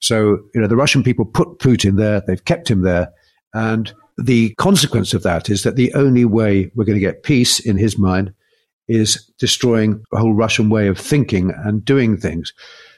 So, 0.00 0.38
you 0.54 0.60
know, 0.60 0.68
the 0.68 0.76
Russian 0.76 1.02
people 1.02 1.24
put 1.24 1.58
Putin 1.58 1.96
there, 1.96 2.22
they've 2.26 2.44
kept 2.44 2.70
him 2.70 2.82
there. 2.82 3.12
And 3.52 3.92
the 4.16 4.54
consequence 4.54 5.14
of 5.14 5.22
that 5.22 5.48
is 5.48 5.62
that 5.62 5.76
the 5.76 5.92
only 5.94 6.24
way 6.24 6.70
we're 6.74 6.84
going 6.84 6.98
to 6.98 7.00
get 7.00 7.22
peace 7.22 7.58
in 7.60 7.76
his 7.76 7.98
mind 7.98 8.32
is 8.86 9.30
destroying 9.38 10.02
the 10.10 10.18
whole 10.18 10.34
Russian 10.34 10.70
way 10.70 10.88
of 10.88 10.98
thinking 10.98 11.52
and 11.64 11.84
doing 11.84 12.16
things. 12.16 12.52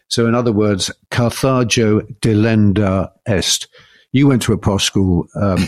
So, 0.09 0.27
in 0.27 0.35
other 0.35 0.53
words, 0.53 0.91
Carthago 1.11 2.01
delenda 2.21 3.11
est. 3.27 3.69
You 4.13 4.27
went 4.27 4.43
to 4.43 4.53
a 4.53 4.59
posh 4.59 4.85
school. 4.85 5.27
Um, 5.41 5.67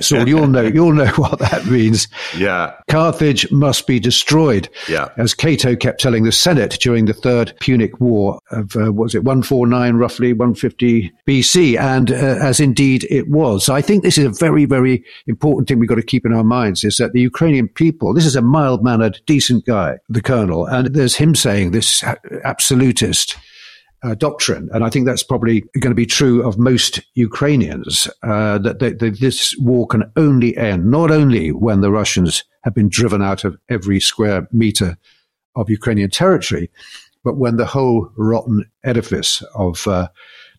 Saul, 0.00 0.28
you'll 0.28 0.46
know 0.46 0.62
you'll 0.62 0.92
know 0.92 1.06
what 1.16 1.38
that 1.38 1.66
means. 1.66 2.08
Yeah. 2.36 2.74
Carthage 2.88 3.50
must 3.50 3.86
be 3.86 4.00
destroyed. 4.00 4.68
Yeah. 4.88 5.08
As 5.16 5.34
Cato 5.34 5.76
kept 5.76 6.00
telling 6.00 6.24
the 6.24 6.32
Senate 6.32 6.78
during 6.80 7.06
the 7.06 7.12
Third 7.12 7.54
Punic 7.60 8.00
War 8.00 8.40
of 8.50 8.76
uh, 8.76 8.92
was 8.92 9.14
it 9.14 9.24
149 9.24 9.96
roughly 9.96 10.32
150 10.32 11.12
BC 11.26 11.78
and 11.78 12.10
uh, 12.10 12.14
as 12.14 12.60
indeed 12.60 13.06
it 13.10 13.28
was. 13.28 13.64
So 13.64 13.74
I 13.74 13.82
think 13.82 14.02
this 14.02 14.18
is 14.18 14.24
a 14.24 14.30
very 14.30 14.64
very 14.64 15.04
important 15.26 15.68
thing 15.68 15.78
we've 15.78 15.88
got 15.88 15.96
to 15.96 16.02
keep 16.02 16.26
in 16.26 16.32
our 16.32 16.44
minds 16.44 16.84
is 16.84 16.96
that 16.98 17.12
the 17.12 17.20
Ukrainian 17.20 17.68
people 17.68 18.14
this 18.14 18.26
is 18.26 18.36
a 18.36 18.42
mild-mannered 18.42 19.20
decent 19.26 19.64
guy 19.64 19.98
the 20.08 20.22
colonel 20.22 20.66
and 20.66 20.94
there's 20.94 21.16
him 21.16 21.34
saying 21.34 21.70
this 21.70 22.04
absolutist 22.44 23.36
uh, 24.06 24.14
doctrine. 24.14 24.68
And 24.72 24.84
I 24.84 24.90
think 24.90 25.06
that's 25.06 25.22
probably 25.22 25.62
going 25.80 25.90
to 25.90 25.94
be 25.94 26.06
true 26.06 26.46
of 26.46 26.58
most 26.58 27.00
Ukrainians, 27.14 28.08
uh, 28.22 28.58
that, 28.58 28.78
that, 28.78 28.98
this 29.20 29.54
war 29.58 29.86
can 29.86 30.10
only 30.16 30.56
end, 30.56 30.90
not 30.90 31.10
only 31.10 31.50
when 31.50 31.80
the 31.80 31.90
Russians 31.90 32.44
have 32.62 32.74
been 32.74 32.88
driven 32.88 33.22
out 33.22 33.44
of 33.44 33.56
every 33.68 34.00
square 34.00 34.48
meter 34.52 34.96
of 35.56 35.70
Ukrainian 35.70 36.10
territory, 36.10 36.70
but 37.24 37.36
when 37.36 37.56
the 37.56 37.66
whole 37.66 38.10
rotten 38.16 38.64
edifice 38.84 39.42
of 39.54 39.86
uh, 39.86 40.08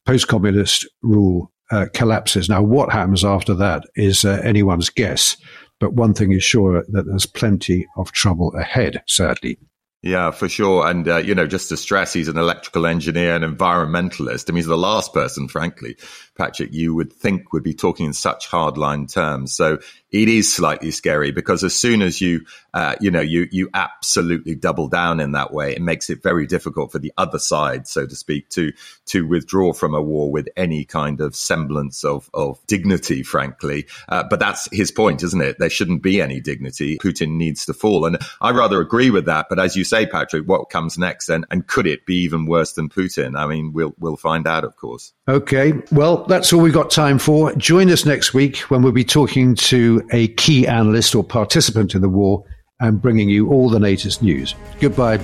post 0.05 0.27
communist 0.27 0.87
rule 1.01 1.51
uh, 1.71 1.85
collapses. 1.93 2.49
Now, 2.49 2.61
what 2.61 2.91
happens 2.91 3.25
after 3.25 3.53
that 3.55 3.83
is 3.95 4.25
uh, 4.25 4.41
anyone's 4.43 4.89
guess. 4.89 5.37
But 5.79 5.93
one 5.93 6.13
thing 6.13 6.31
is 6.31 6.43
sure 6.43 6.83
that 6.89 7.05
there's 7.05 7.25
plenty 7.25 7.85
of 7.97 8.11
trouble 8.11 8.51
ahead, 8.55 9.03
sadly. 9.07 9.59
Yeah, 10.07 10.31
for 10.31 10.47
sure. 10.47 10.87
And, 10.87 11.05
uh, 11.05 11.17
you 11.17 11.35
know, 11.35 11.47
just 11.47 11.67
to 11.67 11.75
stress, 11.75 12.13
he's 12.13 12.29
an 12.29 12.37
electrical 12.37 12.85
engineer 12.85 13.35
and 13.35 13.43
environmentalist. 13.43 14.49
I 14.49 14.53
mean, 14.53 14.59
he's 14.59 14.65
the 14.65 14.77
last 14.77 15.13
person, 15.13 15.49
frankly, 15.49 15.97
Patrick, 16.37 16.73
you 16.73 16.93
would 16.93 17.11
think 17.11 17.51
would 17.51 17.63
be 17.63 17.73
talking 17.73 18.05
in 18.05 18.13
such 18.13 18.49
hardline 18.49 19.11
terms. 19.11 19.53
So 19.53 19.79
it 20.09 20.29
is 20.29 20.53
slightly 20.53 20.91
scary 20.91 21.31
because 21.31 21.63
as 21.63 21.75
soon 21.75 22.01
as 22.01 22.21
you, 22.21 22.45
uh, 22.73 22.95
you 23.01 23.11
know, 23.11 23.19
you, 23.19 23.47
you 23.51 23.69
absolutely 23.73 24.55
double 24.55 24.87
down 24.87 25.19
in 25.19 25.33
that 25.33 25.51
way, 25.51 25.73
it 25.73 25.81
makes 25.81 26.09
it 26.09 26.23
very 26.23 26.47
difficult 26.47 26.91
for 26.93 26.99
the 26.99 27.11
other 27.17 27.39
side, 27.39 27.87
so 27.87 28.05
to 28.05 28.15
speak, 28.15 28.47
to, 28.49 28.71
to 29.07 29.27
withdraw 29.27 29.73
from 29.73 29.93
a 29.93 30.01
war 30.01 30.31
with 30.31 30.47
any 30.55 30.85
kind 30.85 31.19
of 31.19 31.35
semblance 31.35 32.05
of, 32.05 32.29
of 32.33 32.57
dignity, 32.67 33.21
frankly. 33.21 33.87
Uh, 34.07 34.23
but 34.29 34.39
that's 34.39 34.69
his 34.71 34.91
point, 34.91 35.23
isn't 35.23 35.41
it? 35.41 35.57
There 35.59 35.69
shouldn't 35.69 36.01
be 36.01 36.21
any 36.21 36.39
dignity. 36.39 36.97
Putin 36.99 37.31
needs 37.31 37.65
to 37.65 37.73
fall. 37.73 38.05
And 38.05 38.17
I 38.39 38.51
rather 38.51 38.79
agree 38.79 39.09
with 39.09 39.25
that. 39.25 39.47
But 39.49 39.59
as 39.59 39.75
you 39.75 39.83
say, 39.83 40.05
Patrick, 40.05 40.47
what 40.47 40.69
comes 40.69 40.97
next 40.97 41.27
and, 41.27 41.45
and 41.51 41.67
could 41.67 41.85
it 41.85 42.05
be 42.05 42.23
even 42.23 42.45
worse 42.45 42.73
than 42.73 42.87
Putin? 42.87 43.37
I 43.37 43.45
mean, 43.45 43.73
we'll, 43.73 43.93
we'll 43.99 44.15
find 44.15 44.47
out, 44.47 44.63
of 44.63 44.77
course. 44.77 45.11
Okay. 45.27 45.73
Well, 45.91 46.23
that's 46.27 46.53
all 46.53 46.61
we've 46.61 46.73
got 46.73 46.91
time 46.91 47.19
for. 47.19 47.53
Join 47.55 47.89
us 47.89 48.05
next 48.05 48.33
week 48.33 48.57
when 48.69 48.81
we'll 48.81 48.91
be 48.91 49.03
talking 49.03 49.55
to 49.55 50.07
a 50.11 50.29
key 50.29 50.67
analyst 50.67 51.15
or 51.15 51.23
participant 51.23 51.95
in 51.95 52.01
the 52.01 52.09
war 52.09 52.43
and 52.79 53.01
bringing 53.01 53.29
you 53.29 53.49
all 53.49 53.69
the 53.69 53.79
latest 53.79 54.21
news. 54.21 54.55
Goodbye. 54.79 55.19